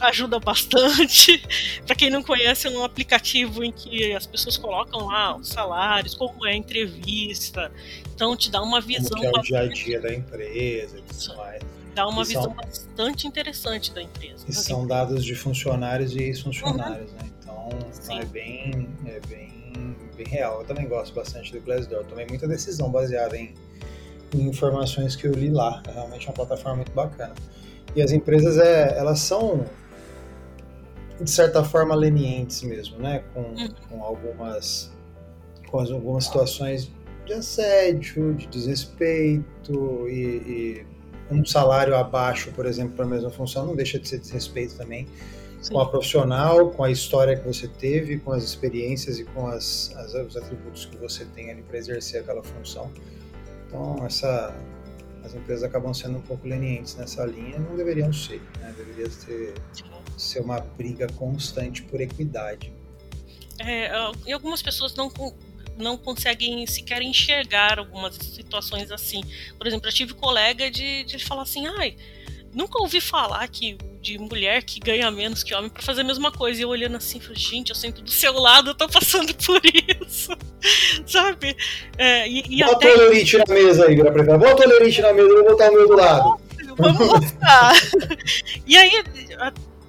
ajuda 0.00 0.38
bastante. 0.38 1.42
para 1.86 1.94
quem 1.94 2.10
não 2.10 2.22
conhece, 2.22 2.66
é 2.66 2.70
um 2.70 2.84
aplicativo 2.84 3.64
em 3.64 3.72
que 3.72 4.12
as 4.12 4.26
pessoas 4.26 4.56
colocam 4.56 5.06
lá 5.06 5.36
os 5.36 5.48
salários, 5.48 6.14
como 6.14 6.46
é 6.46 6.52
a 6.52 6.56
entrevista. 6.56 7.70
Então 8.14 8.36
te 8.36 8.50
dá 8.50 8.62
uma 8.62 8.80
visão. 8.80 9.10
Como 9.10 9.24
é 9.24 9.30
o 9.30 9.42
dia 9.42 9.60
a 9.60 9.68
dia 9.68 10.00
da 10.00 10.14
empresa 10.14 10.98
e 10.98 11.02
tudo 11.02 11.36
mais. 11.36 11.62
Dá 11.94 12.06
uma 12.06 12.22
e 12.22 12.26
visão 12.26 12.42
são... 12.42 12.54
bastante 12.54 13.26
interessante 13.26 13.92
da 13.92 14.02
empresa. 14.02 14.44
E 14.48 14.52
são 14.52 14.86
dados 14.86 15.24
de 15.24 15.34
funcionários 15.34 16.14
e 16.14 16.22
ex-funcionários, 16.22 17.10
uhum. 17.10 17.18
né? 17.18 17.30
Então, 17.40 17.68
então 18.02 18.18
é 18.18 18.24
bem, 18.26 18.88
é 19.06 19.20
bem, 19.26 19.96
bem 20.14 20.26
real. 20.26 20.60
Eu 20.60 20.66
também 20.66 20.86
gosto 20.86 21.14
bastante 21.14 21.52
do 21.52 21.60
Glassdoor. 21.60 22.04
Tomei 22.04 22.26
muita 22.26 22.46
decisão 22.46 22.90
baseada 22.90 23.36
em, 23.36 23.54
em 24.34 24.48
informações 24.48 25.16
que 25.16 25.26
eu 25.26 25.32
li 25.32 25.50
lá. 25.50 25.82
É 25.88 25.92
realmente 25.92 26.26
uma 26.26 26.34
plataforma 26.34 26.76
muito 26.76 26.92
bacana. 26.92 27.34
E 27.94 28.02
as 28.02 28.12
empresas, 28.12 28.58
é, 28.58 28.98
elas 28.98 29.20
são 29.20 29.64
de 31.20 31.30
certa 31.30 31.64
forma 31.64 31.94
lenientes 31.94 32.62
mesmo, 32.62 32.98
né? 32.98 33.22
Com, 33.32 33.40
uhum. 33.40 33.68
com 33.88 34.02
algumas 34.02 34.94
com 35.70 35.80
algumas 35.80 36.24
situações 36.24 36.90
de 37.24 37.32
assédio, 37.32 38.34
de 38.34 38.46
desrespeito 38.46 40.06
e, 40.08 40.22
e 40.80 40.86
um 41.30 41.44
salário 41.44 41.96
abaixo, 41.96 42.52
por 42.52 42.66
exemplo, 42.66 42.94
para 42.94 43.04
a 43.04 43.08
mesma 43.08 43.30
função 43.30 43.66
não 43.66 43.74
deixa 43.74 43.98
de 43.98 44.08
ser 44.08 44.20
desrespeito 44.20 44.76
também 44.76 45.08
Sim. 45.60 45.72
com 45.72 45.80
a 45.80 45.88
profissional, 45.88 46.70
com 46.70 46.84
a 46.84 46.90
história 46.90 47.36
que 47.36 47.44
você 47.44 47.66
teve, 47.66 48.18
com 48.18 48.32
as 48.32 48.44
experiências 48.44 49.18
e 49.18 49.24
com 49.24 49.48
as, 49.48 49.92
as 49.96 50.14
os 50.14 50.36
atributos 50.36 50.86
que 50.86 50.96
você 50.96 51.24
tem 51.24 51.50
ali 51.50 51.62
para 51.62 51.78
exercer 51.78 52.20
aquela 52.20 52.42
função. 52.42 52.90
Então 53.66 54.04
essa 54.04 54.54
as 55.24 55.34
empresas 55.34 55.64
acabam 55.64 55.92
sendo 55.92 56.18
um 56.18 56.22
pouco 56.22 56.46
lenientes 56.46 56.94
nessa 56.94 57.24
linha, 57.24 57.58
não 57.58 57.76
deveriam 57.76 58.12
ser, 58.12 58.40
né? 58.60 58.72
Deveria 58.76 59.10
ser 59.10 59.54
ser 60.16 60.40
uma 60.40 60.60
briga 60.60 61.06
constante 61.14 61.82
por 61.82 62.00
equidade. 62.00 62.72
É, 63.58 63.90
e 64.26 64.32
algumas 64.32 64.62
pessoas 64.62 64.94
não, 64.94 65.10
não 65.76 65.96
conseguem 65.96 66.66
sequer 66.66 67.02
enxergar 67.02 67.78
algumas 67.78 68.14
situações 68.16 68.90
assim. 68.90 69.22
Por 69.58 69.66
exemplo, 69.66 69.88
eu 69.88 69.92
tive 69.92 70.14
colega 70.14 70.70
de, 70.70 71.04
de 71.04 71.18
falar 71.18 71.42
assim, 71.42 71.66
ai, 71.66 71.96
nunca 72.52 72.80
ouvi 72.80 73.00
falar 73.00 73.46
que 73.48 73.76
de 74.06 74.18
mulher 74.18 74.62
que 74.62 74.78
ganha 74.78 75.10
menos 75.10 75.42
que 75.42 75.52
homem 75.54 75.68
para 75.68 75.82
fazer 75.82 76.02
a 76.02 76.04
mesma 76.04 76.30
coisa. 76.30 76.60
E 76.60 76.62
eu 76.62 76.68
olhando 76.68 76.96
assim, 76.96 77.18
falei, 77.18 77.36
gente, 77.36 77.70
eu 77.70 77.74
sinto 77.74 78.02
do 78.02 78.10
seu 78.10 78.32
lado, 78.34 78.70
eu 78.70 78.74
tô 78.74 78.88
passando 78.88 79.34
por 79.44 79.60
isso. 80.00 80.30
Sabe? 81.06 81.56
É, 81.98 82.28
e, 82.28 82.44
e 82.48 82.64
Bota 82.64 82.88
até... 82.88 82.94
o 82.94 82.98
Lerite 82.98 83.38
na 83.38 83.54
mesa 83.54 83.86
aí, 83.86 83.96
pra 83.96 84.38
Bota 84.38 84.64
o 84.64 84.68
Lerite 84.68 85.02
na 85.02 85.12
mesa, 85.12 85.28
eu 85.28 85.42
vou 85.42 85.52
botar 85.52 85.70
o 85.70 85.74
meu 85.74 85.88
do 85.88 85.96
lado. 85.96 86.40
Vamos 86.78 87.06
mostrar. 87.06 87.72
e 88.66 88.76
aí, 88.76 88.90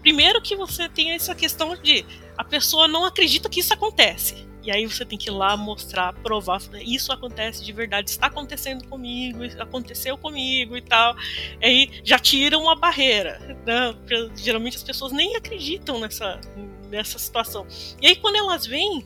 Primeiro 0.07 0.41
que 0.41 0.55
você 0.55 0.87
tem 0.87 1.11
essa 1.11 1.35
questão 1.35 1.75
de 1.75 2.05
a 2.37 2.43
pessoa 2.43 2.87
não 2.87 3.03
acredita 3.03 3.49
que 3.49 3.59
isso 3.59 3.73
acontece. 3.73 4.46
E 4.67 4.71
aí 4.71 4.85
você 4.85 5.05
tem 5.05 5.17
que 5.17 5.29
ir 5.29 5.31
lá 5.31 5.55
mostrar, 5.55 6.11
provar, 6.11 6.59
isso 6.81 7.13
acontece 7.13 7.63
de 7.63 7.71
verdade, 7.71 8.09
está 8.09 8.27
acontecendo 8.27 8.85
comigo, 8.89 9.39
aconteceu 9.59 10.17
comigo 10.17 10.75
e 10.75 10.81
tal. 10.81 11.15
Aí 11.63 11.89
já 12.03 12.19
tira 12.19 12.57
uma 12.57 12.75
barreira. 12.75 13.39
Né? 13.65 13.95
Geralmente 14.35 14.75
as 14.75 14.83
pessoas 14.83 15.13
nem 15.13 15.37
acreditam 15.37 16.01
nessa, 16.01 16.41
nessa 16.89 17.17
situação. 17.17 17.65
E 18.01 18.07
aí 18.07 18.17
quando 18.17 18.35
elas 18.35 18.65
vêm, 18.65 19.05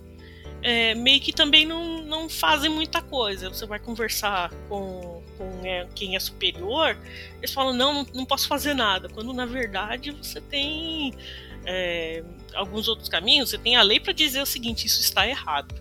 é, 0.63 0.95
meio 0.95 1.21
que 1.21 1.31
também 1.31 1.63
não, 1.63 2.01
não 2.01 2.27
fazem 2.27 2.71
muita 2.71 2.99
coisa. 2.99 3.47
Você 3.47 3.67
vai 3.67 3.77
conversar 3.77 4.51
com, 4.67 5.21
com 5.37 5.63
é, 5.63 5.87
quem 5.93 6.15
é 6.15 6.19
superior, 6.19 6.97
eles 7.37 7.53
falam, 7.53 7.71
não, 7.71 8.03
não, 8.15 8.25
posso 8.25 8.47
fazer 8.47 8.73
nada. 8.73 9.09
Quando 9.09 9.31
na 9.31 9.45
verdade 9.45 10.09
você 10.09 10.41
tem 10.41 11.13
é, 11.65 12.23
alguns 12.53 12.87
outros 12.87 13.09
caminhos, 13.09 13.49
você 13.49 13.57
tem 13.57 13.75
a 13.75 13.81
lei 13.81 13.99
para 13.99 14.13
dizer 14.13 14.41
o 14.41 14.45
seguinte: 14.45 14.87
isso 14.87 15.01
está 15.01 15.27
errado. 15.27 15.75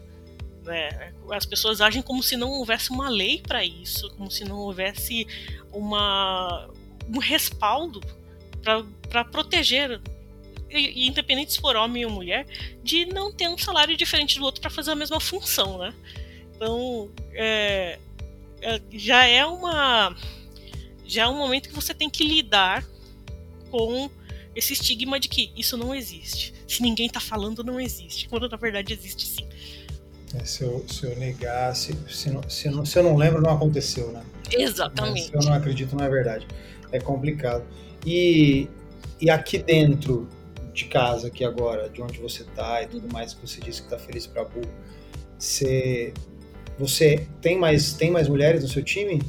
Né? 0.65 1.13
As 1.31 1.47
pessoas 1.47 1.81
agem 1.81 2.03
como 2.03 2.23
se 2.23 2.37
não 2.37 2.51
houvesse 2.51 2.91
uma 2.91 3.09
lei 3.09 3.41
para 3.41 3.65
isso, 3.65 4.11
como 4.17 4.31
se 4.31 4.45
não 4.45 4.59
houvesse 4.59 5.27
uma, 5.73 6.69
um 7.09 7.19
respaldo 7.19 8.01
para 9.09 9.25
proteger 9.25 10.01
independente 10.73 11.55
se 11.55 11.61
for 11.61 11.75
homem 11.75 12.05
ou 12.05 12.13
mulher, 12.13 12.47
de 12.83 13.05
não 13.07 13.33
ter 13.33 13.49
um 13.49 13.59
salário 13.59 13.97
diferente 13.97 14.39
do 14.39 14.45
outro 14.45 14.61
para 14.61 14.71
fazer 14.71 14.93
a 14.93 14.95
mesma 14.95 15.19
função, 15.19 15.79
né? 15.79 15.93
Então, 16.55 17.11
é, 17.33 17.99
é, 18.61 18.81
já 18.93 19.25
é 19.25 19.45
uma 19.45 20.15
já 21.05 21.23
é 21.25 21.29
um 21.29 21.37
momento 21.37 21.69
que 21.69 21.75
você 21.75 21.93
tem 21.93 22.09
que 22.09 22.23
lidar 22.23 22.85
com 23.71 24.09
esse 24.55 24.73
estigma 24.73 25.19
de 25.19 25.29
que 25.29 25.53
isso 25.57 25.77
não 25.77 25.95
existe. 25.95 26.55
Se 26.67 26.83
ninguém 26.83 27.07
está 27.07 27.21
falando, 27.21 27.63
não 27.63 27.81
existe. 27.81 28.29
Quando 28.29 28.49
na 28.49 28.57
verdade 28.57 28.93
existe 28.93 29.27
sim. 29.27 29.49
É, 30.35 30.45
se, 30.45 30.63
eu, 30.63 30.85
se 30.89 31.05
eu 31.05 31.17
negar, 31.17 31.75
se, 31.75 31.97
se, 32.09 32.31
não, 32.31 32.49
se, 32.49 32.69
não, 32.69 32.85
se 32.85 32.99
eu 32.99 33.03
não 33.03 33.17
lembro, 33.17 33.43
não 33.43 33.51
aconteceu, 33.51 34.13
né? 34.13 34.23
Exatamente. 34.53 35.27
se 35.27 35.35
eu 35.35 35.43
não 35.43 35.53
acredito, 35.53 35.97
não 35.97 36.05
é 36.05 36.09
verdade. 36.09 36.47
É 36.93 37.01
complicado. 37.01 37.65
E, 38.07 38.69
e 39.21 39.29
aqui 39.29 39.59
dentro, 39.59 40.29
de 40.73 40.85
casa 40.87 41.29
aqui 41.29 41.45
agora, 41.45 41.89
de 41.89 42.01
onde 42.01 42.19
você 42.19 42.45
tá 42.45 42.83
e 42.83 42.87
tudo 42.87 43.13
mais, 43.13 43.35
que 43.35 43.47
você 43.47 43.61
disse 43.61 43.83
que 43.83 43.89
tá 43.89 43.99
feliz 43.99 44.27
para 44.27 44.45
Bu, 44.45 44.63
você, 45.39 46.13
você 46.79 47.27
tem 47.41 47.59
mais 47.59 47.93
tem 47.93 48.11
mais 48.11 48.29
mulheres 48.29 48.63
no 48.63 48.69
seu 48.69 48.83
time? 48.83 49.21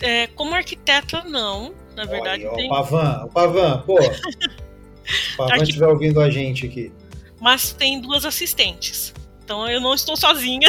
É, 0.00 0.26
como 0.28 0.54
arquiteta 0.54 1.24
não, 1.24 1.74
na 1.98 2.04
verdade. 2.04 2.46
Olha, 2.46 2.56
tem... 2.56 2.66
O 2.66 2.70
Pavan, 2.70 3.24
o 3.24 3.28
Pavan, 3.28 3.82
pô. 3.84 3.94
o 3.94 5.36
Pavan 5.36 5.62
estiver 5.62 5.88
ouvindo 5.88 6.20
a 6.20 6.30
gente 6.30 6.66
aqui. 6.66 6.92
Mas 7.40 7.72
tem 7.72 8.00
duas 8.00 8.24
assistentes. 8.24 9.12
Então 9.44 9.68
eu 9.68 9.80
não 9.80 9.94
estou 9.94 10.16
sozinha. 10.16 10.68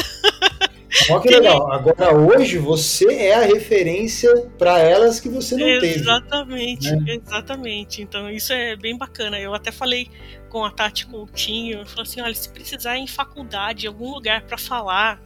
Olha 1.10 1.22
que 1.22 1.30
legal. 1.36 1.72
Agora, 1.72 2.16
hoje, 2.16 2.58
você 2.58 3.14
é 3.14 3.36
a 3.36 3.42
referência 3.42 4.34
para 4.58 4.80
elas 4.80 5.20
que 5.20 5.30
você 5.30 5.56
não 5.56 5.68
exatamente, 5.68 5.94
teve. 5.94 6.00
Exatamente, 6.00 6.92
né? 6.92 7.20
exatamente. 7.26 8.02
Então, 8.02 8.30
isso 8.30 8.54
é 8.54 8.76
bem 8.76 8.98
bacana. 8.98 9.40
Eu 9.40 9.54
até 9.54 9.72
falei 9.72 10.10
com 10.50 10.64
a 10.64 10.72
Tati 10.72 11.06
Coutinho, 11.06 11.80
eu 11.80 11.86
falei 11.86 12.04
assim, 12.04 12.22
olha, 12.22 12.34
se 12.34 12.50
precisar 12.50 12.98
em 12.98 13.06
faculdade, 13.06 13.86
em 13.86 13.88
algum 13.88 14.12
lugar 14.12 14.42
para 14.44 14.58
falar, 14.58 15.22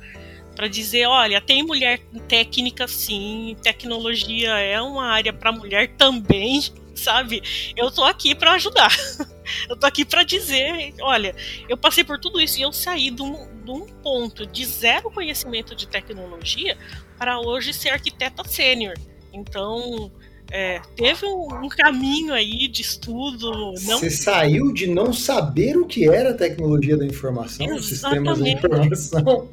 para 0.55 0.67
dizer, 0.67 1.07
olha, 1.07 1.41
tem 1.41 1.63
mulher 1.63 1.99
técnica 2.27 2.87
sim, 2.87 3.55
tecnologia 3.61 4.51
é 4.59 4.81
uma 4.81 5.05
área 5.05 5.33
para 5.33 5.51
mulher 5.51 5.89
também, 5.97 6.61
sabe? 6.95 7.41
Eu 7.75 7.91
tô 7.91 8.03
aqui 8.03 8.35
para 8.35 8.53
ajudar. 8.53 8.95
eu 9.69 9.75
tô 9.75 9.85
aqui 9.85 10.05
para 10.05 10.23
dizer, 10.23 10.93
olha, 11.01 11.35
eu 11.67 11.77
passei 11.77 12.03
por 12.03 12.19
tudo 12.19 12.39
isso 12.39 12.59
e 12.59 12.61
eu 12.61 12.71
saí 12.71 13.09
do, 13.09 13.25
de 13.63 13.71
um 13.71 13.85
ponto 14.01 14.45
de 14.45 14.65
zero 14.65 15.09
conhecimento 15.09 15.75
de 15.75 15.87
tecnologia 15.87 16.77
para 17.17 17.39
hoje 17.39 17.73
ser 17.73 17.89
arquiteta 17.89 18.43
sênior. 18.43 18.95
Então, 19.33 20.11
é, 20.51 20.79
teve 20.95 21.25
um, 21.25 21.47
um, 21.65 21.67
caminho 21.67 22.33
aí 22.33 22.67
de 22.67 22.83
estudo. 22.83 23.73
Não... 23.85 23.97
Você 23.97 24.09
saiu 24.11 24.71
de 24.71 24.85
não 24.85 25.11
saber 25.11 25.77
o 25.77 25.85
que 25.85 26.07
era 26.07 26.33
tecnologia 26.33 26.95
da 26.95 27.05
informação, 27.05 27.65
Exatamente. 27.65 27.87
sistemas 27.87 28.43
de 28.43 28.49
informação, 28.51 29.49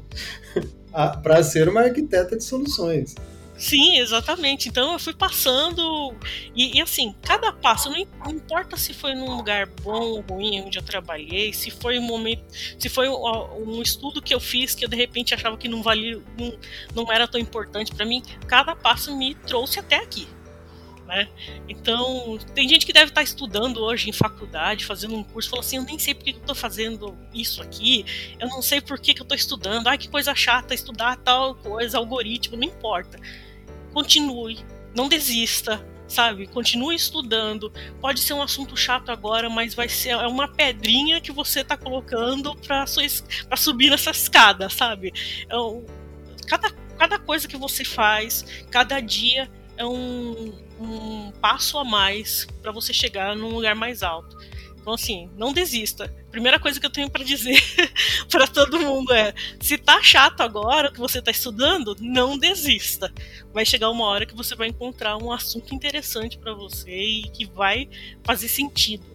para 0.91 1.43
ser 1.43 1.69
uma 1.69 1.81
arquiteta 1.81 2.37
de 2.37 2.43
soluções. 2.43 3.15
Sim, 3.61 3.99
exatamente. 3.99 4.69
Então 4.69 4.93
eu 4.93 4.97
fui 4.97 5.13
passando 5.13 6.15
e, 6.55 6.77
e, 6.77 6.81
assim, 6.81 7.13
cada 7.21 7.53
passo, 7.53 7.91
não 7.91 8.31
importa 8.31 8.75
se 8.75 8.91
foi 8.91 9.13
num 9.13 9.35
lugar 9.35 9.67
bom 9.83 10.01
ou 10.01 10.21
ruim 10.21 10.61
onde 10.61 10.79
eu 10.79 10.81
trabalhei, 10.81 11.53
se 11.53 11.69
foi 11.69 11.99
um 11.99 12.01
momento, 12.01 12.43
se 12.49 12.89
foi 12.89 13.07
um, 13.07 13.21
um 13.67 13.81
estudo 13.83 14.19
que 14.19 14.33
eu 14.33 14.39
fiz 14.39 14.73
que 14.73 14.83
eu 14.83 14.89
de 14.89 14.95
repente 14.95 15.35
achava 15.35 15.55
que 15.57 15.69
não 15.69 15.83
valia, 15.83 16.19
não, 16.35 16.57
não 16.95 17.11
era 17.11 17.27
tão 17.27 17.39
importante 17.39 17.93
para 17.93 18.03
mim, 18.03 18.23
cada 18.47 18.75
passo 18.75 19.15
me 19.15 19.35
trouxe 19.35 19.79
até 19.79 19.97
aqui. 19.97 20.27
Né? 21.11 21.27
Então, 21.69 22.39
tem 22.55 22.67
gente 22.67 22.85
que 22.85 22.93
deve 22.93 23.11
estar 23.11 23.21
estudando 23.21 23.81
hoje 23.81 24.09
em 24.09 24.13
faculdade, 24.13 24.85
fazendo 24.85 25.15
um 25.15 25.23
curso, 25.23 25.49
falou 25.49 25.61
assim: 25.61 25.75
eu 25.75 25.83
nem 25.83 25.99
sei 25.99 26.15
por 26.15 26.23
que 26.23 26.31
eu 26.31 26.37
estou 26.37 26.55
fazendo 26.55 27.17
isso 27.33 27.61
aqui, 27.61 28.05
eu 28.39 28.47
não 28.47 28.61
sei 28.61 28.81
por 28.81 28.97
que 28.99 29.11
eu 29.11 29.23
estou 29.23 29.35
estudando, 29.35 29.87
ai 29.87 29.97
que 29.97 30.07
coisa 30.07 30.33
chata 30.33 30.73
estudar 30.73 31.17
tal 31.17 31.55
coisa, 31.55 31.97
algoritmo, 31.97 32.57
não 32.57 32.63
importa 32.63 33.19
continue, 33.93 34.59
não 34.95 35.07
desista, 35.07 35.85
sabe? 36.07 36.47
Continue 36.47 36.95
estudando. 36.95 37.71
Pode 37.99 38.21
ser 38.21 38.33
um 38.33 38.41
assunto 38.41 38.75
chato 38.75 39.09
agora, 39.11 39.49
mas 39.49 39.73
vai 39.73 39.87
ser 39.87 40.09
é 40.09 40.27
uma 40.27 40.47
pedrinha 40.47 41.21
que 41.21 41.31
você 41.31 41.61
está 41.61 41.77
colocando 41.77 42.55
para 42.55 42.85
subir 43.57 43.89
nessa 43.89 44.11
escada, 44.11 44.69
sabe? 44.69 45.13
Então, 45.43 45.85
cada, 46.47 46.71
cada 46.97 47.19
coisa 47.19 47.47
que 47.47 47.57
você 47.57 47.83
faz, 47.83 48.65
cada 48.69 48.99
dia 48.99 49.49
é 49.77 49.85
um, 49.85 50.53
um 50.81 51.31
passo 51.39 51.77
a 51.77 51.83
mais 51.83 52.47
para 52.61 52.71
você 52.71 52.93
chegar 52.93 53.35
num 53.35 53.49
lugar 53.49 53.75
mais 53.75 54.03
alto. 54.03 54.37
Então, 54.81 54.93
assim, 54.93 55.29
não 55.37 55.53
desista. 55.53 56.11
Primeira 56.31 56.59
coisa 56.59 56.79
que 56.79 56.85
eu 56.85 56.89
tenho 56.89 57.09
para 57.09 57.23
dizer 57.23 57.61
para 58.29 58.47
todo 58.47 58.79
mundo 58.79 59.13
é: 59.13 59.31
se 59.59 59.77
tá 59.77 60.01
chato 60.01 60.41
agora 60.41 60.91
que 60.91 60.99
você 60.99 61.21
tá 61.21 61.29
estudando, 61.29 61.95
não 61.99 62.37
desista. 62.37 63.13
Vai 63.53 63.63
chegar 63.63 63.91
uma 63.91 64.05
hora 64.05 64.25
que 64.25 64.35
você 64.35 64.55
vai 64.55 64.69
encontrar 64.69 65.17
um 65.17 65.31
assunto 65.31 65.75
interessante 65.75 66.37
para 66.37 66.53
você 66.53 66.91
e 66.91 67.21
que 67.29 67.45
vai 67.45 67.87
fazer 68.23 68.47
sentido. 68.47 69.05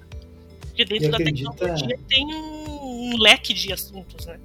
Porque 0.60 0.84
dentro 0.84 1.10
da 1.10 1.18
tecnologia 1.18 1.98
tem 2.08 2.26
um, 2.26 3.10
um, 3.10 3.18
leque 3.18 3.52
de 3.52 3.72
assuntos, 3.72 4.26
né? 4.26 4.38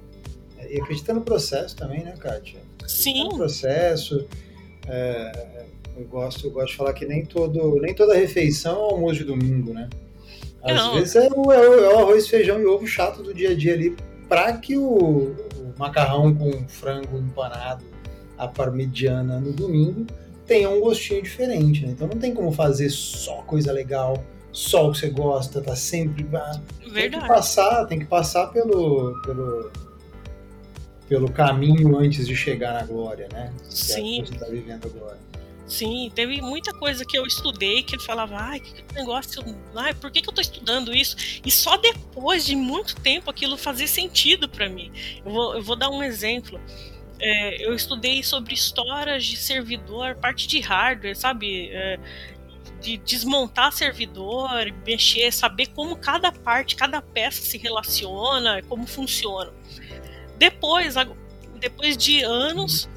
E 0.68 0.80
acredita 0.80 1.12
no 1.12 1.20
processo 1.20 1.76
também, 1.76 2.02
né, 2.02 2.16
Kátia? 2.18 2.60
Sim. 2.88 3.24
No 3.24 3.36
processo. 3.36 4.26
É, 4.88 5.66
eu, 5.96 6.04
gosto, 6.04 6.46
eu 6.46 6.50
gosto 6.50 6.68
de 6.68 6.76
falar 6.76 6.92
que 6.92 7.06
nem, 7.06 7.24
todo, 7.24 7.80
nem 7.80 7.94
toda 7.94 8.14
refeição 8.14 8.76
é 8.76 8.92
almoço 8.92 9.18
de 9.18 9.24
domingo, 9.24 9.72
né? 9.72 9.88
Às 10.62 10.76
não. 10.76 10.94
vezes 10.94 11.16
é 11.16 11.28
o, 11.34 11.52
é, 11.52 11.68
o, 11.68 11.74
é 11.74 11.94
o, 11.94 11.98
arroz, 11.98 12.28
feijão 12.28 12.60
e 12.60 12.66
ovo 12.66 12.86
chato 12.86 13.22
do 13.22 13.34
dia 13.34 13.50
a 13.50 13.54
dia 13.54 13.74
ali, 13.74 13.96
para 14.28 14.52
que 14.54 14.76
o, 14.76 14.84
o, 14.86 15.74
macarrão 15.76 16.34
com 16.34 16.66
frango 16.68 17.18
empanado, 17.18 17.84
a 18.38 18.46
parmigiana 18.46 19.40
no 19.40 19.52
domingo, 19.52 20.06
tenha 20.46 20.70
um 20.70 20.80
gostinho 20.80 21.22
diferente, 21.22 21.84
né? 21.84 21.92
Então 21.92 22.06
não 22.06 22.18
tem 22.18 22.32
como 22.32 22.52
fazer 22.52 22.90
só 22.90 23.42
coisa 23.42 23.72
legal, 23.72 24.22
só 24.52 24.88
o 24.88 24.92
que 24.92 24.98
você 24.98 25.08
gosta, 25.08 25.60
tá 25.60 25.74
sempre. 25.74 26.26
Ah, 26.32 26.60
Verdade. 26.80 27.10
Tem 27.10 27.20
que 27.20 27.28
passar, 27.28 27.86
tem 27.86 27.98
que 27.98 28.04
passar 28.04 28.46
pelo, 28.48 29.20
pelo, 29.22 29.70
pelo 31.08 31.30
caminho 31.32 31.96
antes 31.98 32.26
de 32.26 32.36
chegar 32.36 32.74
na 32.74 32.84
glória, 32.84 33.28
né? 33.32 33.52
Sim. 33.68 34.20
É 34.20 34.22
que 34.22 34.28
você 34.28 34.38
tá 34.38 34.46
vivendo 34.46 34.86
agora. 34.86 35.31
Sim, 35.72 36.12
teve 36.14 36.42
muita 36.42 36.70
coisa 36.74 37.02
que 37.02 37.16
eu 37.16 37.24
estudei 37.24 37.82
que 37.82 37.94
ele 37.94 38.02
falava, 38.02 38.36
ai, 38.36 38.60
que, 38.60 38.84
negócio, 38.94 39.42
ai, 39.74 39.94
por 39.94 40.10
que, 40.10 40.20
que 40.20 40.28
eu 40.28 40.32
tô 40.34 40.42
estudando 40.42 40.94
isso? 40.94 41.16
E 41.42 41.50
só 41.50 41.78
depois 41.78 42.44
de 42.44 42.54
muito 42.54 42.94
tempo 42.96 43.30
aquilo 43.30 43.56
fazia 43.56 43.86
sentido 43.86 44.46
para 44.46 44.68
mim. 44.68 44.92
Eu 45.24 45.32
vou, 45.32 45.54
eu 45.54 45.62
vou 45.62 45.74
dar 45.74 45.88
um 45.88 46.02
exemplo. 46.02 46.60
É, 47.18 47.66
eu 47.66 47.74
estudei 47.74 48.22
sobre 48.22 48.52
histórias 48.52 49.24
de 49.24 49.34
servidor, 49.34 50.14
parte 50.16 50.46
de 50.46 50.60
hardware, 50.60 51.16
sabe? 51.16 51.70
É, 51.72 51.98
de 52.82 52.98
desmontar 52.98 53.72
servidor, 53.72 54.50
mexer, 54.86 55.32
saber 55.32 55.68
como 55.68 55.96
cada 55.96 56.30
parte, 56.30 56.76
cada 56.76 57.00
peça 57.00 57.40
se 57.40 57.56
relaciona, 57.56 58.62
como 58.64 58.86
funciona. 58.86 59.50
Depois, 60.36 60.96
depois 61.58 61.96
de 61.96 62.22
anos, 62.22 62.90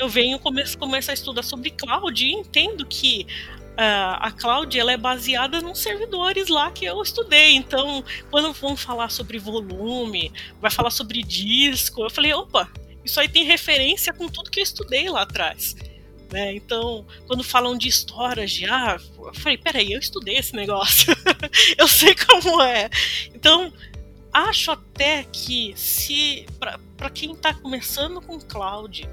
eu 0.00 0.08
venho 0.08 0.38
começo, 0.38 0.78
começo 0.78 1.10
a 1.10 1.14
estudar 1.14 1.42
sobre 1.42 1.70
cloud 1.70 2.24
e 2.24 2.32
entendo 2.32 2.86
que 2.86 3.26
uh, 3.72 4.16
a 4.18 4.32
cloud 4.32 4.78
ela 4.78 4.90
é 4.90 4.96
baseada 4.96 5.60
nos 5.60 5.78
servidores 5.78 6.48
lá 6.48 6.70
que 6.70 6.86
eu 6.86 7.02
estudei. 7.02 7.54
Então, 7.54 8.02
quando 8.30 8.50
vão 8.54 8.74
falar 8.74 9.10
sobre 9.10 9.38
volume, 9.38 10.32
vai 10.58 10.70
falar 10.70 10.90
sobre 10.90 11.22
disco, 11.22 12.02
eu 12.02 12.08
falei, 12.08 12.32
opa, 12.32 12.72
isso 13.04 13.20
aí 13.20 13.28
tem 13.28 13.44
referência 13.44 14.10
com 14.14 14.26
tudo 14.26 14.50
que 14.50 14.60
eu 14.60 14.64
estudei 14.64 15.10
lá 15.10 15.20
atrás. 15.22 15.76
Né? 16.32 16.54
Então, 16.54 17.04
quando 17.26 17.44
falam 17.44 17.76
de 17.76 17.88
storage, 17.88 18.64
ah, 18.64 18.96
eu 19.18 19.34
falei, 19.34 19.58
peraí, 19.58 19.92
eu 19.92 19.98
estudei 19.98 20.38
esse 20.38 20.56
negócio, 20.56 21.14
eu 21.76 21.86
sei 21.86 22.14
como 22.14 22.62
é. 22.62 22.88
Então, 23.34 23.70
acho 24.32 24.70
até 24.70 25.24
que 25.24 25.74
se 25.76 26.46
para 26.96 27.10
quem 27.10 27.32
está 27.32 27.52
começando 27.52 28.20
com 28.22 28.38
cloud, 28.40 29.06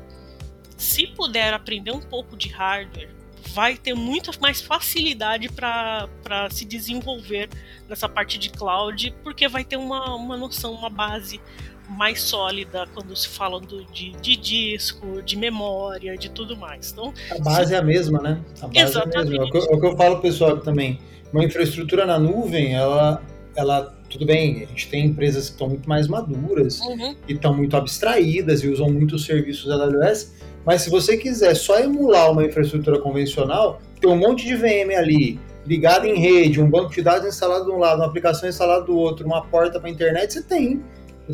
se 0.77 1.07
puder 1.07 1.53
aprender 1.53 1.91
um 1.91 1.99
pouco 1.99 2.37
de 2.37 2.49
hardware, 2.49 3.09
vai 3.53 3.75
ter 3.75 3.93
muita 3.93 4.31
mais 4.39 4.61
facilidade 4.61 5.49
para 5.49 6.07
se 6.51 6.63
desenvolver 6.63 7.49
nessa 7.89 8.07
parte 8.07 8.37
de 8.37 8.49
cloud, 8.49 9.13
porque 9.23 9.47
vai 9.47 9.63
ter 9.63 9.77
uma, 9.77 10.15
uma 10.15 10.37
noção, 10.37 10.73
uma 10.73 10.89
base 10.89 11.41
mais 11.89 12.21
sólida 12.21 12.85
quando 12.93 13.15
se 13.15 13.27
fala 13.29 13.59
do, 13.59 13.85
de, 13.85 14.11
de 14.21 14.35
disco, 14.35 15.21
de 15.21 15.37
memória, 15.37 16.17
de 16.17 16.29
tudo 16.29 16.55
mais. 16.55 16.91
Então, 16.91 17.13
a 17.31 17.39
base 17.39 17.69
se... 17.69 17.75
é 17.75 17.77
a 17.77 17.81
mesma, 17.81 18.21
né? 18.21 18.41
A 18.61 18.67
base 18.67 18.79
Exatamente. 18.79 19.15
é 19.15 19.19
a 19.19 19.23
mesma. 19.25 19.43
É 19.43 19.47
o, 19.47 19.51
que, 19.51 19.57
é 19.57 19.75
o 19.75 19.79
que 19.79 19.85
eu 19.87 19.97
falo 19.97 20.19
pessoal 20.19 20.57
também. 20.57 20.99
Uma 21.31 21.43
infraestrutura 21.43 22.05
na 22.05 22.19
nuvem, 22.19 22.73
ela, 22.73 23.21
ela 23.55 23.97
tudo 24.09 24.25
bem, 24.25 24.63
a 24.63 24.65
gente 24.67 24.87
tem 24.89 25.05
empresas 25.05 25.47
que 25.47 25.53
estão 25.53 25.69
muito 25.69 25.87
mais 25.87 26.07
maduras 26.07 26.79
uhum. 26.81 27.15
e 27.27 27.33
estão 27.33 27.53
muito 27.53 27.75
abstraídas 27.75 28.63
e 28.63 28.67
usam 28.67 28.89
muitos 28.89 29.25
serviços 29.25 29.69
AWS, 29.69 30.33
mas 30.65 30.81
se 30.81 30.89
você 30.89 31.17
quiser 31.17 31.55
só 31.55 31.79
emular 31.79 32.31
uma 32.31 32.43
infraestrutura 32.43 32.99
convencional, 32.99 33.81
tem 33.99 34.09
um 34.09 34.17
monte 34.17 34.45
de 34.45 34.55
VM 34.55 34.95
ali, 34.97 35.39
ligado 35.65 36.05
em 36.05 36.19
rede, 36.19 36.61
um 36.61 36.69
banco 36.69 36.91
de 36.93 37.01
dados 37.01 37.27
instalado 37.27 37.65
de 37.65 37.71
um 37.71 37.77
lado, 37.77 37.99
uma 37.99 38.07
aplicação 38.07 38.47
instalada 38.47 38.85
do 38.85 38.95
outro, 38.95 39.25
uma 39.25 39.45
porta 39.45 39.79
para 39.79 39.89
a 39.89 39.91
internet, 39.91 40.33
você 40.33 40.41
tem. 40.41 40.81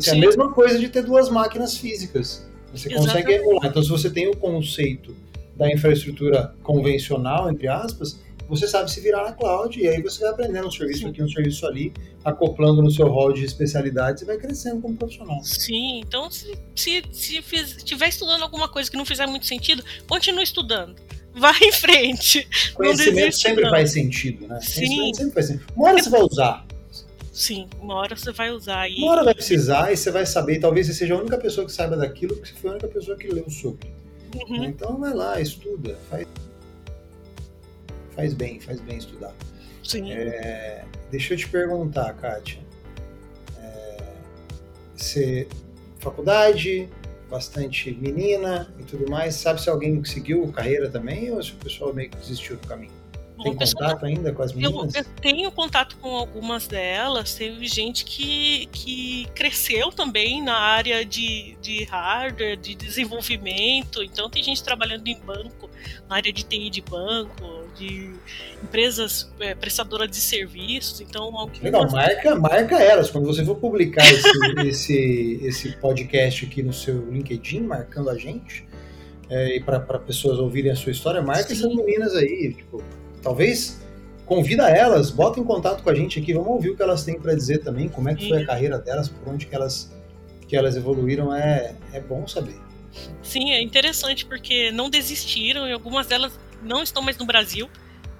É 0.06 0.10
a 0.10 0.14
mesma 0.14 0.52
coisa 0.52 0.78
de 0.78 0.88
ter 0.88 1.02
duas 1.02 1.28
máquinas 1.28 1.76
físicas. 1.76 2.48
Você 2.72 2.92
Exatamente. 2.92 3.24
consegue 3.24 3.32
emular. 3.34 3.66
Então, 3.66 3.82
se 3.82 3.88
você 3.88 4.10
tem 4.10 4.28
o 4.28 4.36
conceito 4.36 5.14
da 5.56 5.70
infraestrutura 5.70 6.52
convencional, 6.62 7.48
entre 7.48 7.68
aspas, 7.68 8.20
você 8.48 8.66
sabe 8.68 8.90
se 8.90 9.00
virar 9.00 9.24
na 9.24 9.32
cloud 9.32 9.80
e 9.80 9.88
aí 9.88 10.02
você 10.02 10.20
vai 10.20 10.30
aprendendo 10.30 10.68
um 10.68 10.70
serviço 10.70 11.00
Sim. 11.00 11.08
aqui, 11.08 11.22
um 11.22 11.28
serviço 11.28 11.66
ali, 11.66 11.92
acoplando 12.24 12.82
no 12.82 12.90
seu 12.90 13.08
rol 13.08 13.32
de 13.32 13.44
especialidades 13.44 14.22
e 14.22 14.26
vai 14.26 14.36
crescendo 14.36 14.80
como 14.80 14.96
profissional. 14.96 15.42
Sim, 15.42 16.00
então 16.00 16.30
se, 16.30 16.56
se, 16.74 17.02
se 17.12 17.36
estiver 17.38 18.08
estudando 18.08 18.42
alguma 18.42 18.68
coisa 18.68 18.90
que 18.90 18.96
não 18.96 19.04
fizer 19.04 19.26
muito 19.26 19.46
sentido, 19.46 19.82
continue 20.06 20.44
estudando. 20.44 20.96
Vai 21.36 21.58
em 21.62 21.72
frente. 21.72 22.46
Conhecimento 22.74 23.36
sempre 23.36 23.64
não. 23.64 23.70
faz 23.70 23.90
sentido, 23.90 24.46
né? 24.46 24.60
Sim. 24.60 25.12
Sempre 25.12 25.34
faz 25.34 25.46
sentido. 25.46 25.66
Uma 25.74 25.88
hora 25.88 26.00
você 26.00 26.08
vai 26.08 26.22
usar. 26.22 26.64
Sim, 27.32 27.68
uma 27.80 27.94
hora 27.96 28.14
você 28.14 28.30
vai 28.30 28.52
usar. 28.52 28.88
E... 28.88 28.98
Uma 28.98 29.10
hora 29.10 29.24
vai 29.24 29.34
precisar 29.34 29.92
e 29.92 29.96
você 29.96 30.12
vai 30.12 30.24
saber. 30.24 30.60
Talvez 30.60 30.86
você 30.86 30.94
seja 30.94 31.14
a 31.14 31.18
única 31.18 31.36
pessoa 31.36 31.66
que 31.66 31.72
saiba 31.72 31.96
daquilo, 31.96 32.36
porque 32.36 32.50
você 32.50 32.54
foi 32.54 32.70
a 32.70 32.72
única 32.74 32.86
pessoa 32.86 33.16
que 33.16 33.26
leu 33.26 33.50
sobre. 33.50 33.92
Uhum. 34.48 34.64
Então 34.64 34.96
vai 34.96 35.12
lá, 35.12 35.40
estuda, 35.40 35.98
faz 36.08 36.24
faz 38.14 38.34
bem, 38.34 38.60
faz 38.60 38.80
bem 38.80 38.98
estudar. 38.98 39.34
Sim. 39.82 40.12
É, 40.12 40.84
deixa 41.10 41.34
eu 41.34 41.38
te 41.38 41.48
perguntar, 41.48 42.14
Kátia. 42.14 42.60
É, 43.58 43.96
você, 44.96 45.46
faculdade, 45.98 46.88
bastante 47.28 47.90
menina 47.92 48.72
e 48.78 48.84
tudo 48.84 49.10
mais, 49.10 49.34
sabe 49.34 49.60
se 49.60 49.68
alguém 49.68 50.02
seguiu 50.04 50.46
carreira 50.52 50.88
também 50.88 51.30
ou 51.30 51.42
se 51.42 51.52
o 51.52 51.56
pessoal 51.56 51.92
meio 51.92 52.10
que 52.10 52.16
desistiu 52.16 52.56
do 52.56 52.66
caminho? 52.66 52.93
Tem 53.42 53.54
contato 53.54 54.06
ainda 54.06 54.32
com 54.32 54.42
as 54.42 54.52
meninas? 54.52 54.94
Eu, 54.94 55.02
eu, 55.02 55.06
tenho 55.20 55.50
contato 55.50 55.96
com 55.96 56.16
algumas 56.16 56.68
delas. 56.68 57.34
Teve 57.34 57.66
gente 57.66 58.04
que, 58.04 58.66
que 58.66 59.26
cresceu 59.34 59.90
também 59.90 60.40
na 60.42 60.56
área 60.56 61.04
de, 61.04 61.56
de 61.60 61.84
hardware, 61.84 62.56
de 62.56 62.74
desenvolvimento. 62.74 64.02
Então, 64.02 64.30
tem 64.30 64.42
gente 64.42 64.62
trabalhando 64.62 65.06
em 65.08 65.18
banco, 65.18 65.68
na 66.08 66.16
área 66.16 66.32
de 66.32 66.44
TI 66.44 66.70
de 66.70 66.80
banco, 66.80 67.64
de 67.76 68.12
empresas 68.62 69.30
é, 69.40 69.54
prestadoras 69.54 70.08
de 70.08 70.18
serviços. 70.18 71.00
Então, 71.00 71.24
algumas... 71.24 71.60
Legal, 71.60 71.90
marca, 71.90 72.34
marca 72.36 72.82
elas. 72.82 73.10
Quando 73.10 73.26
você 73.26 73.44
for 73.44 73.56
publicar 73.56 74.04
esse, 74.12 74.30
esse, 74.64 75.40
esse 75.42 75.76
podcast 75.78 76.46
aqui 76.46 76.62
no 76.62 76.72
seu 76.72 77.10
LinkedIn, 77.10 77.62
marcando 77.62 78.10
a 78.10 78.16
gente, 78.16 78.64
é, 79.28 79.56
e 79.56 79.60
para 79.60 79.80
pessoas 79.98 80.38
ouvirem 80.38 80.70
a 80.70 80.76
sua 80.76 80.92
história, 80.92 81.20
marca 81.20 81.48
Sim. 81.48 81.54
essas 81.54 81.74
meninas 81.74 82.14
aí. 82.14 82.54
Tipo, 82.54 82.82
talvez 83.24 83.80
convida 84.26 84.68
elas, 84.68 85.10
bota 85.10 85.40
em 85.40 85.44
contato 85.44 85.82
com 85.82 85.90
a 85.90 85.94
gente 85.94 86.20
aqui, 86.20 86.32
vamos 86.32 86.48
ouvir 86.48 86.70
o 86.70 86.76
que 86.76 86.82
elas 86.82 87.04
têm 87.04 87.18
para 87.18 87.34
dizer 87.34 87.58
também, 87.58 87.88
como 87.88 88.08
é 88.08 88.14
que 88.14 88.28
foi 88.28 88.42
a 88.42 88.46
carreira 88.46 88.78
delas, 88.78 89.08
por 89.08 89.32
onde 89.32 89.46
que 89.46 89.54
elas, 89.54 89.90
que 90.46 90.56
elas 90.56 90.76
evoluíram, 90.76 91.34
é, 91.34 91.74
é 91.92 92.00
bom 92.00 92.26
saber. 92.28 92.56
Sim, 93.22 93.50
é 93.50 93.62
interessante 93.62 94.24
porque 94.24 94.70
não 94.70 94.88
desistiram 94.88 95.66
e 95.66 95.72
algumas 95.72 96.06
delas 96.06 96.38
não 96.62 96.82
estão 96.82 97.02
mais 97.02 97.18
no 97.18 97.26
Brasil, 97.26 97.68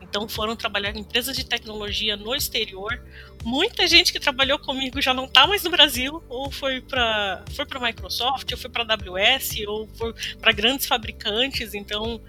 então 0.03 0.29
foram 0.29 0.55
trabalhar 0.55 0.95
em 0.95 1.01
empresas 1.01 1.37
de 1.37 1.45
tecnologia 1.45 2.17
no 2.17 2.35
exterior. 2.35 3.01
Muita 3.45 3.87
gente 3.87 4.13
que 4.13 4.21
trabalhou 4.21 4.59
comigo 4.59 5.01
já 5.01 5.13
não 5.15 5.25
está 5.25 5.47
mais 5.47 5.65
no 5.65 5.71
Brasil, 5.71 6.23
ou 6.29 6.51
foi 6.51 6.81
para 6.81 7.45
foi 7.55 7.67
para 7.67 7.81
Microsoft, 7.81 8.51
ou 8.53 8.59
foi 8.59 8.71
para 8.71 8.85
AWS, 8.85 9.67
ou 9.67 9.89
foi 9.95 10.15
para 10.41 10.53
grandes 10.53 10.87
fabricantes. 10.87 11.75
Então, 11.75 12.21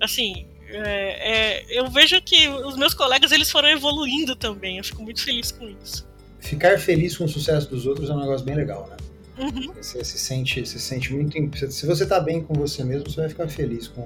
assim, 0.00 0.46
é, 0.72 1.60
é, 1.60 1.64
eu 1.68 1.90
vejo 1.90 2.20
que 2.22 2.48
os 2.48 2.76
meus 2.76 2.94
colegas 2.94 3.32
eles 3.32 3.50
foram 3.50 3.68
evoluindo 3.68 4.34
também. 4.34 4.78
Eu 4.78 4.84
fico 4.84 5.02
muito 5.02 5.22
feliz 5.22 5.50
com 5.50 5.68
isso. 5.82 6.06
Ficar 6.40 6.78
feliz 6.78 7.16
com 7.16 7.24
o 7.24 7.28
sucesso 7.28 7.68
dos 7.68 7.86
outros 7.86 8.10
é 8.10 8.12
um 8.12 8.20
negócio 8.20 8.44
bem 8.44 8.56
legal, 8.56 8.88
né? 8.90 8.96
Uhum. 9.38 9.72
Você 9.74 10.04
se 10.04 10.18
sente, 10.18 10.66
se 10.66 10.78
sente 10.78 11.12
muito. 11.12 11.36
Se 11.70 11.86
você 11.86 12.02
está 12.02 12.20
bem 12.20 12.42
com 12.42 12.54
você 12.54 12.84
mesmo, 12.84 13.08
você 13.08 13.20
vai 13.20 13.28
ficar 13.28 13.48
feliz 13.48 13.88
com, 13.88 14.04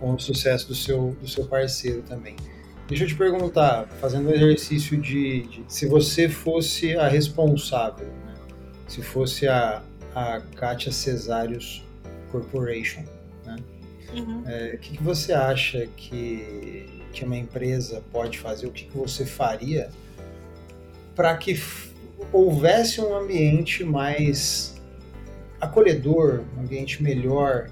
com 0.00 0.14
o 0.14 0.18
sucesso 0.18 0.66
do 0.68 0.74
seu, 0.74 1.16
do 1.20 1.28
seu 1.28 1.44
parceiro 1.44 2.02
também. 2.02 2.36
Deixa 2.88 3.04
eu 3.04 3.08
te 3.08 3.14
perguntar, 3.14 3.86
fazendo 4.00 4.28
um 4.28 4.32
exercício 4.32 4.96
de, 4.96 5.42
de 5.42 5.64
se 5.68 5.86
você 5.86 6.28
fosse 6.28 6.96
a 6.96 7.06
responsável, 7.06 8.06
né? 8.06 8.34
se 8.88 9.02
fosse 9.02 9.46
a, 9.46 9.82
a 10.14 10.40
Katia 10.56 10.90
Cesarius 10.90 11.82
Corporation? 12.32 13.04
Uhum. 14.14 14.42
É, 14.46 14.74
o 14.74 14.78
que, 14.78 14.96
que, 14.96 15.02
você 15.02 15.32
acha 15.32 15.86
que, 15.96 16.86
que 17.12 17.24
uma 17.24 17.36
empresa 17.36 18.02
pode 18.10 18.38
fazer? 18.38 18.66
O 18.66 18.70
que, 18.70 18.84
que 18.84 18.96
você 18.96 19.26
faria 19.26 19.90
para 21.14 21.36
que 21.36 21.60
houvesse 22.32 23.00
um 23.00 23.16
ambiente 23.16 23.84
mais 23.84 24.80
acolhedor, 25.60 26.44
um 26.56 26.60
ambiente 26.60 27.02
melhor 27.02 27.70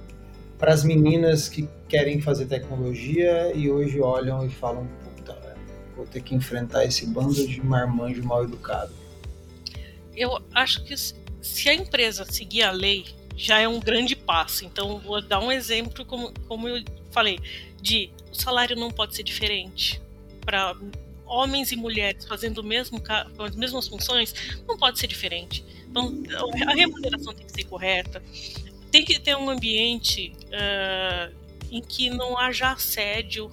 para 0.59 0.73
as 0.73 0.83
meninas 0.83 1.49
que 1.49 1.69
querem 1.89 2.21
fazer 2.21 2.47
tecnologia 2.47 3.53
e 3.55 3.71
hoje 3.71 4.01
olham 4.01 4.45
e 4.45 4.51
falam: 4.51 4.89
puta, 5.05 5.57
vou 5.97 6.07
ter 6.07 6.23
que 6.23 6.35
enfrentar 6.35 6.85
esse 6.85 7.07
bando 7.07 7.47
de 7.47 7.65
marmanjo 7.65 8.23
mal 8.25 8.45
educado? 8.45 8.93
Eu 10.15 10.43
acho 10.53 10.83
que 10.85 10.95
se 10.97 11.69
a 11.69 11.75
empresa 11.75 12.25
seguir 12.25 12.63
a 12.63 12.73
lei 12.73 13.05
já 13.37 13.61
é 13.61 13.69
um 13.69 13.79
grande 13.79 14.17
passo. 14.17 14.65
Então, 14.65 14.99
vou 14.99 15.21
dar 15.21 15.41
um 15.41 15.53
exemplo, 15.53 16.05
como, 16.05 16.33
como 16.49 16.69
eu 16.69 16.83
falei, 17.11 17.39
de 17.81 18.11
o 18.33 18.35
salário 18.35 18.75
não 18.75 18.91
pode 18.91 19.15
ser 19.15 19.23
diferente 19.23 20.01
para 20.45 20.75
homens 21.27 21.73
e 21.73 21.77
mulheres 21.77 22.25
fazendo 22.25 22.63
mesmo, 22.63 23.03
as 23.39 23.57
mesmas 23.57 23.89
funções, 23.89 24.35
não 24.67 24.79
pode 24.79 24.99
ser 24.99 25.07
diferente. 25.07 25.65
Então, 25.89 26.23
a 26.67 26.75
remuneração 26.75 27.35
tem 27.35 27.45
que 27.45 27.53
ser 27.53 27.65
correta, 27.65 28.23
tem 28.91 29.05
que 29.05 29.19
ter 29.19 29.37
um 29.37 29.51
ambiente 29.51 30.33
uh, 30.47 31.35
em 31.71 31.83
que 31.83 32.09
não 32.11 32.39
haja 32.39 32.71
assédio, 32.71 33.51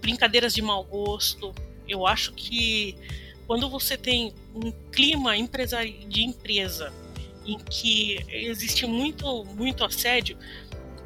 brincadeiras 0.00 0.54
de 0.54 0.62
mau 0.62 0.82
gosto. 0.84 1.54
Eu 1.86 2.06
acho 2.06 2.32
que 2.32 2.96
quando 3.46 3.68
você 3.68 3.96
tem 3.96 4.32
um 4.54 4.72
clima 4.90 5.34
de 6.08 6.22
empresa 6.22 6.92
em 7.46 7.58
que 7.58 8.18
existe 8.28 8.86
muito, 8.86 9.44
muito 9.44 9.84
assédio, 9.84 10.36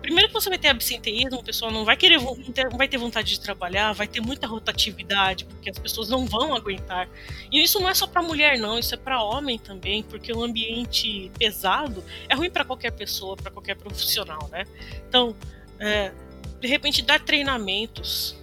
primeiro 0.00 0.28
que 0.28 0.34
você 0.34 0.48
vai 0.48 0.58
ter 0.58 0.68
absenteísmo, 0.68 1.40
o 1.40 1.44
pessoal 1.44 1.70
não 1.70 1.84
vai 1.84 1.96
querer, 1.96 2.18
não 2.18 2.78
vai 2.78 2.88
ter 2.88 2.96
vontade 2.96 3.30
de 3.30 3.40
trabalhar, 3.40 3.92
vai 3.92 4.06
ter 4.06 4.20
muita 4.20 4.46
rotatividade, 4.46 5.44
porque 5.44 5.70
as 5.70 5.78
pessoas 5.78 6.08
não 6.08 6.24
vão 6.26 6.54
aguentar. 6.54 7.08
E 7.52 7.62
isso 7.62 7.78
não 7.80 7.88
é 7.88 7.94
só 7.94 8.06
para 8.06 8.22
mulher, 8.22 8.58
não, 8.58 8.78
isso 8.78 8.94
é 8.94 8.96
para 8.96 9.22
homem 9.22 9.58
também, 9.58 10.02
porque 10.02 10.32
um 10.32 10.42
ambiente 10.42 11.30
pesado 11.38 12.02
é 12.28 12.34
ruim 12.34 12.50
para 12.50 12.64
qualquer 12.64 12.92
pessoa, 12.92 13.36
para 13.36 13.50
qualquer 13.50 13.76
profissional, 13.76 14.48
né? 14.50 14.64
Então, 15.08 15.36
é, 15.78 16.12
de 16.60 16.68
repente, 16.68 17.02
dar 17.02 17.20
treinamentos, 17.20 18.36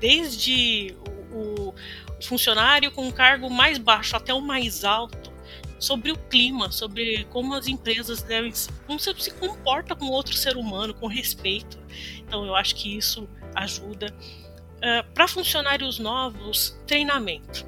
desde 0.00 0.94
o, 1.30 1.68
o 1.68 1.74
funcionário 2.22 2.90
com 2.90 3.06
um 3.06 3.12
cargo 3.12 3.48
mais 3.48 3.78
baixo 3.78 4.16
até 4.16 4.34
o 4.34 4.40
mais 4.40 4.84
alto, 4.84 5.33
sobre 5.78 6.12
o 6.12 6.16
clima, 6.16 6.70
sobre 6.70 7.24
como 7.30 7.54
as 7.54 7.66
empresas 7.66 8.22
devem, 8.22 8.52
como 8.86 8.98
você 8.98 9.14
se 9.18 9.30
comporta 9.32 9.94
com 9.94 10.06
outro 10.06 10.34
ser 10.34 10.56
humano, 10.56 10.94
com 10.94 11.06
respeito. 11.06 11.78
Então 12.18 12.44
eu 12.44 12.54
acho 12.54 12.74
que 12.76 12.96
isso 12.96 13.28
ajuda. 13.54 14.06
Uh, 14.06 15.00
ah, 15.00 15.06
para 15.14 15.28
funcionários 15.28 15.98
novos, 15.98 16.78
treinamento. 16.86 17.66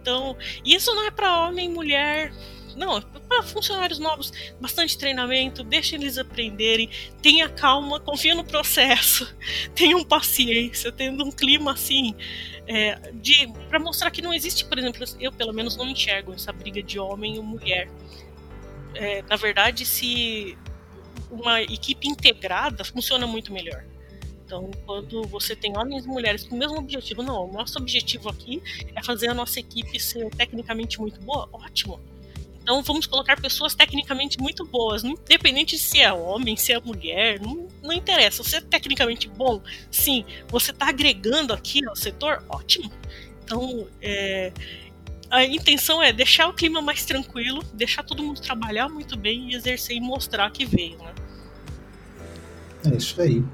Então, 0.00 0.36
isso 0.64 0.94
não 0.94 1.04
é 1.04 1.10
para 1.10 1.40
homem 1.40 1.66
e 1.66 1.68
mulher, 1.68 2.32
não, 2.76 2.98
é 2.98 3.00
para 3.00 3.42
funcionários 3.42 3.98
novos, 3.98 4.32
bastante 4.60 4.96
treinamento, 4.98 5.64
deixa 5.64 5.96
eles 5.96 6.18
aprenderem, 6.18 6.90
tenha 7.22 7.48
calma, 7.48 7.98
confia 7.98 8.34
no 8.34 8.44
processo, 8.44 9.34
tenham 9.74 10.04
paciência, 10.04 10.92
tendo 10.92 11.24
um 11.24 11.32
clima 11.32 11.72
assim 11.72 12.14
é, 12.66 12.98
para 13.68 13.78
mostrar 13.78 14.10
que 14.10 14.20
não 14.20 14.34
existe, 14.34 14.64
por 14.64 14.78
exemplo, 14.78 15.04
eu 15.20 15.32
pelo 15.32 15.52
menos 15.52 15.76
não 15.76 15.88
enxergo 15.88 16.32
essa 16.32 16.52
briga 16.52 16.82
de 16.82 16.98
homem 16.98 17.36
e 17.36 17.40
mulher. 17.40 17.88
É, 18.94 19.22
na 19.22 19.36
verdade, 19.36 19.84
se 19.84 20.56
uma 21.30 21.62
equipe 21.62 22.08
integrada 22.08 22.84
funciona 22.84 23.26
muito 23.26 23.52
melhor. 23.52 23.84
Então, 24.44 24.70
quando 24.84 25.24
você 25.24 25.56
tem 25.56 25.76
homens 25.76 26.04
e 26.04 26.08
mulheres 26.08 26.44
com 26.44 26.54
o 26.54 26.58
mesmo 26.58 26.78
objetivo, 26.78 27.22
não, 27.22 27.48
o 27.48 27.52
nosso 27.52 27.78
objetivo 27.78 28.28
aqui 28.28 28.62
é 28.94 29.02
fazer 29.02 29.28
a 29.28 29.34
nossa 29.34 29.58
equipe 29.58 29.98
ser 29.98 30.30
tecnicamente 30.30 31.00
muito 31.00 31.20
boa, 31.20 31.48
ótimo. 31.52 32.00
Então 32.66 32.82
vamos 32.82 33.06
colocar 33.06 33.40
pessoas 33.40 33.76
tecnicamente 33.76 34.40
muito 34.40 34.64
boas, 34.64 35.04
independente 35.04 35.78
se 35.78 36.00
é 36.00 36.12
homem, 36.12 36.56
se 36.56 36.72
é 36.72 36.80
mulher, 36.80 37.40
não, 37.40 37.68
não 37.80 37.92
interessa. 37.92 38.42
Você 38.42 38.56
é 38.56 38.60
tecnicamente 38.60 39.28
bom, 39.28 39.62
sim. 39.88 40.24
Você 40.48 40.72
está 40.72 40.88
agregando 40.88 41.52
aqui 41.52 41.86
ao 41.86 41.94
setor, 41.94 42.44
ótimo. 42.48 42.90
Então 43.44 43.86
é, 44.02 44.52
a 45.30 45.44
intenção 45.44 46.02
é 46.02 46.12
deixar 46.12 46.48
o 46.48 46.54
clima 46.54 46.82
mais 46.82 47.04
tranquilo, 47.04 47.62
deixar 47.72 48.02
todo 48.02 48.20
mundo 48.20 48.40
trabalhar 48.40 48.88
muito 48.88 49.16
bem 49.16 49.52
e 49.52 49.54
exercer 49.54 49.96
e 49.96 50.00
mostrar 50.00 50.50
que 50.50 50.66
veio, 50.66 50.98
né? 50.98 51.14
É 52.84 52.96
isso 52.96 53.22
aí. 53.22 53.44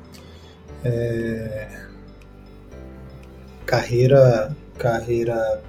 É... 0.82 1.86
Carreira, 3.66 4.56
carreira 4.78 5.62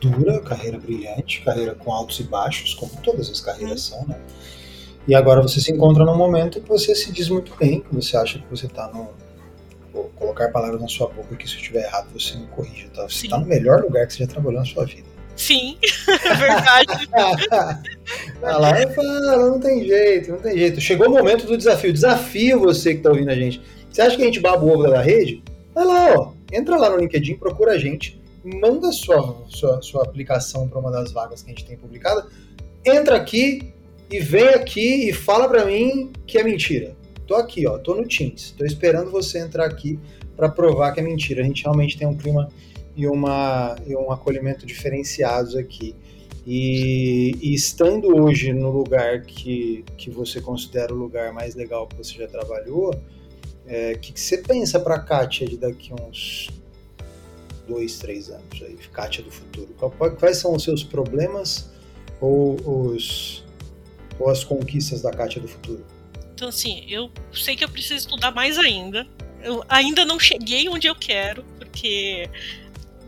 dura, 0.00 0.40
carreira 0.40 0.78
brilhante, 0.78 1.42
carreira 1.42 1.74
com 1.74 1.92
altos 1.92 2.20
e 2.20 2.24
baixos, 2.24 2.74
como 2.74 2.92
todas 3.02 3.30
as 3.30 3.40
carreiras 3.40 3.82
são, 3.82 4.06
né? 4.06 4.18
E 5.06 5.14
agora 5.14 5.40
você 5.40 5.60
se 5.60 5.72
encontra 5.72 6.04
num 6.04 6.16
momento 6.16 6.60
que 6.60 6.68
você 6.68 6.94
se 6.94 7.10
diz 7.10 7.30
muito 7.30 7.54
bem, 7.56 7.80
que 7.80 7.94
você 7.94 8.16
acha 8.16 8.38
que 8.38 8.44
você 8.50 8.66
está 8.66 8.88
no. 8.88 9.08
Vou 9.92 10.04
colocar 10.16 10.50
palavras 10.50 10.80
na 10.80 10.86
sua 10.86 11.08
boca 11.08 11.34
que 11.34 11.48
se 11.48 11.54
eu 11.54 11.60
estiver 11.60 11.84
errado 11.84 12.08
você 12.12 12.36
me 12.36 12.46
corrija, 12.48 12.88
tá? 12.94 13.08
Você 13.08 13.24
está 13.24 13.38
no 13.38 13.46
melhor 13.46 13.80
lugar 13.80 14.06
que 14.06 14.12
você 14.12 14.24
já 14.24 14.26
trabalhou 14.26 14.60
na 14.60 14.66
sua 14.66 14.84
vida. 14.84 15.08
Sim, 15.34 15.78
é 16.08 16.34
verdade. 16.34 17.08
ah, 18.42 18.58
lá 18.58 18.74
falo, 18.88 19.50
não 19.50 19.60
tem 19.60 19.86
jeito, 19.86 20.32
não 20.32 20.38
tem 20.40 20.58
jeito. 20.58 20.80
Chegou 20.80 21.06
o 21.06 21.10
momento 21.10 21.46
do 21.46 21.56
desafio. 21.56 21.92
Desafio 21.92 22.60
você 22.60 22.92
que 22.92 22.98
está 22.98 23.10
ouvindo 23.10 23.30
a 23.30 23.34
gente. 23.34 23.62
Você 23.90 24.02
acha 24.02 24.14
que 24.14 24.22
a 24.22 24.26
gente 24.26 24.40
baba 24.40 24.62
o 24.62 24.70
ovo 24.70 24.88
da 24.88 25.00
rede? 25.00 25.42
Vai 25.74 25.86
lá, 25.86 26.14
ó. 26.18 26.32
Entra 26.52 26.76
lá 26.76 26.90
no 26.90 26.98
LinkedIn, 26.98 27.36
procura 27.36 27.72
a 27.72 27.78
gente 27.78 28.17
manda 28.56 28.90
sua, 28.92 29.44
sua, 29.48 29.82
sua 29.82 30.02
aplicação 30.02 30.68
para 30.68 30.78
uma 30.78 30.90
das 30.90 31.12
vagas 31.12 31.42
que 31.42 31.50
a 31.50 31.54
gente 31.54 31.66
tem 31.66 31.76
publicada, 31.76 32.26
entra 32.84 33.16
aqui 33.16 33.72
e 34.10 34.20
vem 34.20 34.48
aqui 34.48 35.08
e 35.08 35.12
fala 35.12 35.48
para 35.48 35.64
mim 35.64 36.12
que 36.26 36.38
é 36.38 36.44
mentira. 36.44 36.96
Tô 37.26 37.34
aqui, 37.34 37.66
ó, 37.66 37.78
tô 37.78 37.94
no 37.94 38.06
Teams, 38.06 38.54
tô 38.56 38.64
esperando 38.64 39.10
você 39.10 39.38
entrar 39.38 39.66
aqui 39.66 39.98
para 40.34 40.48
provar 40.48 40.92
que 40.92 41.00
é 41.00 41.02
mentira. 41.02 41.42
A 41.42 41.44
gente 41.44 41.62
realmente 41.62 41.98
tem 41.98 42.06
um 42.06 42.16
clima 42.16 42.48
e, 42.96 43.06
uma, 43.06 43.76
e 43.86 43.94
um 43.94 44.10
acolhimento 44.10 44.64
diferenciados 44.64 45.54
aqui. 45.54 45.94
E, 46.46 47.36
e, 47.42 47.52
estando 47.52 48.16
hoje 48.16 48.54
no 48.54 48.70
lugar 48.70 49.20
que, 49.20 49.84
que 49.98 50.08
você 50.08 50.40
considera 50.40 50.94
o 50.94 50.96
lugar 50.96 51.30
mais 51.30 51.54
legal 51.54 51.86
que 51.86 51.94
você 51.94 52.14
já 52.14 52.26
trabalhou, 52.26 52.94
o 52.94 53.00
é, 53.66 53.94
que, 53.96 54.14
que 54.14 54.20
você 54.20 54.38
pensa 54.38 54.80
para 54.80 54.94
a 54.94 55.00
Kátia 55.00 55.46
de 55.46 55.58
daqui 55.58 55.92
uns 55.92 56.48
dois, 57.68 57.98
três 57.98 58.30
anos 58.30 58.62
aí, 58.62 58.76
Kátia 58.92 59.22
do 59.22 59.30
futuro? 59.30 59.68
Quais 60.18 60.38
são 60.38 60.54
os 60.54 60.64
seus 60.64 60.82
problemas 60.82 61.70
ou, 62.20 62.56
os, 62.94 63.44
ou 64.18 64.30
as 64.30 64.42
conquistas 64.42 65.02
da 65.02 65.10
Kátia 65.10 65.40
do 65.40 65.46
futuro? 65.46 65.84
Então, 66.34 66.48
assim, 66.48 66.84
eu 66.88 67.10
sei 67.32 67.54
que 67.54 67.64
eu 67.64 67.68
preciso 67.68 67.96
estudar 67.96 68.32
mais 68.32 68.58
ainda. 68.58 69.06
Eu 69.42 69.62
ainda 69.68 70.04
não 70.04 70.18
cheguei 70.18 70.68
onde 70.68 70.86
eu 70.86 70.94
quero, 70.94 71.44
porque. 71.58 72.28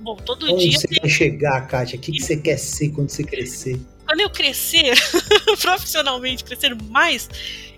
Bom, 0.00 0.16
todo 0.16 0.52
onde 0.52 0.68
dia. 0.68 0.78
você 0.78 0.88
tem... 0.88 0.98
quer 1.00 1.08
chegar, 1.08 1.66
Kátia? 1.66 1.98
O 1.98 2.00
que, 2.00 2.12
que 2.12 2.20
você 2.20 2.36
quer 2.36 2.58
ser 2.58 2.90
quando 2.90 3.08
você 3.08 3.24
crescer? 3.24 3.80
Quando 4.11 4.22
eu 4.22 4.30
crescer, 4.30 4.92
profissionalmente, 5.62 6.42
crescer 6.42 6.74
mais, 6.74 7.30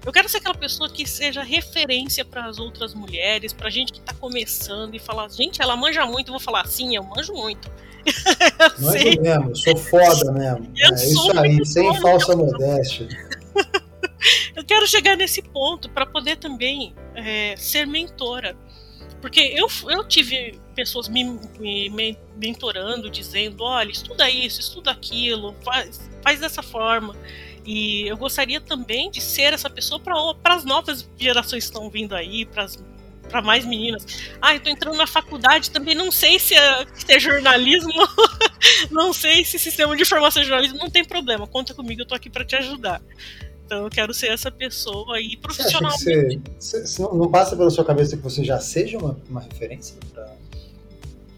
eu 0.03 0.11
quero 0.11 0.27
ser 0.31 0.39
aquela 0.39 0.55
pessoa 0.55 0.89
que 0.89 1.07
seja 1.07 1.43
referência 1.43 2.25
para 2.25 2.47
as 2.47 2.59
outras 2.59 2.95
mulheres, 2.95 3.53
para 3.53 3.69
gente 3.69 3.93
que 3.93 3.99
está 3.99 4.15
começando 4.15 4.95
e 4.95 4.99
falar, 4.99 5.29
gente, 5.29 5.61
ela 5.61 5.77
manja 5.77 6.07
muito, 6.07 6.29
eu 6.29 6.33
vou 6.33 6.41
falar, 6.41 6.67
sim, 6.67 6.97
eu 6.97 7.03
manjo 7.03 7.35
muito. 7.35 7.71
Manjo 8.81 9.21
mesmo, 9.21 9.55
sou 9.55 9.77
foda 9.77 10.33
mesmo. 10.33 10.73
Eu 10.75 10.91
é 10.91 10.95
isso 10.95 11.39
aí, 11.39 11.67
sem 11.67 12.01
falsa 12.01 12.35
modéstia. 12.35 13.07
eu 14.57 14.65
quero 14.65 14.89
chegar 14.89 15.19
nesse 15.19 15.43
ponto 15.43 15.91
para 15.91 16.07
poder 16.07 16.37
também 16.39 16.95
é, 17.15 17.55
ser 17.59 17.87
mentora. 17.87 18.57
Porque 19.23 19.41
eu, 19.41 19.69
eu 19.89 20.05
tive 20.07 20.61
pessoas 20.75 21.09
me, 21.09 21.23
me, 21.61 22.19
mentorando, 22.37 23.09
dizendo: 23.09 23.63
olha, 23.63 23.93
estuda 23.93 24.29
isso, 24.29 24.61
estuda 24.61 24.91
aquilo, 24.91 25.55
faz, 25.65 26.11
faz 26.21 26.41
dessa 26.41 26.61
forma. 26.61 27.17
E 27.65 28.09
eu 28.09 28.17
gostaria 28.17 28.61
também 28.61 29.13
de 29.13 29.21
ser 29.21 29.53
essa 29.53 29.71
pessoa 29.71 30.01
para 30.01 30.55
as 30.55 30.65
novas 30.65 31.09
gerações 31.17 31.65
que 31.65 31.71
estão 31.71 31.89
vindo 31.89 32.17
aí, 32.17 32.45
para 32.45 33.41
mais 33.41 33.65
meninas. 33.65 34.05
Ah, 34.43 34.57
eu 34.57 34.61
entrando 34.67 34.97
na 34.97 35.07
faculdade, 35.07 35.71
também 35.71 35.95
não 35.95 36.11
sei 36.11 36.41
se 36.41 36.57
é, 36.57 36.85
se 36.93 37.13
é 37.13 37.21
jornalismo, 37.21 37.93
não 38.91 39.13
sei 39.13 39.45
se 39.45 39.57
sistema 39.57 39.95
de 39.95 40.03
informação 40.03 40.43
é 40.43 40.45
jornalismo, 40.45 40.79
não 40.79 40.91
tem 40.91 41.05
problema, 41.05 41.47
conta 41.47 41.73
comigo, 41.73 42.03
eu 42.03 42.07
tô 42.07 42.17
aqui 42.17 42.29
para 42.29 42.45
te 42.45 42.57
ajudar. 42.57 43.01
Então 43.73 43.85
eu 43.85 43.91
quero 43.91 44.13
ser 44.13 44.27
essa 44.27 44.51
pessoa 44.51 45.17
aí 45.17 45.35
profissionalmente. 45.35 46.05
Você, 46.05 46.41
você, 46.59 46.87
você 46.87 47.03
não, 47.03 47.15
não 47.15 47.31
passa 47.31 47.57
pela 47.57 47.71
sua 47.71 47.83
cabeça 47.83 48.19
que 48.19 48.23
você 48.23 48.45
já 48.45 48.61
seja 48.61 48.99
uma, 48.99 49.17
uma 49.31 49.41
referência 49.41 49.97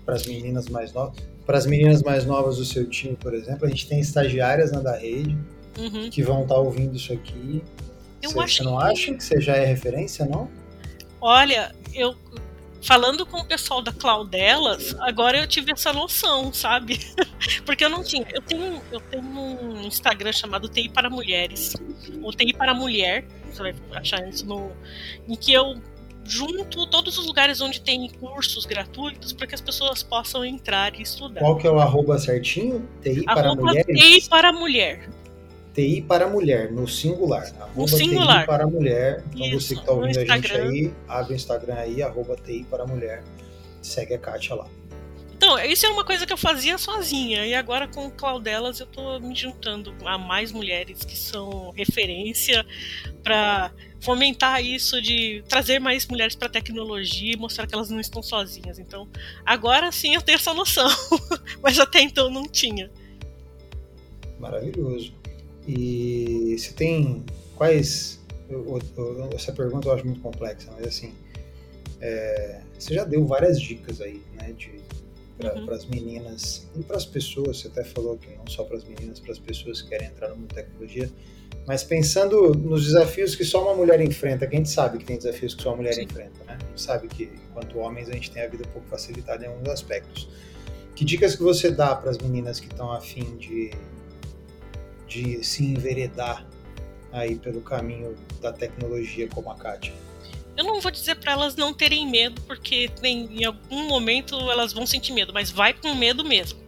para 0.04 0.16
as 0.16 0.26
meninas 0.26 0.68
mais 0.68 0.92
novas? 0.92 1.16
Para 1.46 1.58
as 1.58 1.64
meninas 1.64 2.02
mais 2.02 2.26
novas 2.26 2.56
do 2.56 2.64
seu 2.64 2.90
time, 2.90 3.14
por 3.14 3.34
exemplo, 3.34 3.64
a 3.66 3.68
gente 3.68 3.86
tem 3.86 4.00
estagiárias 4.00 4.72
na 4.72 4.80
da 4.80 4.96
rede, 4.96 5.38
uhum. 5.78 6.10
que 6.10 6.24
vão 6.24 6.42
estar 6.42 6.56
tá 6.56 6.60
ouvindo 6.60 6.96
isso 6.96 7.12
aqui. 7.12 7.62
Eu 8.20 8.30
você, 8.30 8.40
acho 8.40 8.56
você 8.56 8.62
não 8.64 8.78
que... 8.78 8.84
acha 8.84 9.14
que 9.14 9.22
você 9.22 9.40
já 9.40 9.54
é 9.54 9.64
referência, 9.64 10.26
não? 10.26 10.50
Olha, 11.20 11.72
eu 11.94 12.16
falando 12.84 13.24
com 13.26 13.38
o 13.38 13.44
pessoal 13.44 13.82
da 13.82 13.92
Claudelas, 13.92 14.94
agora 15.00 15.38
eu 15.38 15.46
tive 15.46 15.72
essa 15.72 15.92
noção, 15.92 16.52
sabe? 16.52 17.00
Porque 17.64 17.84
eu 17.84 17.90
não 17.90 18.04
tinha. 18.04 18.26
Eu 18.30 18.42
tenho, 18.42 18.82
eu 18.92 19.00
tenho 19.00 19.24
um 19.24 19.82
Instagram 19.86 20.32
chamado 20.32 20.68
TI 20.68 20.88
para 20.88 21.08
Mulheres, 21.10 21.74
ou 22.22 22.32
TI 22.32 22.52
para 22.52 22.74
Mulher, 22.74 23.26
você 23.50 23.72
vai 23.72 23.74
achar 23.94 24.28
isso 24.28 24.46
no. 24.46 24.70
em 25.26 25.34
que 25.34 25.52
eu 25.52 25.80
junto 26.26 26.86
todos 26.86 27.18
os 27.18 27.26
lugares 27.26 27.60
onde 27.60 27.80
tem 27.82 28.08
cursos 28.08 28.64
gratuitos 28.64 29.32
para 29.32 29.46
que 29.46 29.54
as 29.54 29.60
pessoas 29.60 30.02
possam 30.02 30.44
entrar 30.44 30.98
e 30.98 31.02
estudar. 31.02 31.40
Qual 31.40 31.56
que 31.56 31.66
é 31.66 31.70
o 31.70 31.78
arroba 31.78 32.18
certinho? 32.18 32.88
TI 33.02 33.24
para 33.24 33.48
arroba 33.48 33.62
Mulheres? 33.62 34.00
TI 34.00 34.28
para 34.28 34.52
Mulher. 34.52 35.08
TI 35.74 36.02
para 36.02 36.28
mulher, 36.28 36.70
no 36.70 36.86
singular. 36.86 37.52
No 37.74 37.88
singular. 37.88 38.42
TI 38.42 38.46
para 38.46 38.66
mulher. 38.66 39.24
Então 39.34 39.46
Isso, 39.46 39.60
você 39.60 39.74
que 39.74 39.80
está 39.80 39.92
ouvindo 39.92 40.18
a 40.18 40.24
gente 40.24 40.52
aí, 40.52 40.94
abre 41.08 41.32
o 41.32 41.36
Instagram 41.36 41.74
aí, 41.74 42.02
arroba 42.02 42.36
TI 42.36 42.64
para 42.70 42.86
mulher. 42.86 43.24
Segue 43.82 44.14
a 44.14 44.18
Kátia 44.18 44.54
lá. 44.54 44.68
Então, 45.36 45.58
isso 45.58 45.84
é 45.84 45.88
uma 45.90 46.04
coisa 46.04 46.24
que 46.24 46.32
eu 46.32 46.38
fazia 46.38 46.78
sozinha. 46.78 47.44
E 47.44 47.54
agora 47.54 47.88
com 47.88 48.06
o 48.06 48.10
Claudelas 48.10 48.78
eu 48.78 48.86
estou 48.86 49.20
me 49.20 49.34
juntando 49.34 49.92
a 50.04 50.16
mais 50.16 50.52
mulheres 50.52 51.04
que 51.04 51.16
são 51.16 51.70
referência 51.72 52.64
para 53.22 53.72
fomentar 54.00 54.64
isso 54.64 55.02
de 55.02 55.42
trazer 55.48 55.80
mais 55.80 56.06
mulheres 56.06 56.36
para 56.36 56.46
a 56.46 56.50
tecnologia 56.50 57.32
e 57.32 57.36
mostrar 57.36 57.66
que 57.66 57.74
elas 57.74 57.90
não 57.90 57.98
estão 57.98 58.22
sozinhas. 58.22 58.78
Então, 58.78 59.08
agora 59.44 59.90
sim 59.90 60.14
eu 60.14 60.22
tenho 60.22 60.36
essa 60.36 60.54
noção, 60.54 60.88
mas 61.60 61.78
até 61.80 62.00
então 62.00 62.30
não 62.30 62.44
tinha. 62.44 62.90
Maravilhoso. 64.38 65.12
E 65.66 66.56
você 66.58 66.72
tem 66.72 67.24
quais. 67.56 68.20
Eu, 68.48 68.80
eu, 68.96 69.30
essa 69.34 69.52
pergunta 69.52 69.88
eu 69.88 69.92
acho 69.92 70.04
muito 70.04 70.20
complexa, 70.20 70.70
mas 70.76 70.86
assim. 70.86 71.12
É, 72.00 72.60
você 72.78 72.94
já 72.94 73.04
deu 73.04 73.24
várias 73.24 73.60
dicas 73.60 74.00
aí, 74.00 74.20
né? 74.34 74.54
Para 75.38 75.54
uhum. 75.54 75.70
as 75.70 75.86
meninas 75.86 76.66
e 76.76 76.82
para 76.82 76.96
as 76.96 77.06
pessoas, 77.06 77.60
você 77.60 77.68
até 77.68 77.82
falou 77.82 78.16
que 78.16 78.28
não 78.36 78.46
só 78.46 78.62
para 78.62 78.76
as 78.76 78.84
meninas, 78.84 79.18
para 79.18 79.32
as 79.32 79.38
pessoas 79.38 79.82
que 79.82 79.88
querem 79.88 80.08
entrar 80.08 80.28
no 80.28 80.36
mundo 80.36 80.48
da 80.48 80.62
tecnologia, 80.62 81.10
mas 81.66 81.82
pensando 81.82 82.54
nos 82.54 82.84
desafios 82.84 83.34
que 83.34 83.44
só 83.44 83.62
uma 83.62 83.74
mulher 83.74 84.00
enfrenta, 84.00 84.46
que 84.46 84.54
a 84.54 84.58
gente 84.58 84.68
sabe 84.68 84.98
que 84.98 85.04
tem 85.04 85.16
desafios 85.16 85.54
que 85.54 85.62
só 85.62 85.70
uma 85.70 85.78
mulher 85.78 85.94
Sim. 85.94 86.02
enfrenta, 86.02 86.44
né? 86.44 86.58
A 86.60 86.66
gente 86.66 86.82
sabe 86.82 87.08
que, 87.08 87.30
enquanto 87.50 87.78
homens, 87.78 88.08
a 88.10 88.12
gente 88.12 88.30
tem 88.30 88.42
a 88.42 88.48
vida 88.48 88.64
um 88.68 88.70
pouco 88.70 88.86
facilitada 88.88 89.44
em 89.44 89.48
alguns 89.48 89.68
aspectos. 89.68 90.28
Que 90.94 91.04
dicas 91.04 91.34
que 91.34 91.42
você 91.42 91.70
dá 91.70 91.96
para 91.96 92.10
as 92.10 92.18
meninas 92.18 92.60
que 92.60 92.66
estão 92.66 92.92
afim 92.92 93.36
de 93.36 93.70
de 95.06 95.42
se 95.44 95.64
enveredar 95.64 96.46
aí 97.12 97.36
pelo 97.36 97.60
caminho 97.60 98.16
da 98.40 98.52
tecnologia 98.52 99.28
como 99.28 99.50
a 99.50 99.54
Kátia? 99.54 99.92
Eu 100.56 100.64
não 100.64 100.80
vou 100.80 100.90
dizer 100.90 101.16
para 101.16 101.32
elas 101.32 101.56
não 101.56 101.72
terem 101.72 102.08
medo, 102.08 102.40
porque 102.42 102.88
tem, 103.00 103.28
em 103.40 103.44
algum 103.44 103.88
momento 103.88 104.36
elas 104.50 104.72
vão 104.72 104.86
sentir 104.86 105.12
medo, 105.12 105.32
mas 105.32 105.50
vai 105.50 105.72
com 105.72 105.94
medo 105.94 106.24
mesmo. 106.24 106.62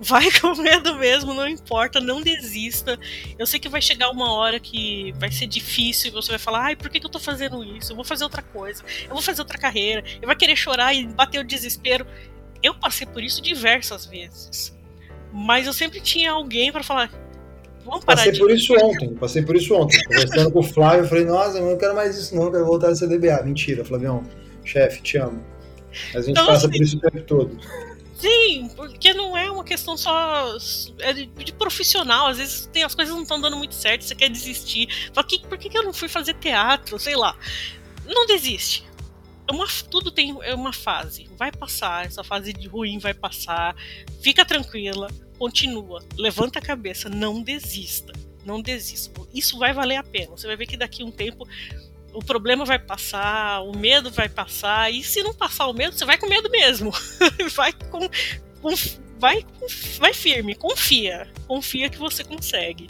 Vai 0.00 0.30
com 0.40 0.54
medo 0.54 0.94
mesmo, 0.96 1.34
não 1.34 1.48
importa, 1.48 2.00
não 2.00 2.22
desista. 2.22 2.98
Eu 3.38 3.46
sei 3.46 3.58
que 3.58 3.68
vai 3.68 3.82
chegar 3.82 4.10
uma 4.10 4.32
hora 4.32 4.58
que 4.58 5.12
vai 5.18 5.30
ser 5.30 5.46
difícil 5.46 6.08
e 6.08 6.10
você 6.10 6.30
vai 6.30 6.38
falar: 6.38 6.66
ai, 6.66 6.76
por 6.76 6.88
que, 6.88 7.00
que 7.00 7.06
eu 7.06 7.10
tô 7.10 7.18
fazendo 7.18 7.62
isso? 7.64 7.92
Eu 7.92 7.96
vou 7.96 8.04
fazer 8.04 8.24
outra 8.24 8.42
coisa, 8.42 8.82
eu 9.02 9.10
vou 9.10 9.22
fazer 9.22 9.40
outra 9.42 9.58
carreira, 9.58 10.04
eu 10.22 10.26
vai 10.26 10.36
querer 10.36 10.56
chorar 10.56 10.94
e 10.94 11.06
bater 11.06 11.38
o 11.38 11.44
desespero. 11.44 12.06
Eu 12.62 12.74
passei 12.74 13.06
por 13.06 13.22
isso 13.22 13.42
diversas 13.42 14.06
vezes. 14.06 14.76
Mas 15.32 15.66
eu 15.66 15.72
sempre 15.72 16.00
tinha 16.00 16.30
alguém 16.30 16.72
para 16.72 16.82
falar: 16.82 17.10
Vamos 17.88 18.04
parar 18.04 18.18
passei 18.18 18.32
de... 18.32 18.38
por 18.38 18.50
isso 18.50 18.74
ontem, 18.74 19.14
passei 19.14 19.42
por 19.42 19.56
isso 19.56 19.74
ontem. 19.74 19.98
Conversando 20.04 20.52
com 20.52 20.58
o 20.58 20.62
Flávio, 20.62 21.04
eu 21.04 21.08
falei, 21.08 21.24
nossa, 21.24 21.58
eu 21.58 21.64
não 21.64 21.78
quero 21.78 21.94
mais 21.94 22.18
isso, 22.18 22.36
não, 22.36 22.44
eu 22.44 22.52
quero 22.52 22.66
voltar 22.66 22.90
a 22.90 22.94
CDBA. 22.94 23.42
Mentira, 23.42 23.82
Flavião, 23.82 24.22
chefe, 24.62 25.00
te 25.00 25.16
amo. 25.16 25.42
Mas 26.12 26.16
a 26.16 26.20
gente 26.20 26.30
então, 26.32 26.46
passa 26.46 26.66
assim, 26.66 26.76
por 26.76 26.84
isso 26.84 26.96
o 26.98 27.00
tempo 27.00 27.22
todo. 27.22 27.58
Sim, 28.18 28.68
porque 28.76 29.14
não 29.14 29.34
é 29.34 29.50
uma 29.50 29.64
questão 29.64 29.96
só 29.96 30.54
é 30.98 31.14
de, 31.14 31.26
de, 31.26 31.52
profissional. 31.54 32.26
Às 32.26 32.36
vezes 32.36 32.66
tem, 32.70 32.82
as 32.82 32.94
coisas 32.94 33.14
não 33.14 33.22
estão 33.22 33.40
dando 33.40 33.56
muito 33.56 33.74
certo, 33.74 34.04
você 34.04 34.14
quer 34.14 34.28
desistir. 34.28 34.88
Fala, 35.14 35.26
que, 35.26 35.40
por 35.46 35.56
que, 35.56 35.70
que 35.70 35.78
eu 35.78 35.82
não 35.82 35.94
fui 35.94 36.08
fazer 36.08 36.34
teatro? 36.34 36.98
Sei 36.98 37.16
lá. 37.16 37.34
Não 38.04 38.26
desiste. 38.26 38.84
É 39.48 39.52
uma, 39.52 39.66
tudo 39.90 40.10
tem 40.10 40.36
é 40.42 40.54
uma 40.54 40.74
fase. 40.74 41.26
Vai 41.38 41.50
passar, 41.50 42.04
essa 42.04 42.22
fase 42.22 42.52
de 42.52 42.68
ruim 42.68 42.98
vai 42.98 43.14
passar. 43.14 43.74
Fica 44.20 44.44
tranquila 44.44 45.08
continua, 45.38 46.04
levanta 46.16 46.58
a 46.58 46.62
cabeça, 46.62 47.08
não 47.08 47.42
desista, 47.42 48.12
não 48.44 48.60
desista. 48.60 49.20
Isso 49.32 49.58
vai 49.58 49.72
valer 49.72 49.96
a 49.96 50.02
pena. 50.02 50.36
Você 50.36 50.46
vai 50.46 50.56
ver 50.56 50.66
que 50.66 50.76
daqui 50.76 51.02
a 51.02 51.06
um 51.06 51.10
tempo 51.10 51.46
o 52.12 52.24
problema 52.24 52.64
vai 52.64 52.78
passar, 52.78 53.62
o 53.62 53.76
medo 53.76 54.10
vai 54.10 54.28
passar, 54.28 54.92
e 54.92 55.02
se 55.02 55.22
não 55.22 55.34
passar 55.34 55.66
o 55.68 55.72
medo, 55.72 55.96
você 55.96 56.04
vai 56.04 56.18
com 56.18 56.28
medo 56.28 56.50
mesmo. 56.50 56.90
vai 57.54 57.72
com, 57.72 58.08
com 58.60 58.74
vai, 59.18 59.44
vai 59.98 60.14
firme, 60.14 60.54
confia, 60.54 61.30
confia 61.46 61.88
que 61.88 61.98
você 61.98 62.24
consegue. 62.24 62.86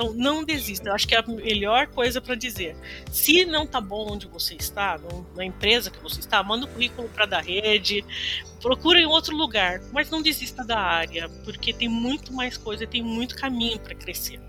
Então, 0.00 0.14
não 0.14 0.42
desista. 0.42 0.88
Eu 0.88 0.94
acho 0.94 1.06
que 1.06 1.14
é 1.14 1.18
a 1.18 1.26
melhor 1.26 1.86
coisa 1.88 2.22
para 2.22 2.34
dizer. 2.34 2.74
Se 3.12 3.44
não 3.44 3.66
tá 3.66 3.82
bom 3.82 4.12
onde 4.12 4.26
você 4.26 4.54
está, 4.54 4.98
na 5.36 5.44
empresa 5.44 5.90
que 5.90 6.02
você 6.02 6.20
está, 6.20 6.42
manda 6.42 6.64
o 6.64 6.68
currículo 6.68 7.06
para 7.10 7.26
da 7.26 7.40
rede, 7.40 8.02
procura 8.62 8.98
em 8.98 9.04
outro 9.04 9.36
lugar, 9.36 9.82
mas 9.92 10.08
não 10.08 10.22
desista 10.22 10.64
da 10.64 10.78
área, 10.78 11.28
porque 11.44 11.74
tem 11.74 11.86
muito 11.86 12.32
mais 12.32 12.56
coisa, 12.56 12.86
tem 12.86 13.02
muito 13.02 13.36
caminho 13.36 13.78
para 13.78 13.94
crescer. 13.94 14.40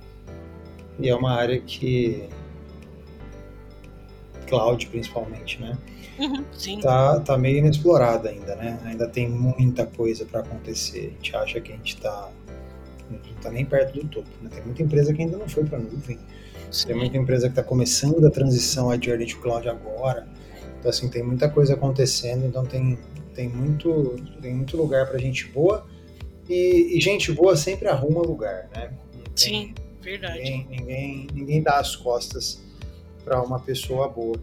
E 0.97 1.09
é 1.09 1.15
uma 1.15 1.33
área 1.33 1.59
que 1.59 2.29
cloud 4.47 4.87
principalmente, 4.87 5.59
né? 5.59 5.77
Uhum, 6.17 6.45
sim. 6.53 6.79
Tá, 6.79 7.19
tá 7.19 7.37
meio 7.37 7.57
inexplorada 7.57 8.29
ainda, 8.29 8.55
né? 8.55 8.79
Ainda 8.85 9.07
tem 9.07 9.27
muita 9.27 9.85
coisa 9.85 10.25
para 10.25 10.41
acontecer. 10.41 11.07
A 11.07 11.09
gente 11.09 11.35
acha 11.35 11.61
que 11.61 11.73
a 11.73 11.75
gente 11.75 11.95
está 11.95 12.29
não 13.11 13.19
está 13.37 13.51
nem 13.51 13.65
perto 13.65 13.99
do 13.99 14.07
topo. 14.07 14.29
Né? 14.41 14.49
Tem 14.53 14.63
muita 14.63 14.81
empresa 14.81 15.13
que 15.13 15.21
ainda 15.21 15.37
não 15.37 15.47
foi 15.47 15.63
para 15.65 15.77
a 15.77 15.81
nuvem. 15.81 16.19
Sim. 16.71 16.87
Tem 16.87 16.95
muita 16.95 17.17
empresa 17.17 17.47
que 17.47 17.51
está 17.51 17.63
começando 17.63 18.25
a 18.25 18.31
transição 18.31 18.89
a 18.89 18.99
Journey 18.99 19.27
to 19.27 19.39
Cloud 19.39 19.67
agora. 19.67 20.27
Então, 20.79 20.89
assim, 20.89 21.09
tem 21.09 21.21
muita 21.21 21.49
coisa 21.49 21.73
acontecendo. 21.73 22.45
Então, 22.45 22.65
tem, 22.65 22.97
tem, 23.35 23.49
muito, 23.49 24.15
tem 24.41 24.55
muito 24.55 24.77
lugar 24.77 25.07
para 25.07 25.19
gente 25.19 25.47
boa. 25.47 25.85
E, 26.49 26.97
e, 26.97 27.01
gente 27.01 27.31
boa 27.31 27.55
sempre 27.55 27.87
arruma 27.87 28.21
lugar, 28.21 28.69
né? 28.75 28.91
Sim, 29.35 29.73
verdade. 30.01 30.39
Ninguém, 30.39 30.67
ninguém, 30.69 31.27
ninguém 31.33 31.61
dá 31.61 31.79
as 31.79 31.95
costas 31.95 32.61
para 33.23 33.41
uma 33.41 33.59
pessoa 33.59 34.09
boa. 34.09 34.37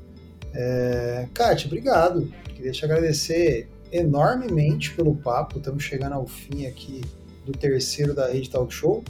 É, 0.55 1.29
Kátia, 1.35 1.67
obrigado. 1.67 2.33
Queria 2.55 2.73
te 2.73 2.85
agradecer 2.85 3.69
enormemente 3.91 4.93
pelo 4.93 5.15
papo. 5.15 5.59
Estamos 5.59 5.83
chegando 5.83 6.15
ao 6.15 6.27
fim 6.27 6.67
aqui 6.67 7.03
do 7.51 7.59
terceiro 7.59 8.15
da 8.15 8.29
Rede 8.29 8.51
Talk 8.51 8.73
Show. 8.73 9.03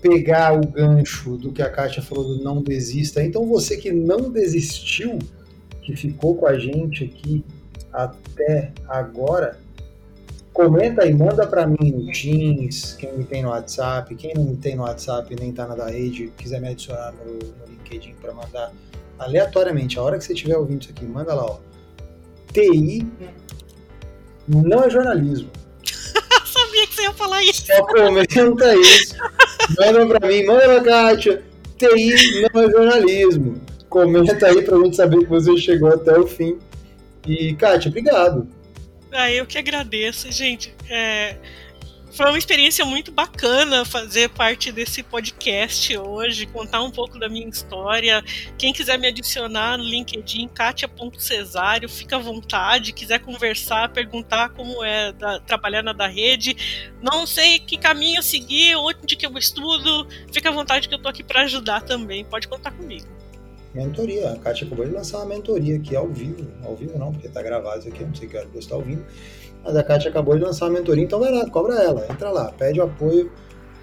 Pegar 0.00 0.58
o 0.58 0.66
gancho 0.66 1.36
do 1.36 1.52
que 1.52 1.62
a 1.62 1.70
Kátia 1.70 2.02
falou 2.02 2.24
do 2.24 2.42
não 2.42 2.62
desista. 2.62 3.22
Então, 3.22 3.46
você 3.46 3.76
que 3.76 3.92
não 3.92 4.30
desistiu, 4.30 5.18
que 5.82 5.94
ficou 5.94 6.34
com 6.34 6.46
a 6.46 6.58
gente 6.58 7.04
aqui 7.04 7.44
até 7.92 8.72
agora, 8.88 9.58
comenta 10.52 11.02
aí, 11.02 11.14
manda 11.14 11.46
para 11.46 11.66
mim 11.66 11.92
no 11.92 12.10
Teams, 12.10 12.94
quem 12.94 13.16
me 13.16 13.24
tem 13.24 13.42
no 13.42 13.50
WhatsApp, 13.50 14.14
quem 14.16 14.34
não 14.34 14.44
me 14.44 14.56
tem 14.56 14.76
no 14.76 14.82
WhatsApp 14.82 15.34
nem 15.38 15.52
tá 15.52 15.66
na 15.66 15.74
da 15.74 15.88
rede, 15.88 16.32
quiser 16.36 16.60
me 16.60 16.68
adicionar 16.68 17.12
no, 17.12 17.34
no 17.34 17.66
LinkedIn 17.66 18.14
para 18.20 18.32
mandar 18.32 18.72
aleatoriamente, 19.18 19.98
a 19.98 20.02
hora 20.02 20.18
que 20.18 20.24
você 20.24 20.32
estiver 20.32 20.56
ouvindo 20.56 20.82
isso 20.82 20.90
aqui, 20.90 21.04
manda 21.04 21.34
lá, 21.34 21.44
ó. 21.44 21.58
TI 22.52 23.06
não 24.48 24.82
é 24.84 24.90
jornalismo. 24.90 25.48
Você 27.02 27.06
ia 27.06 27.12
falar 27.14 27.42
isso. 27.42 27.66
Só 27.66 27.84
comenta 27.84 28.76
isso. 28.76 29.16
Manda 29.76 30.06
pra 30.06 30.28
mim, 30.28 30.44
manda 30.44 30.80
pra 30.80 30.80
Kátia. 30.84 31.42
TI 31.76 32.46
não 32.52 32.62
é 32.62 32.70
jornalismo. 32.70 33.60
Comenta 33.88 34.46
aí 34.46 34.62
pra 34.62 34.78
gente 34.78 34.94
saber 34.94 35.18
que 35.18 35.26
você 35.26 35.56
chegou 35.58 35.92
até 35.92 36.16
o 36.16 36.26
fim. 36.26 36.58
E, 37.26 37.54
Kátia, 37.54 37.88
obrigado. 37.88 38.48
Ah, 39.10 39.30
eu 39.32 39.44
que 39.46 39.58
agradeço, 39.58 40.30
gente. 40.30 40.72
É, 40.88 41.36
foi 42.12 42.26
uma 42.26 42.38
experiência 42.38 42.84
muito 42.84 43.10
bacana 43.10 43.84
fazer 43.84 44.28
parte 44.28 44.70
desse 44.70 45.02
podcast 45.02 45.96
hoje, 45.96 46.46
contar 46.46 46.82
um 46.82 46.90
pouco 46.90 47.18
da 47.18 47.28
minha 47.28 47.48
história. 47.48 48.22
Quem 48.58 48.72
quiser 48.72 48.98
me 48.98 49.06
adicionar 49.06 49.78
no 49.78 49.84
LinkedIn, 49.84 50.48
katia.cesário, 50.48 51.88
fica 51.88 52.16
à 52.16 52.18
vontade. 52.18 52.92
Quiser 52.92 53.18
conversar, 53.20 53.88
perguntar 53.88 54.50
como 54.50 54.84
é 54.84 55.12
da, 55.12 55.40
trabalhar 55.40 55.82
na 55.82 55.92
da 55.92 56.06
rede. 56.06 56.92
Não 57.00 57.26
sei 57.26 57.58
que 57.58 57.78
caminho 57.78 58.22
seguir, 58.22 58.76
onde 58.76 59.16
que 59.16 59.26
eu 59.26 59.36
estudo, 59.38 60.06
fica 60.32 60.50
à 60.50 60.52
vontade 60.52 60.88
que 60.88 60.94
eu 60.94 61.00
tô 61.00 61.08
aqui 61.08 61.22
para 61.22 61.42
ajudar 61.42 61.80
também. 61.80 62.24
Pode 62.24 62.46
contar 62.46 62.72
comigo. 62.72 63.21
Mentoria. 63.74 64.32
A 64.32 64.36
Kátia 64.36 64.66
acabou 64.66 64.84
de 64.84 64.92
lançar 64.92 65.18
uma 65.18 65.26
mentoria 65.26 65.76
aqui 65.76 65.96
ao 65.96 66.08
vivo. 66.08 66.46
Ao 66.62 66.76
vivo 66.76 66.98
não, 66.98 67.12
porque 67.12 67.28
tá 67.28 67.42
gravado 67.42 67.80
isso 67.80 67.88
aqui, 67.88 68.04
não 68.04 68.14
sei 68.14 68.28
que 68.28 68.36
hora 68.36 68.46
você 68.48 68.58
está 68.58 68.76
ouvindo 68.76 69.04
mas 69.64 69.76
a 69.76 69.82
Kátia 69.82 70.10
acabou 70.10 70.36
de 70.36 70.42
lançar 70.42 70.66
uma 70.66 70.78
mentoria, 70.78 71.04
então 71.04 71.20
vai 71.20 71.30
lá, 71.30 71.48
cobra 71.48 71.74
ela, 71.74 72.06
entra 72.10 72.30
lá, 72.30 72.52
pede 72.52 72.80
o 72.80 72.84
apoio, 72.84 73.30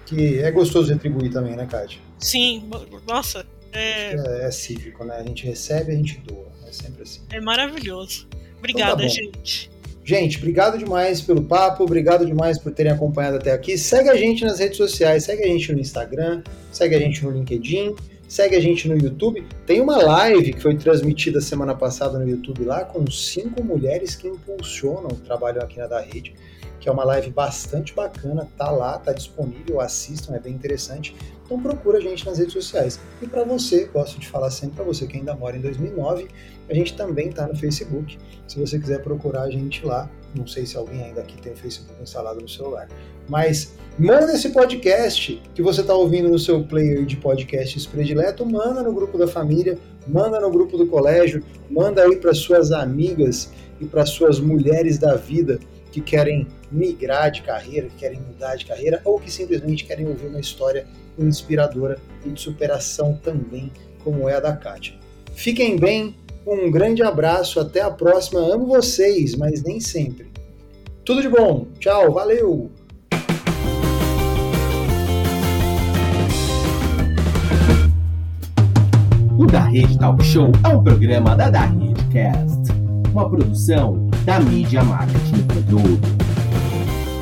que 0.04 0.38
é 0.38 0.50
gostoso 0.50 0.92
retribuir 0.92 1.32
também, 1.32 1.56
né, 1.56 1.66
Kátia? 1.66 2.00
Sim, 2.18 2.68
nossa. 3.08 3.46
É... 3.72 4.14
É, 4.14 4.46
é 4.46 4.50
cívico, 4.50 5.04
né? 5.04 5.16
A 5.16 5.22
gente 5.22 5.46
recebe, 5.46 5.92
a 5.92 5.94
gente 5.94 6.18
doa, 6.26 6.48
é 6.66 6.72
sempre 6.72 7.02
assim. 7.02 7.22
É 7.30 7.40
maravilhoso. 7.40 8.28
Obrigada, 8.58 9.04
então 9.04 9.08
tá 9.08 9.38
gente. 9.38 9.70
Gente, 10.02 10.38
obrigado 10.38 10.76
demais 10.76 11.20
pelo 11.20 11.42
papo, 11.42 11.84
obrigado 11.84 12.26
demais 12.26 12.58
por 12.58 12.72
terem 12.72 12.90
acompanhado 12.90 13.36
até 13.36 13.52
aqui. 13.52 13.78
Segue 13.78 14.08
a 14.08 14.16
gente 14.16 14.44
nas 14.44 14.58
redes 14.58 14.76
sociais, 14.76 15.24
segue 15.24 15.44
a 15.44 15.46
gente 15.46 15.72
no 15.72 15.78
Instagram, 15.78 16.42
segue 16.72 16.96
a 16.96 16.98
gente 16.98 17.22
no 17.22 17.30
LinkedIn. 17.30 17.94
Segue 18.30 18.54
a 18.54 18.60
gente 18.60 18.86
no 18.86 18.96
YouTube. 18.96 19.44
Tem 19.66 19.80
uma 19.80 19.96
live 19.96 20.52
que 20.52 20.60
foi 20.60 20.76
transmitida 20.76 21.40
semana 21.40 21.74
passada 21.74 22.16
no 22.16 22.28
YouTube 22.28 22.62
lá 22.62 22.84
com 22.84 23.04
cinco 23.10 23.60
mulheres 23.60 24.14
que 24.14 24.28
impulsionam 24.28 25.08
o 25.08 25.16
trabalho 25.16 25.60
aqui 25.60 25.80
na 25.80 25.88
da 25.88 26.00
rede, 26.00 26.36
que 26.78 26.88
é 26.88 26.92
uma 26.92 27.02
live 27.02 27.30
bastante 27.30 27.92
bacana. 27.92 28.48
Tá 28.56 28.70
lá, 28.70 28.96
tá 28.98 29.12
disponível, 29.12 29.80
assistam, 29.80 30.36
é 30.36 30.38
bem 30.38 30.54
interessante. 30.54 31.12
Então 31.44 31.60
procura 31.60 31.98
a 31.98 32.00
gente 32.00 32.24
nas 32.24 32.38
redes 32.38 32.52
sociais. 32.52 33.00
E 33.20 33.26
para 33.26 33.42
você, 33.42 33.86
gosto 33.86 34.20
de 34.20 34.28
falar 34.28 34.52
sempre 34.52 34.76
para 34.76 34.84
você 34.84 35.08
que 35.08 35.16
ainda 35.16 35.34
mora 35.34 35.56
em 35.56 35.60
2009, 35.60 36.28
a 36.68 36.74
gente 36.74 36.96
também 36.96 37.32
tá 37.32 37.48
no 37.48 37.56
Facebook. 37.56 38.16
Se 38.46 38.60
você 38.60 38.78
quiser 38.78 39.02
procurar 39.02 39.42
a 39.42 39.50
gente 39.50 39.84
lá, 39.84 40.08
não 40.36 40.46
sei 40.46 40.64
se 40.64 40.76
alguém 40.76 41.02
ainda 41.02 41.20
aqui 41.20 41.36
tem 41.42 41.52
o 41.52 41.56
Facebook 41.56 42.00
instalado 42.00 42.40
no 42.40 42.48
celular. 42.48 42.86
Mas 43.30 43.72
manda 43.96 44.32
esse 44.32 44.50
podcast 44.50 45.40
que 45.54 45.62
você 45.62 45.82
está 45.82 45.94
ouvindo 45.94 46.28
no 46.28 46.38
seu 46.38 46.64
player 46.64 47.06
de 47.06 47.16
podcasts 47.16 47.86
predileto, 47.86 48.44
manda 48.44 48.82
no 48.82 48.92
grupo 48.92 49.16
da 49.16 49.28
família, 49.28 49.78
manda 50.06 50.40
no 50.40 50.50
grupo 50.50 50.76
do 50.76 50.88
colégio, 50.88 51.42
manda 51.70 52.02
aí 52.02 52.16
para 52.16 52.34
suas 52.34 52.72
amigas 52.72 53.52
e 53.80 53.84
para 53.84 54.04
suas 54.04 54.40
mulheres 54.40 54.98
da 54.98 55.14
vida 55.14 55.60
que 55.92 56.00
querem 56.00 56.48
migrar 56.72 57.30
de 57.30 57.42
carreira, 57.42 57.88
que 57.88 57.96
querem 57.96 58.20
mudar 58.20 58.56
de 58.56 58.66
carreira 58.66 59.00
ou 59.04 59.20
que 59.20 59.30
simplesmente 59.30 59.84
querem 59.84 60.08
ouvir 60.08 60.26
uma 60.26 60.40
história 60.40 60.86
inspiradora 61.16 61.98
e 62.26 62.30
de 62.30 62.40
superação 62.40 63.18
também, 63.22 63.70
como 64.02 64.28
é 64.28 64.34
a 64.34 64.40
da 64.40 64.56
Kátia. 64.56 64.94
Fiquem 65.34 65.76
bem, 65.76 66.16
um 66.44 66.68
grande 66.70 67.02
abraço, 67.02 67.60
até 67.60 67.80
a 67.80 67.90
próxima. 67.90 68.40
Amo 68.40 68.66
vocês, 68.66 69.36
mas 69.36 69.62
nem 69.62 69.78
sempre. 69.78 70.30
Tudo 71.04 71.22
de 71.22 71.28
bom. 71.28 71.66
Tchau, 71.78 72.12
valeu. 72.12 72.70
O 79.40 79.46
Da 79.46 79.62
Rede 79.62 79.98
Talk 79.98 80.22
Show 80.22 80.52
é 80.62 80.68
um 80.68 80.84
programa 80.84 81.34
da 81.34 81.48
Da 81.48 81.64
Redecast, 81.64 82.72
uma 83.10 83.26
produção 83.26 84.06
da 84.26 84.38
mídia 84.38 84.84
marketing 84.84 85.40
produto. 85.46 86.08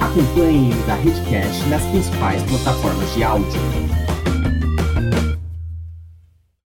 Acompanhe 0.01 0.73
o 0.73 0.87
Da 0.89 0.97
Redcast 0.97 1.65
nas 1.69 1.83
principais 1.85 2.43
plataformas 2.43 3.15
de 3.15 3.23
áudio 3.23 3.61